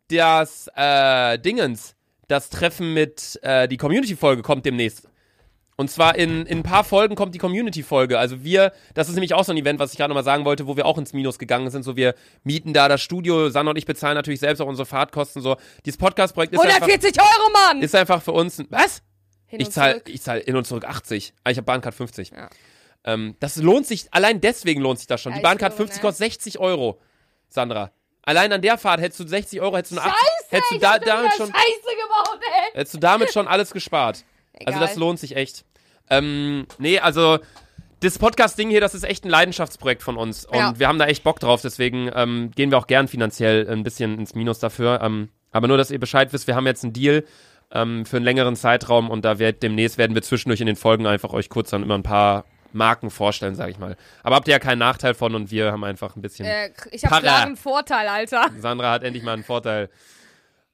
[0.08, 1.94] das, äh, Dingens,
[2.28, 5.08] das Treffen mit, äh, die Community-Folge kommt demnächst.
[5.76, 8.18] Und zwar in, in ein paar Folgen kommt die Community-Folge.
[8.18, 10.66] Also wir, das ist nämlich auch so ein Event, was ich gerade nochmal sagen wollte,
[10.66, 11.82] wo wir auch ins Minus gegangen sind.
[11.82, 15.42] So, wir mieten da das Studio, Sanna und ich bezahlen natürlich selbst auch unsere Fahrtkosten.
[15.42, 17.82] So, dieses Podcast-Projekt ist einfach, 140 Euro, Mann!
[17.82, 19.02] ist einfach für uns, ein- was?
[19.46, 21.34] Hin Ich zahle ich zahl hin und zurück 80.
[21.42, 22.30] Ah, ich habe Bahncard 50.
[22.30, 22.48] Ja.
[23.04, 25.32] Ähm, das lohnt sich, allein deswegen lohnt sich das schon.
[25.32, 26.08] Ja, die Bahncard schwöre, 50 ne?
[26.08, 27.00] kostet 60 Euro,
[27.48, 27.90] Sandra.
[28.24, 30.78] Allein an der Fahrt hättest du 60 Euro, hättest du, eine 80, Scheiße, hättest du
[30.78, 32.70] da, damit schon, Scheiße gebaut, ey!
[32.74, 34.24] hättest du damit schon alles gespart.
[34.66, 34.86] Also Egal.
[34.88, 35.64] das lohnt sich echt.
[36.10, 37.38] Ähm, nee, also
[38.00, 40.44] das Podcast-Ding hier, das ist echt ein Leidenschaftsprojekt von uns.
[40.44, 40.78] Und Ja.
[40.78, 44.18] wir haben da echt Bock drauf, deswegen ähm, gehen wir auch gern finanziell ein bisschen
[44.18, 45.00] ins Minus dafür.
[45.02, 47.24] Ähm, aber nur, dass ihr Bescheid wisst, wir haben jetzt einen Deal
[47.72, 51.06] ähm, für einen längeren Zeitraum und da wird demnächst werden wir zwischendurch in den Folgen
[51.06, 52.44] einfach euch kurz dann immer ein paar
[52.74, 53.96] Marken vorstellen, sag ich mal.
[54.22, 56.46] Aber habt ihr ja keinen Nachteil von und wir haben einfach ein bisschen.
[56.46, 57.20] Äh, ich hab Para.
[57.22, 58.50] klar einen Vorteil, Alter.
[58.58, 59.90] Sandra hat endlich mal einen Vorteil.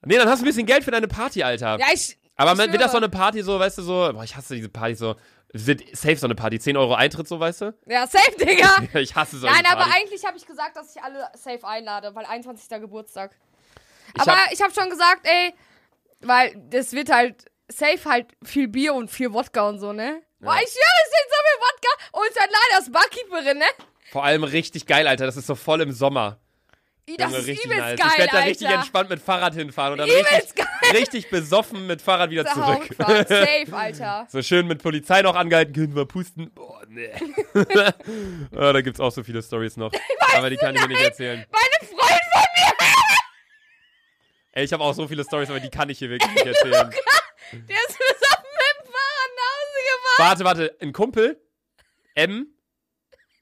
[0.04, 1.78] Nee, dann hast du ein bisschen Geld für deine Party, Alter.
[1.78, 2.16] Ja, ich.
[2.36, 4.68] Aber man, wird das so eine Party so, weißt du, so, boah, ich hasse diese
[4.68, 5.16] Party so,
[5.52, 7.74] wird safe so eine Party, 10 Euro Eintritt so, weißt du?
[7.86, 8.76] Ja, safe, Digga!
[9.00, 9.96] Ich hasse solche Nein, aber Partys.
[9.96, 12.68] eigentlich habe ich gesagt, dass ich alle safe einlade, weil 21.
[12.80, 13.32] Geburtstag.
[14.14, 15.52] Ich aber hab- ich habe schon gesagt, ey,
[16.20, 20.22] weil das wird halt safe halt viel Bier und viel Wodka und so, ne?
[20.40, 23.64] Boah, ich schwöre, es sind so viel Wodka und dann leider ist Barkeeperin, ne?
[24.12, 26.38] Vor allem richtig geil, Alter, das ist so voll im Sommer.
[27.08, 27.98] I, Das Junge, ist richtig übelst nice.
[27.98, 28.48] geil, ich werde da Alter.
[28.50, 32.88] richtig entspannt mit Fahrrad hinfahren und dann richtig, richtig besoffen mit Fahrrad wieder Zur zurück.
[32.98, 34.26] Safe, Alter.
[34.30, 36.52] So schön mit Polizei noch angehalten, können wir pusten.
[36.54, 37.10] Boah, nee.
[37.54, 37.64] oh,
[38.72, 39.90] da gibt's auch so viele Stories noch.
[40.36, 41.44] Aber die kann ich mir nicht erzählen.
[41.50, 42.88] Meine Freundin von mir,
[44.52, 46.90] Ey, ich habe auch so viele Stories, aber die kann ich hier wirklich nicht erzählen.
[47.52, 50.07] der ist besoffen mit dem Fahrrad nach Hause gefahren.
[50.18, 51.40] Warte, warte, ein Kumpel,
[52.14, 52.48] M.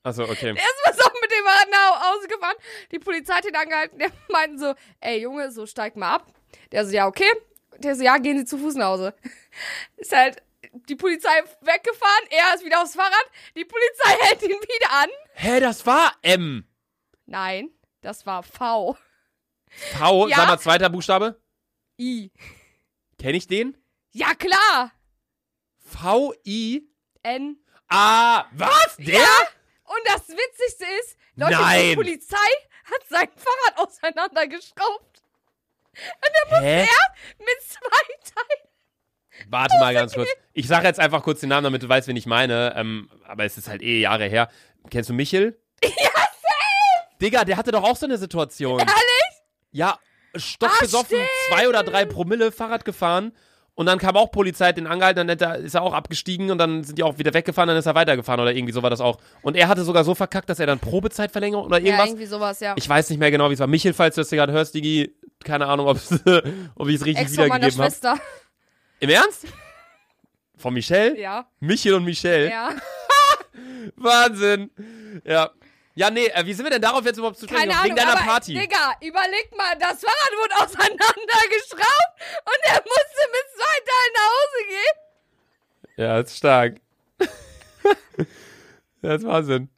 [0.03, 0.53] Achso, okay.
[0.55, 2.57] Der ist besoffen mit dem Fahrrad nach Hause gefahren.
[2.93, 3.99] Die Polizei hat ihn angehalten.
[3.99, 6.33] Der meinten so, ey Junge, so steig mal ab.
[6.71, 7.29] Der so, ja, okay.
[7.79, 9.15] Der so, ja, gehen Sie zu Fuß nach Hause.
[9.97, 10.43] Ist halt
[10.89, 12.27] die Polizei weggefahren.
[12.31, 13.27] Er ist wieder aufs Fahrrad.
[13.57, 15.09] Die Polizei hält ihn wieder an.
[15.35, 16.67] Hä, das war M.
[17.27, 17.71] Nein,
[18.03, 18.97] das war V.
[19.69, 20.37] V, Ja.
[20.37, 21.41] sag mal zweiter Buchstabe.
[21.99, 22.31] I.
[23.19, 23.77] Kenn ich den?
[24.13, 24.93] Ja, klar.
[26.01, 26.89] V, I.
[27.23, 27.57] N.
[27.89, 28.97] Ah, was?
[28.99, 29.15] Der?
[29.15, 29.27] Ja.
[29.85, 31.91] Und das Witzigste ist, Leute, Nein.
[31.91, 32.37] die Polizei
[32.85, 35.23] hat sein Fahrrad auseinandergeschraubt.
[36.61, 36.89] Hä?
[37.39, 39.49] Mit zwei Teilen.
[39.49, 40.29] Warte mal ganz kurz.
[40.53, 42.75] Ich sage jetzt einfach kurz den Namen, damit du weißt, wen ich meine.
[42.77, 44.49] Ähm, aber es ist halt eh Jahre her.
[44.91, 45.61] Kennst du Michel?
[45.85, 47.17] Ja, safe!
[47.21, 48.79] Digga, der hatte doch auch so eine Situation.
[48.81, 48.93] Ehrlich?
[49.71, 49.99] Ja,
[50.35, 51.19] stockbesoffen,
[51.49, 53.37] zwei oder drei Promille Fahrrad gefahren.
[53.77, 56.97] Und dann kam auch Polizei, den angehalten, dann ist er auch abgestiegen und dann sind
[56.97, 59.19] die auch wieder weggefahren, dann ist er weitergefahren oder irgendwie so war das auch.
[59.43, 62.07] Und er hatte sogar so verkackt, dass er dann Probezeitverlängerung oder Ja, irgendwas.
[62.09, 62.73] irgendwie sowas, ja.
[62.77, 63.67] ich weiß nicht mehr genau, wie es war.
[63.67, 67.33] Michel, falls du das hier gerade hörst, Digi, keine Ahnung, ob ich es richtig Ex
[67.33, 67.71] wiedergegeben habe.
[67.71, 68.15] Schwester.
[68.99, 69.47] Im Ernst?
[70.57, 71.19] Von Michel?
[71.19, 71.47] Ja.
[71.61, 72.49] Michel und Michel?
[72.51, 72.71] Ja.
[73.97, 74.71] Wahnsinn.
[75.25, 75.51] Ja.
[75.97, 77.61] Ja, nee, äh, wie sind wir denn darauf jetzt überhaupt zu sprechen?
[77.63, 77.73] Keine?
[77.73, 78.53] Ahnung, Wegen deiner aber, Party.
[78.53, 84.61] Digga, überleg mal, das Fahrrad wurde auseinandergeschraubt und er musste mit zwei Teilen nach Hause
[84.69, 84.97] gehen.
[85.97, 86.77] Ja, ist stark.
[89.01, 89.71] das ist Wahnsinn.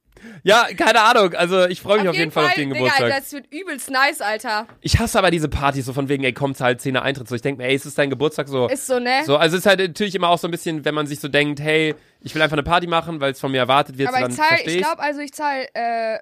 [0.43, 1.35] Ja, keine Ahnung.
[1.35, 3.09] Also ich freue mich auf, jeden Fall, auf den Digga, Geburtstag.
[3.11, 4.67] das wird übelst nice, Alter.
[4.81, 7.29] ich hasse aber diese Partys so von wegen, ey, komm, zahl 10er Eintritt.
[7.29, 8.69] So, ich denke mir, ey, ist es dein Geburtstag so?
[8.69, 9.23] Ist so, ne?
[9.25, 11.29] so, also es ist halt natürlich immer auch so ein bisschen, wenn man sich so
[11.29, 14.19] denkt, hey, ich will einfach eine Party machen, weil es von mir erwartet wird, aber
[14.19, 14.83] so, dann ich zahl, verstehe ich ich.
[14.85, 16.19] glaube, also ich zahl, äh,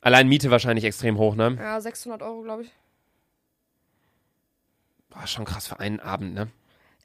[0.00, 1.56] Allein Miete wahrscheinlich extrem hoch, ne?
[1.58, 2.70] Ja, 600 Euro, glaube ich.
[5.10, 6.48] Boah, schon krass für einen Abend, ne?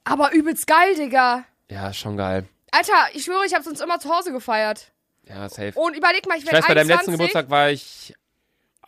[0.04, 1.44] Aber übelst geil, Digga.
[1.70, 2.46] Ja, schon geil.
[2.70, 4.92] Alter, ich schwöre, ich habe sonst immer zu Hause gefeiert.
[5.28, 5.72] Ja, safe.
[5.74, 6.96] Und überleg mal, ich Ich werde weiß, bei deinem 21.
[6.98, 8.14] letzten Geburtstag war ich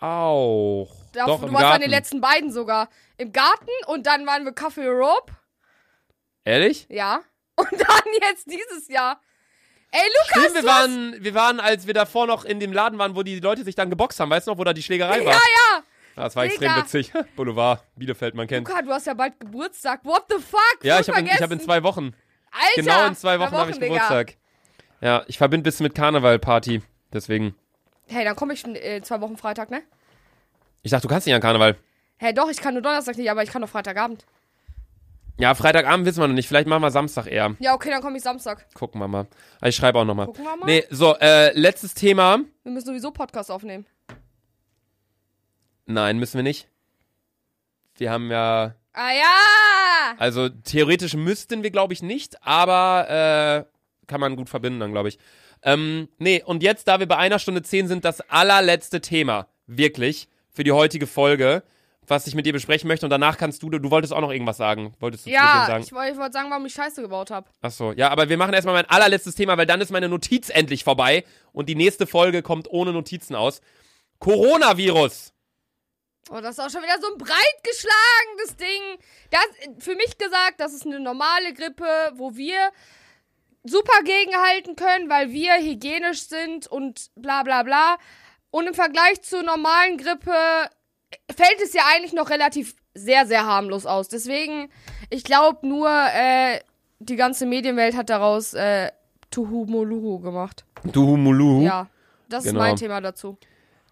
[0.01, 0.89] auch.
[1.13, 1.83] Da, Doch, du im warst an Garten.
[1.83, 2.89] den letzten beiden sogar.
[3.17, 5.33] Im Garten und dann waren wir Café Rope.
[6.45, 6.87] Ehrlich?
[6.91, 7.21] Ja.
[7.59, 9.19] Und dann jetzt dieses Jahr.
[9.91, 13.17] Ey, Lukas, Stimmt, wir waren, wir waren, als wir davor noch in dem Laden waren,
[13.17, 15.33] wo die Leute sich dann geboxt haben, weißt du noch, wo da die Schlägerei war?
[15.33, 15.83] Ja, ja.
[16.17, 16.83] Das war extrem Digga.
[16.83, 17.13] witzig.
[17.37, 18.69] Boulevard, Bielefeld, man kennt.
[18.69, 20.05] Luca, du hast ja bald Geburtstag.
[20.05, 20.61] What the fuck?
[20.83, 22.15] Ja, Voll ich habe in, ich hab in zwei Wochen.
[22.51, 24.25] Alter, Genau in zwei Wochen habe ich Digga.
[25.01, 26.83] Ja, ich verbinde bisschen mit Karneval-Party.
[27.13, 27.55] Deswegen.
[28.09, 29.83] Hey, dann komme ich in äh, zwei Wochen Freitag, ne?
[30.83, 31.77] Ich dachte, du kannst nicht an Karneval.
[32.17, 34.25] Hey, doch, ich kann nur Donnerstag nicht, aber ich kann doch Freitagabend.
[35.39, 36.49] Ja, Freitagabend wissen wir noch nicht.
[36.49, 37.57] Vielleicht machen wir Samstag eher.
[37.59, 38.67] Ja, okay, dann komme ich Samstag.
[38.75, 39.27] Gucken wir mal.
[39.61, 40.27] Aber ich schreibe auch nochmal.
[40.27, 40.65] Gucken wir mal.
[40.65, 42.39] Nee, so, äh, letztes Thema.
[42.63, 43.85] Wir müssen sowieso Podcast aufnehmen.
[45.85, 46.69] Nein, müssen wir nicht.
[47.97, 48.75] Wir haben ja.
[48.95, 50.17] Ah ja!
[50.19, 53.76] Also theoretisch müssten wir, glaube ich, nicht, aber äh,
[54.07, 55.19] kann man gut verbinden dann, glaube ich.
[55.63, 60.29] Ähm, nee, und jetzt, da wir bei einer Stunde zehn sind, das allerletzte Thema, wirklich,
[60.51, 61.63] für die heutige Folge,
[62.09, 63.05] was ich mit dir besprechen möchte.
[63.05, 64.95] Und danach kannst du, du wolltest auch noch irgendwas sagen.
[65.01, 65.83] Wolltest du Ja, sagen?
[65.83, 67.49] ich, ich wollte sagen, warum ich Scheiße gebaut habe.
[67.63, 70.49] Ach so, ja, aber wir machen erstmal mein allerletztes Thema, weil dann ist meine Notiz
[70.49, 73.61] endlich vorbei und die nächste Folge kommt ohne Notizen aus.
[74.21, 75.33] Coronavirus.
[76.31, 78.99] Oh, das ist auch schon wieder so ein breit geschlagenes Ding.
[79.31, 81.85] Das, für mich gesagt, das ist eine normale Grippe,
[82.15, 82.71] wo wir
[83.67, 87.97] super gegenhalten können, weil wir hygienisch sind und bla bla bla.
[88.51, 90.33] Und im Vergleich zur normalen Grippe
[91.35, 94.09] fällt es ja eigentlich noch relativ sehr, sehr harmlos aus.
[94.09, 94.71] Deswegen,
[95.11, 96.61] ich glaube nur, äh,
[96.99, 98.91] die ganze Medienwelt hat daraus äh,
[99.31, 100.65] Tuhumuluhu gemacht.
[100.85, 101.63] Du Mulu.
[101.63, 101.89] Ja,
[102.29, 102.61] das Genau.
[102.61, 103.37] ist mein Thema dazu.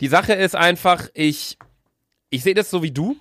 [0.01, 1.59] Die Sache ist einfach, ich,
[2.31, 3.17] ich sehe das so wie du.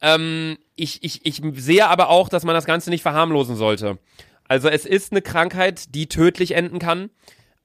[0.00, 3.98] Ähm, ich, ich, ich sehe aber auch, dass man das Ganze nicht verharmlosen sollte.
[4.48, 7.10] Also es ist eine Krankheit, die tödlich enden kann.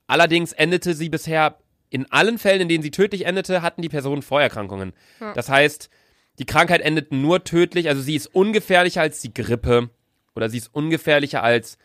[0.07, 1.57] Allerdings endete sie bisher
[1.89, 4.93] in allen Fällen, in denen sie tödlich endete, hatten die Personen Vorerkrankungen.
[5.35, 5.89] Das heißt,
[6.39, 9.89] die Krankheit endet nur tödlich, also sie ist ungefährlicher als die Grippe
[10.35, 11.77] oder sie ist ungefährlicher als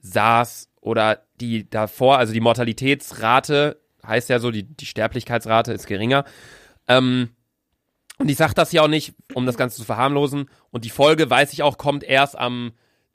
[0.00, 6.24] SARS oder die davor, also die Mortalitätsrate, heißt ja so, die, die Sterblichkeitsrate ist geringer.
[6.86, 7.30] Ähm,
[8.18, 10.50] und ich sage das ja auch nicht, um das Ganze zu verharmlosen.
[10.70, 12.72] Und die Folge, weiß ich auch, kommt erst am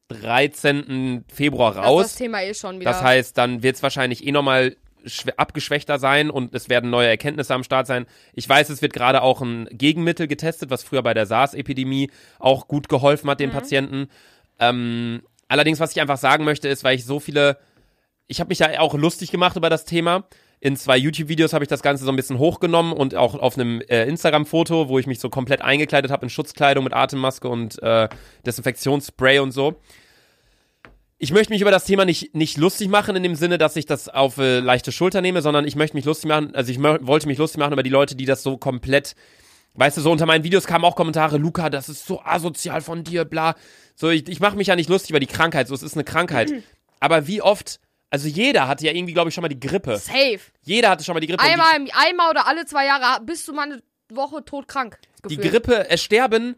[0.09, 1.23] 13.
[1.31, 2.03] Februar Das raus.
[2.03, 2.91] das Thema eh schon wieder.
[2.91, 4.75] Das heißt, dann wird es wahrscheinlich eh nochmal
[5.05, 8.05] schw- abgeschwächter sein und es werden neue Erkenntnisse am Start sein.
[8.33, 12.67] Ich weiß, es wird gerade auch ein Gegenmittel getestet, was früher bei der SARS-Epidemie auch
[12.67, 14.07] gut geholfen hat den Patienten.
[14.59, 17.57] Ähm, allerdings, was ich einfach sagen möchte, ist, weil ich so viele,
[18.27, 20.25] ich habe mich ja auch lustig gemacht über das Thema.
[20.61, 23.79] In zwei YouTube-Videos habe ich das Ganze so ein bisschen hochgenommen und auch auf einem
[23.87, 28.09] äh, Instagram-Foto, wo ich mich so komplett eingekleidet habe in Schutzkleidung mit Atemmaske und äh,
[28.45, 29.79] Desinfektionsspray und so.
[31.21, 33.85] Ich möchte mich über das Thema nicht, nicht lustig machen, in dem Sinne, dass ich
[33.85, 37.27] das auf äh, leichte Schulter nehme, sondern ich möchte mich lustig machen, also ich wollte
[37.27, 39.15] mich lustig machen über die Leute, die das so komplett,
[39.73, 43.03] weißt du, so unter meinen Videos kamen auch Kommentare, Luca, das ist so asozial von
[43.03, 43.55] dir, bla.
[43.95, 46.05] So, ich, ich mache mich ja nicht lustig über die Krankheit, so, es ist eine
[46.05, 46.53] Krankheit.
[47.01, 49.97] Aber wie oft, also jeder hatte ja irgendwie, glaube ich, schon mal die Grippe.
[49.97, 50.39] Safe.
[50.63, 51.43] Jeder hatte schon mal die Grippe.
[51.43, 54.97] Einmal, im- einmal oder alle zwei Jahre bist du mal eine Woche todkrank.
[55.29, 55.49] Die, die.
[55.49, 56.55] Grippe, es sterben,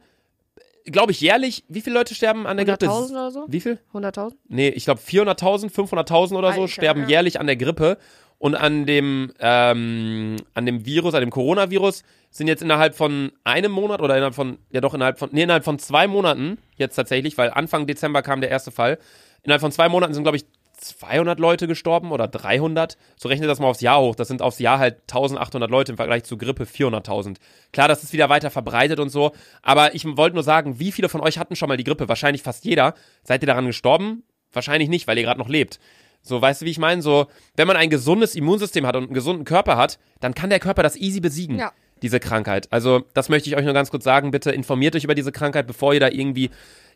[0.86, 2.86] glaube ich, jährlich, wie viele Leute sterben an der Grippe?
[2.86, 3.46] 100.000 oder so?
[3.48, 3.80] Wie viel?
[3.94, 4.34] 100.000?
[4.48, 7.10] Nee, ich glaube 400.000, 500.000 oder so Alter, sterben ja.
[7.10, 7.98] jährlich an der Grippe.
[8.38, 12.02] Und an dem, ähm, an dem Virus, an dem Coronavirus
[12.32, 15.64] sind jetzt innerhalb von einem Monat oder innerhalb von, ja doch, innerhalb von, nee, innerhalb
[15.64, 18.98] von zwei Monaten jetzt tatsächlich, weil Anfang Dezember kam der erste Fall.
[19.44, 20.46] Innerhalb von zwei Monaten sind, glaube ich,
[20.82, 22.98] 200 Leute gestorben oder 300.
[23.16, 24.16] So rechnet das mal aufs Jahr hoch.
[24.16, 27.38] Das sind aufs Jahr halt 1800 Leute im Vergleich zu Grippe 400.000.
[27.72, 29.32] Klar, das ist wieder weiter verbreitet und so.
[29.62, 32.10] Aber ich wollte nur sagen, wie viele von euch hatten schon mal die Grippe?
[32.10, 32.96] Wahrscheinlich fast jeder.
[33.24, 34.24] Seid ihr daran gestorben?
[34.52, 35.80] Wahrscheinlich nicht, weil ihr gerade noch lebt.
[36.22, 37.02] So, weißt du, wie ich meine?
[37.02, 40.60] So, wenn man ein gesundes Immunsystem hat und einen gesunden Körper hat, dann kann der
[40.60, 41.58] Körper das easy besiegen.
[41.58, 41.72] Ja.
[42.02, 42.68] Diese Krankheit.
[42.72, 44.32] Also, das möchte ich euch nur ganz kurz sagen.
[44.32, 46.50] Bitte informiert euch über diese Krankheit, bevor ihr da irgendwie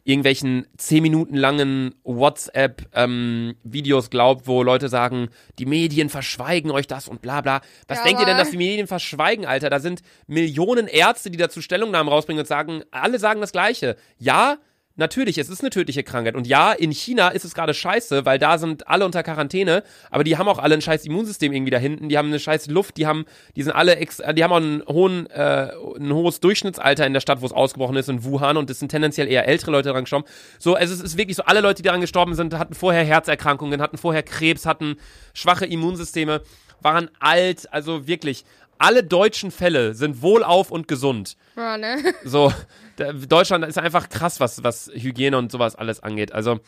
[0.06, 5.28] irgendwelchen 10 Minuten langen WhatsApp-Videos glaubt, wo Leute sagen,
[5.60, 7.60] die Medien verschweigen euch das und bla bla.
[7.88, 9.70] Was Ja, denkt ihr denn, dass die Medien verschweigen, Alter?
[9.70, 13.98] Da sind Millionen Ärzte, die dazu Stellungnahmen rausbringen und sagen, alle sagen das Gleiche.
[14.20, 14.58] Ja,
[14.98, 16.36] Natürlich, es ist eine tödliche Krankheit.
[16.36, 20.24] Und ja, in China ist es gerade scheiße, weil da sind alle unter Quarantäne, aber
[20.24, 22.96] die haben auch alle ein scheiß Immunsystem irgendwie da hinten, die haben eine scheiß Luft,
[22.96, 23.26] die haben,
[23.58, 27.20] die sind alle, ex die haben auch einen hohen, äh, ein hohes Durchschnittsalter in der
[27.20, 30.06] Stadt, wo es ausgebrochen ist, in Wuhan, und es sind tendenziell eher ältere Leute daran
[30.06, 30.26] gestorben.
[30.60, 33.82] So, also es ist wirklich so, alle Leute, die daran gestorben sind, hatten vorher Herzerkrankungen,
[33.82, 34.96] hatten vorher Krebs, hatten
[35.34, 36.42] schwache Immunsysteme,
[36.82, 38.46] waren alt, also wirklich.
[38.78, 41.38] Alle deutschen Fälle sind wohlauf und gesund.
[41.56, 42.14] Ja, ne?
[42.24, 42.54] So,
[42.98, 46.32] Deutschland ist einfach krass, was, was Hygiene und sowas alles angeht.
[46.32, 46.60] Also,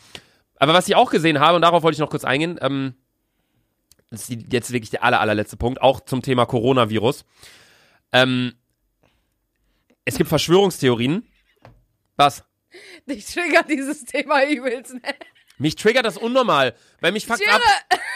[0.56, 2.94] aber was ich auch gesehen habe, und darauf wollte ich noch kurz eingehen, ähm,
[4.10, 7.24] das ist jetzt wirklich der aller, allerletzte Punkt, auch zum Thema Coronavirus.
[8.12, 8.54] Ähm,
[10.04, 11.26] es gibt Verschwörungstheorien.
[12.16, 12.44] Was?
[13.06, 15.02] Dich triggert dieses Thema übelst, ne?
[15.58, 17.60] Mich triggert das unnormal, weil mich fuckt Ich ab.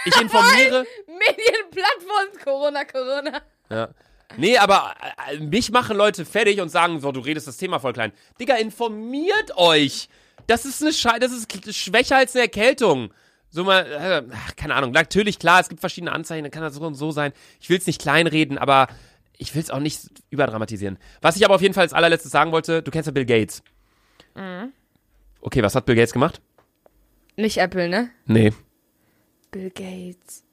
[0.04, 0.86] Ich informiere.
[1.06, 3.42] Medienplattform, Corona, Corona.
[3.72, 3.88] Ja.
[4.36, 4.94] Nee, aber
[5.30, 8.12] äh, mich machen Leute fertig und sagen so, du redest das Thema voll klein.
[8.40, 10.08] Digga, informiert euch.
[10.46, 13.12] Das ist eine Schei das ist schwächer als eine Erkältung.
[13.50, 13.80] So mal,
[14.30, 14.92] äh, keine Ahnung.
[14.92, 17.32] Natürlich, klar, es gibt verschiedene Anzeichen, dann kann das so und so sein.
[17.60, 18.88] Ich will es nicht kleinreden, aber
[19.36, 20.98] ich will es auch nicht überdramatisieren.
[21.20, 23.62] Was ich aber auf jeden Fall als allerletztes sagen wollte, du kennst ja Bill Gates.
[25.42, 26.40] Okay, was hat Bill Gates gemacht?
[27.36, 28.10] Nicht Apple, ne?
[28.24, 28.52] Nee.
[29.50, 30.44] Bill Gates.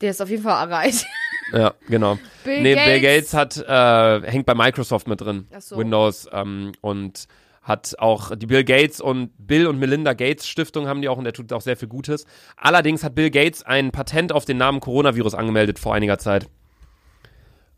[0.00, 1.04] Der ist auf jeden Fall erreicht.
[1.52, 2.18] Ja, genau.
[2.44, 2.86] Bill nee, Gates.
[2.86, 5.46] Bill Gates hat, äh, hängt bei Microsoft mit drin.
[5.54, 5.76] Ach so.
[5.76, 7.26] Windows ähm, und
[7.62, 11.24] hat auch die Bill Gates und Bill und Melinda Gates Stiftung haben die auch und
[11.24, 12.24] der tut auch sehr viel Gutes.
[12.56, 16.48] Allerdings hat Bill Gates ein Patent auf den Namen Coronavirus angemeldet vor einiger Zeit.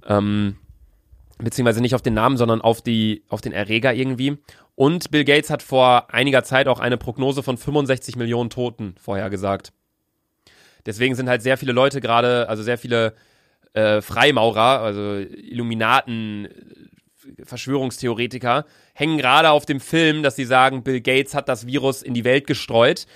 [0.06, 0.56] Ähm,
[1.38, 4.38] beziehungsweise nicht auf den Namen, sondern auf die, auf den Erreger irgendwie.
[4.74, 9.72] Und Bill Gates hat vor einiger Zeit auch eine Prognose von 65 Millionen Toten vorhergesagt.
[10.86, 13.14] Deswegen sind halt sehr viele Leute gerade, also sehr viele
[13.74, 21.00] äh, Freimaurer, also Illuminaten, äh, Verschwörungstheoretiker, hängen gerade auf dem Film, dass sie sagen, Bill
[21.00, 23.06] Gates hat das Virus in die Welt gestreut,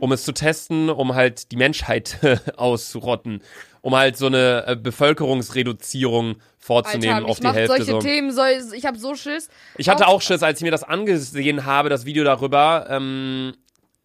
[0.00, 2.18] um es zu testen, um halt die Menschheit
[2.56, 3.42] auszurotten,
[3.80, 7.76] um halt so eine äh, Bevölkerungsreduzierung vorzunehmen Alter, auf die Hälfte.
[7.76, 7.98] solche So.
[7.98, 9.48] Themen, soll, ich hab so Schiss.
[9.76, 13.54] Ich hatte auch Schiss, als ich mir das angesehen habe, das Video darüber, ähm,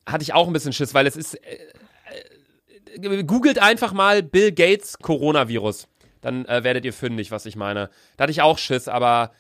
[0.06, 1.36] hatte ich auch ein bisschen Schiss, weil es ist.
[1.36, 1.58] Äh,
[3.02, 5.88] äh, googelt einfach mal Bill Gates Coronavirus.
[6.22, 7.90] Dann äh, werdet ihr fündig, was ich meine.
[8.18, 9.32] Da hatte ich auch Schiss, aber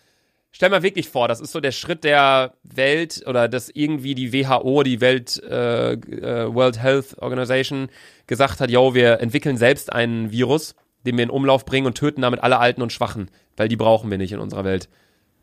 [0.51, 4.33] stell mal wirklich vor, das ist so der Schritt der Welt oder dass irgendwie die
[4.33, 7.89] WHO, die Welt äh, äh, World Health Organization,
[8.27, 10.75] gesagt hat, yo, wir entwickeln selbst einen Virus,
[11.05, 14.11] den wir in Umlauf bringen und töten damit alle Alten und Schwachen, weil die brauchen
[14.11, 14.89] wir nicht in unserer Welt.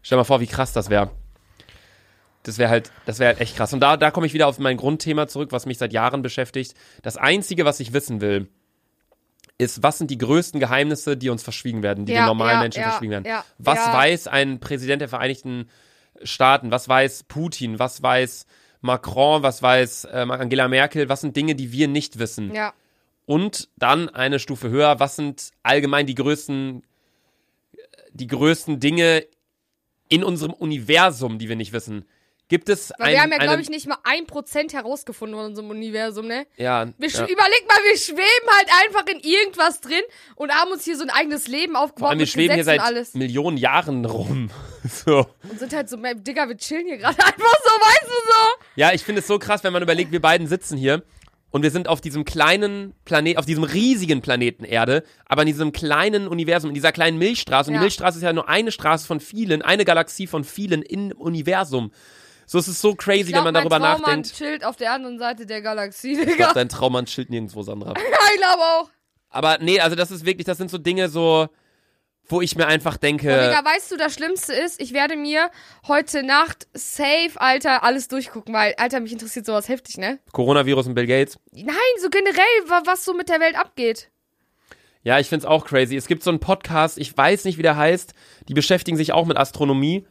[0.03, 1.11] Stell mal vor, wie krass das wäre.
[2.45, 3.73] Das wäre halt, das wäre halt echt krass.
[3.73, 6.75] Und da, da komme ich wieder auf mein Grundthema zurück, was mich seit Jahren beschäftigt.
[7.03, 8.49] Das Einzige, was ich wissen will,
[9.59, 12.61] ist, was sind die größten Geheimnisse, die uns verschwiegen werden, die Ja, den normalen ja,
[12.63, 13.27] Menschen ja, verschwiegen werden.
[13.59, 15.69] was weiß ein Präsident der Vereinigten
[16.23, 16.71] Staaten?
[16.71, 17.79] Was weiß Putin?
[17.79, 18.47] Was weiß
[18.81, 19.43] Macron?
[19.43, 21.09] Was weiß äh, Angela Merkel?
[21.09, 22.53] Was sind Dinge, die wir nicht wissen?
[23.27, 26.83] Und dann eine Stufe höher, was sind allgemein die größten,
[28.13, 29.27] die größten Dinge
[30.09, 32.05] in unserem Universum, die wir nicht wissen?
[32.49, 35.47] Gibt es Weil ein, wir haben ja, glaube ich, nicht mal ein Prozent herausgefunden von
[35.47, 36.47] unserem Universum, ne?
[36.57, 37.25] ja, Wir ja.
[37.25, 40.01] Überleg mal, wir schweben halt einfach in irgendwas drin
[40.35, 42.79] und haben uns hier so ein eigenes Leben Vor aufgebaut allem, wir schweben hier Gesetzen
[42.79, 43.15] seit und alles.
[43.15, 44.51] Millionen Jahren rum.
[45.05, 45.27] so.
[45.43, 48.65] Und sind halt so, Digga, wir chillen hier gerade einfach so, weißt du so?
[48.77, 51.03] Ja, ich finde es so krass, wenn man überlegt, wir beiden sitzen hier
[51.51, 55.73] und wir sind auf diesem kleinen Planet, auf diesem riesigen Planeten Erde, aber in diesem
[55.73, 57.69] kleinen Universum, in dieser kleinen Milchstraße.
[57.69, 57.81] Und Ja.
[57.81, 61.93] die Milchstraße ist ja nur eine Straße von vielen, eine Galaxie von vielen im Universum.
[62.51, 64.35] So es ist so crazy, Ich glaub, wenn man darüber mein Traummann nachdenkt.
[64.35, 66.35] chillt auf der anderen Seite der Galaxie, Ich Digga.
[66.37, 67.93] glaube, dein Traummann chillt nirgendwo, Sandra.
[67.97, 68.03] Ja,
[68.35, 68.91] ich glaube auch.
[69.29, 71.49] Aber nee, also das ist wirklich, das sind so Dinge so,
[72.31, 75.51] wo ich mir einfach denke, Und Digga, weißt du, das Schlimmste ist, ich werde mir
[75.87, 80.19] heute Nacht safe, Alter, alles durchgucken, weil, Alter, mich interessiert sowas heftig, ne?
[80.33, 81.39] Coronavirus und Bill Gates.
[81.53, 84.11] Nein, so generell, wa- was so mit der Welt abgeht.
[85.03, 85.97] Ja, ich find's auch crazy.
[85.97, 88.15] Es gibt so einen Podcast, ich weiß nicht, wie der heißt.
[88.49, 90.07] Die beschäftigen sich auch mit Astronomie.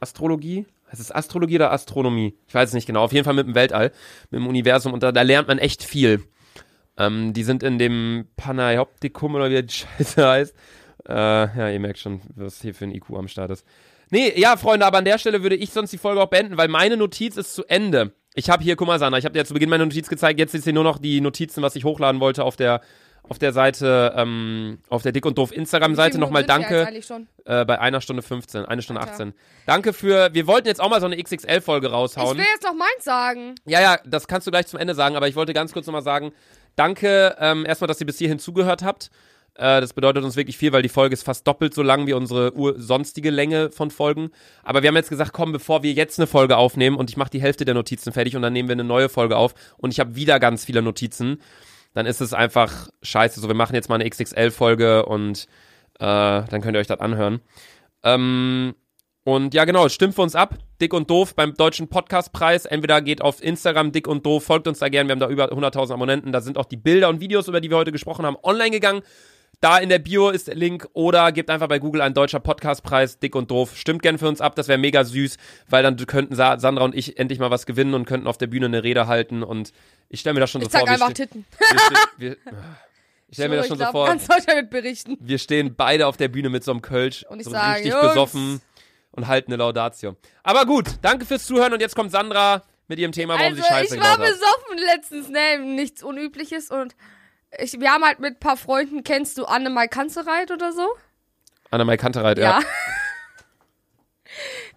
[0.00, 0.66] Astrologie?
[0.94, 2.38] Heißt es Astrologie oder Astronomie?
[2.46, 3.02] Ich weiß es nicht genau.
[3.02, 3.90] Auf jeden Fall mit dem Weltall,
[4.30, 4.92] mit dem Universum.
[4.92, 6.22] Und da, da lernt man echt viel.
[6.96, 10.54] Ähm, die sind in dem Panoptikum oder wie die Scheiße heißt.
[11.08, 13.66] Äh, ja, ihr merkt schon, was hier für ein IQ am Start ist.
[14.10, 16.68] Nee, ja, Freunde, aber an der Stelle würde ich sonst die Folge auch beenden, weil
[16.68, 18.12] meine Notiz ist zu Ende.
[18.36, 20.38] Ich habe hier, guck mal, Sandra, ich habe dir ja zu Beginn meine Notiz gezeigt.
[20.38, 22.82] Jetzt ist hier nur noch die Notizen, was ich hochladen wollte auf der
[23.28, 26.18] auf der Seite, ähm, auf der Dick und Doof Instagram-Seite.
[26.18, 26.86] Nochmal danke
[27.44, 29.12] äh, bei einer Stunde 15, eine Stunde Alter.
[29.12, 29.34] 18.
[29.66, 32.36] Danke für, wir wollten jetzt auch mal so eine XXL-Folge Ich raushauen.
[32.36, 33.54] will jetzt noch meins sagen.
[33.66, 36.02] Ja, ja, das kannst du gleich zum Ende sagen, aber ich wollte ganz kurz nochmal
[36.02, 36.32] sagen,
[36.76, 39.10] danke ähm, erstmal, dass ihr bis hierhin zugehört habt.
[39.54, 42.12] Äh, das bedeutet uns wirklich viel, weil die Folge ist fast doppelt so lang wie
[42.12, 44.30] unsere ur sonstige Länge von Folgen.
[44.62, 47.30] Aber wir haben jetzt gesagt, komm, bevor wir jetzt eine Folge aufnehmen und ich mache
[47.30, 50.00] die Hälfte der Notizen fertig und dann nehmen wir eine neue Folge auf und ich
[50.00, 51.40] habe wieder ganz viele Notizen,
[51.94, 53.40] dann ist es einfach scheiße.
[53.40, 55.46] So, wir machen jetzt mal eine XXL-Folge und
[55.98, 57.40] äh, dann könnt ihr euch das anhören.
[58.02, 58.74] Ähm,
[59.24, 60.58] und ja, genau, stimmt für uns ab.
[60.82, 62.66] Dick und Doof beim Deutschen Podcastpreis.
[62.66, 65.06] Entweder geht auf Instagram Dick und Doof, folgt uns da gern.
[65.06, 66.30] Wir haben da über 100.000 Abonnenten.
[66.30, 69.00] Da sind auch die Bilder und Videos, über die wir heute gesprochen haben, online gegangen.
[69.60, 73.18] Da in der Bio ist der Link oder gebt einfach bei Google ein deutscher Podcastpreis,
[73.18, 73.76] dick und doof.
[73.76, 75.36] Stimmt gern für uns ab, das wäre mega süß,
[75.68, 78.46] weil dann könnten Sa Sandra und ich endlich mal was gewinnen und könnten auf der
[78.46, 79.72] Bühne eine Rede halten und
[80.08, 80.88] ich stelle mir das schon Ich so vor.
[80.88, 81.46] einfach Titten.
[82.18, 82.36] wir wir,
[83.28, 84.06] ich stelle mir das schon so vor.
[84.06, 85.16] Ganz Deutschland berichten.
[85.20, 87.92] Wir stehen beide auf der Bühne mit so einem Kölsch, Und ich so sage, richtig
[87.92, 88.08] Jungs.
[88.08, 88.60] besoffen
[89.12, 90.16] und halten eine Laudatio.
[90.42, 93.68] Aber gut, danke fürs Zuhören und jetzt kommt Sandra mit ihrem Thema, warum Also sie
[93.68, 95.58] Scheiße ich war besoffen letztens, ne?
[95.58, 96.94] Nichts Unübliches und
[97.58, 100.86] ich, wir haben halt mit ein paar Freunden, kennst du Annemai Kanzereit oder so?
[101.70, 102.60] Annemai Kantereit, ja.
[102.60, 102.60] Ja.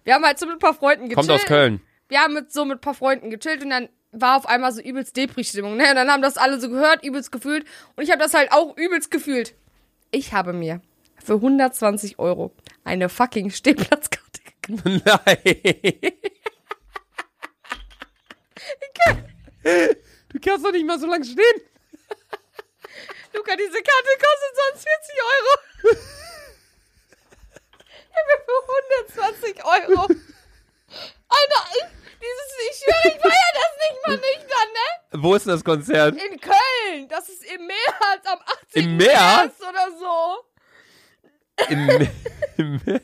[0.04, 1.28] wir haben halt so mit ein paar Freunden gechillt.
[1.28, 1.80] Kommt aus Köln.
[2.08, 4.80] Wir haben mit so mit ein paar Freunden gechillt und dann war auf einmal so
[4.80, 5.90] übelst Depri-Stimmung, ne?
[5.90, 8.76] Und dann haben das alle so gehört, übelst gefühlt und ich habe das halt auch
[8.76, 9.54] übelst gefühlt.
[10.10, 10.80] Ich habe mir
[11.22, 14.84] für 120 Euro eine fucking Stehplatzkarte gekauft.
[14.84, 15.02] Nein.
[20.30, 21.62] Du kannst doch nicht mal so lange stehen.
[23.32, 25.52] Luca, diese Karte kostet sonst 40 Euro.
[28.10, 28.60] Ich habe für
[29.14, 30.02] 120 Euro.
[31.28, 31.84] Alter, ich,
[32.20, 35.22] dieses, ich schwöre, ich feier das nicht mal nüchtern, ne?
[35.22, 36.14] Wo ist denn das Konzert?
[36.16, 37.08] In Köln.
[37.08, 38.82] Das ist im März, am 18.
[38.84, 39.12] Im März?
[39.14, 40.44] März oder so.
[41.68, 42.10] Im, Me-
[42.56, 43.02] im März.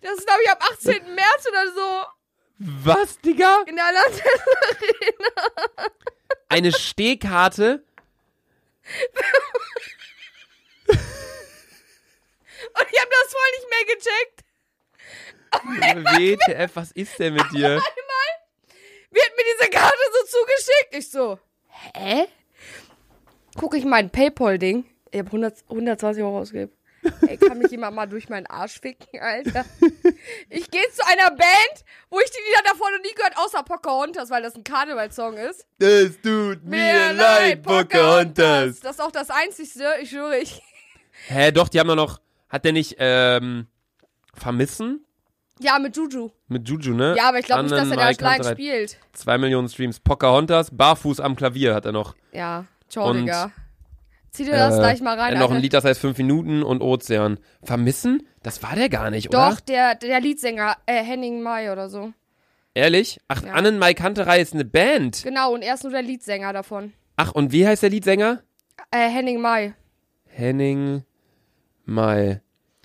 [0.00, 1.14] Das ist, glaube ich, am 18.
[1.14, 2.04] März oder so.
[2.58, 3.62] Was, Digga?
[3.66, 5.32] In der Landesarena.
[6.48, 7.84] Eine Stehkarte?
[12.74, 14.44] Und ich habe das voll nicht mehr gecheckt.
[16.48, 17.80] WTF, was ist denn mit dir?
[19.10, 20.92] Wird mir diese Karte so zugeschickt.
[20.92, 21.38] Ich so,
[21.94, 22.26] hä?
[23.56, 24.84] Guck ich mein Paypal-Ding.
[25.10, 26.72] Ich habe 100, 120 Euro ausgegeben.
[27.26, 29.64] Ey, kann mich jemand mal durch meinen Arsch ficken, Alter?
[30.50, 34.30] Ich gehe zu einer Band, wo ich die Lieder davor noch nie gehört, außer Pocahontas,
[34.30, 35.66] weil das ein Karnevalssong ist.
[35.78, 38.80] Das tut mir leid, Pocahontas.
[38.80, 40.62] Das ist auch das Einzigste, ich schwöre, ich...
[41.28, 42.20] Hä, doch, die haben doch noch.
[42.48, 43.66] Hat der nicht, ähm,
[44.34, 45.04] Vermissen?
[45.60, 46.30] Ja, mit Juju.
[46.46, 47.14] Mit Juju, ne?
[47.16, 48.52] Ja, aber ich glaube nicht, dass er da Kantereit.
[48.54, 48.98] spielt.
[49.12, 49.98] Zwei Millionen Streams.
[49.98, 52.14] Pocahontas, barfuß am Klavier hat er noch.
[52.32, 53.50] Ja, ciao, Und, Digga.
[54.30, 55.60] Zieh dir das Äh, gleich mal rein, er hat noch ein.
[55.60, 57.40] Lied, das heißt fünf Minuten und Ozean.
[57.64, 58.28] Vermissen?
[58.48, 59.50] Das war der gar nicht, oder?
[59.50, 62.14] Doch, der, der Leadsänger, äh, Henning Mai oder so.
[62.72, 63.20] Ehrlich?
[63.28, 63.52] Ach, Ja.
[63.52, 65.22] Annenmai Kanterei ist eine Band.
[65.22, 66.94] Genau, und er ist nur der Leadsänger davon.
[67.16, 68.42] Ach, und wie heißt der Liedsänger?
[68.90, 69.74] Äh, Henning Mai.
[70.24, 71.04] Henning
[71.84, 72.40] Mai.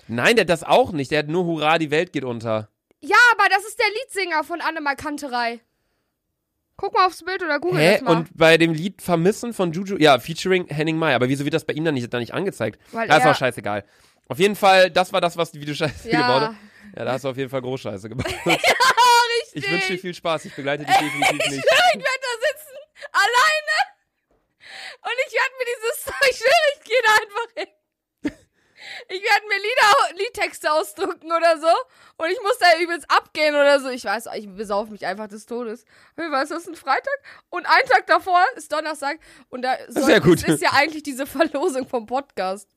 [0.06, 1.10] Nein, der hat das auch nicht.
[1.10, 2.68] Der hat nur Hurra, die Welt geht unter.
[3.00, 5.60] Ja, aber das ist der Leadsänger von Annemai Kanterei.
[6.76, 7.92] Guck mal aufs Bild oder google Hä?
[7.94, 8.16] das mal.
[8.18, 11.14] Und bei dem Lied Vermissen von Juju, ja, featuring Henning Mai.
[11.14, 12.78] Aber wieso wird das bei ihm dann nicht, dann nicht angezeigt?
[12.92, 13.84] Weil ja, ist auch scheißegal.
[14.28, 16.20] Auf jeden Fall, das war das, was die Videoscheiße Ja.
[16.22, 16.54] gebaut hat.
[16.96, 18.26] Ja, da hast du auf jeden Fall Großscheiße gebaut.
[18.46, 19.64] Richtig.
[19.64, 20.44] Ich wünsche dir viel Spaß.
[20.46, 21.62] Ich begleite dich definitiv Ich nicht.
[21.62, 22.76] schwöre, ich werde da sitzen.
[23.12, 23.76] Alleine.
[25.02, 26.14] Und ich werde mir dieses.
[26.30, 27.68] Ich schwöre, ich gehe da einfach hin.
[29.08, 31.68] Ich werde mir Lieder, Liedtexte ausdrucken oder so.
[32.16, 33.88] Und ich muss da übelst abgehen oder so.
[33.90, 35.84] Ich weiß, ich besauf mich einfach des Todes.
[36.16, 37.14] Wie war das ist ein Freitag?
[37.50, 39.18] Und ein Tag davor ist Donnerstag.
[39.48, 40.42] Und da soll, Sehr gut.
[40.42, 42.68] Das ist ja eigentlich diese Verlosung vom Podcast.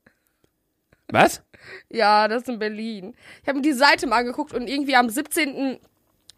[1.10, 1.42] Was?
[1.90, 3.16] Ja, das ist in Berlin.
[3.42, 5.80] Ich habe mir die Seite mal angeguckt und irgendwie am 17.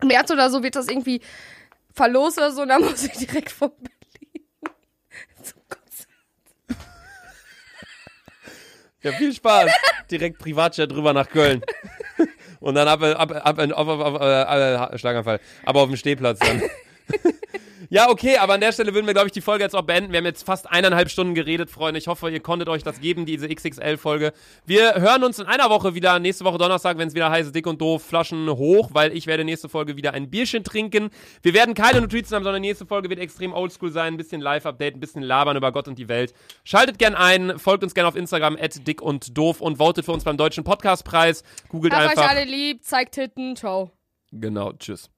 [0.03, 1.21] März oder so wird das irgendwie
[1.93, 4.45] verlost oder so und dann muss ich direkt von Berlin
[5.43, 6.09] zum Konzert.
[9.01, 9.71] Ja, viel Spaß.
[10.11, 11.61] Direkt Privatjet drüber nach Köln.
[12.59, 15.39] Und dann ab, ab, ab, ab, ab, ab, ab, äh, Schlaganfall.
[15.63, 16.61] Aber auf dem Stehplatz dann.
[17.91, 20.11] Ja, okay, aber an der Stelle würden wir, glaube ich, die Folge jetzt auch beenden.
[20.11, 21.97] Wir haben jetzt fast eineinhalb Stunden geredet, Freunde.
[21.97, 24.31] Ich hoffe, ihr konntet euch das geben, diese XXL-Folge.
[24.63, 27.65] Wir hören uns in einer Woche wieder, nächste Woche Donnerstag, wenn es wieder heißt, dick
[27.65, 31.09] und doof, Flaschen hoch, weil ich werde nächste Folge wieder ein Bierchen trinken.
[31.41, 34.95] Wir werden keine Notizen haben, sondern nächste Folge wird extrem oldschool sein, ein bisschen Live-Update,
[34.95, 36.35] ein bisschen labern über Gott und die Welt.
[36.63, 40.11] Schaltet gern ein, folgt uns gern auf Instagram, at dick und doof und votet für
[40.11, 41.43] uns beim Deutschen Podcastpreis.
[41.69, 42.23] Googelt Hab einfach.
[42.23, 43.89] euch alle lieb, zeigt Titten, ciao.
[44.31, 45.09] Genau, tschüss.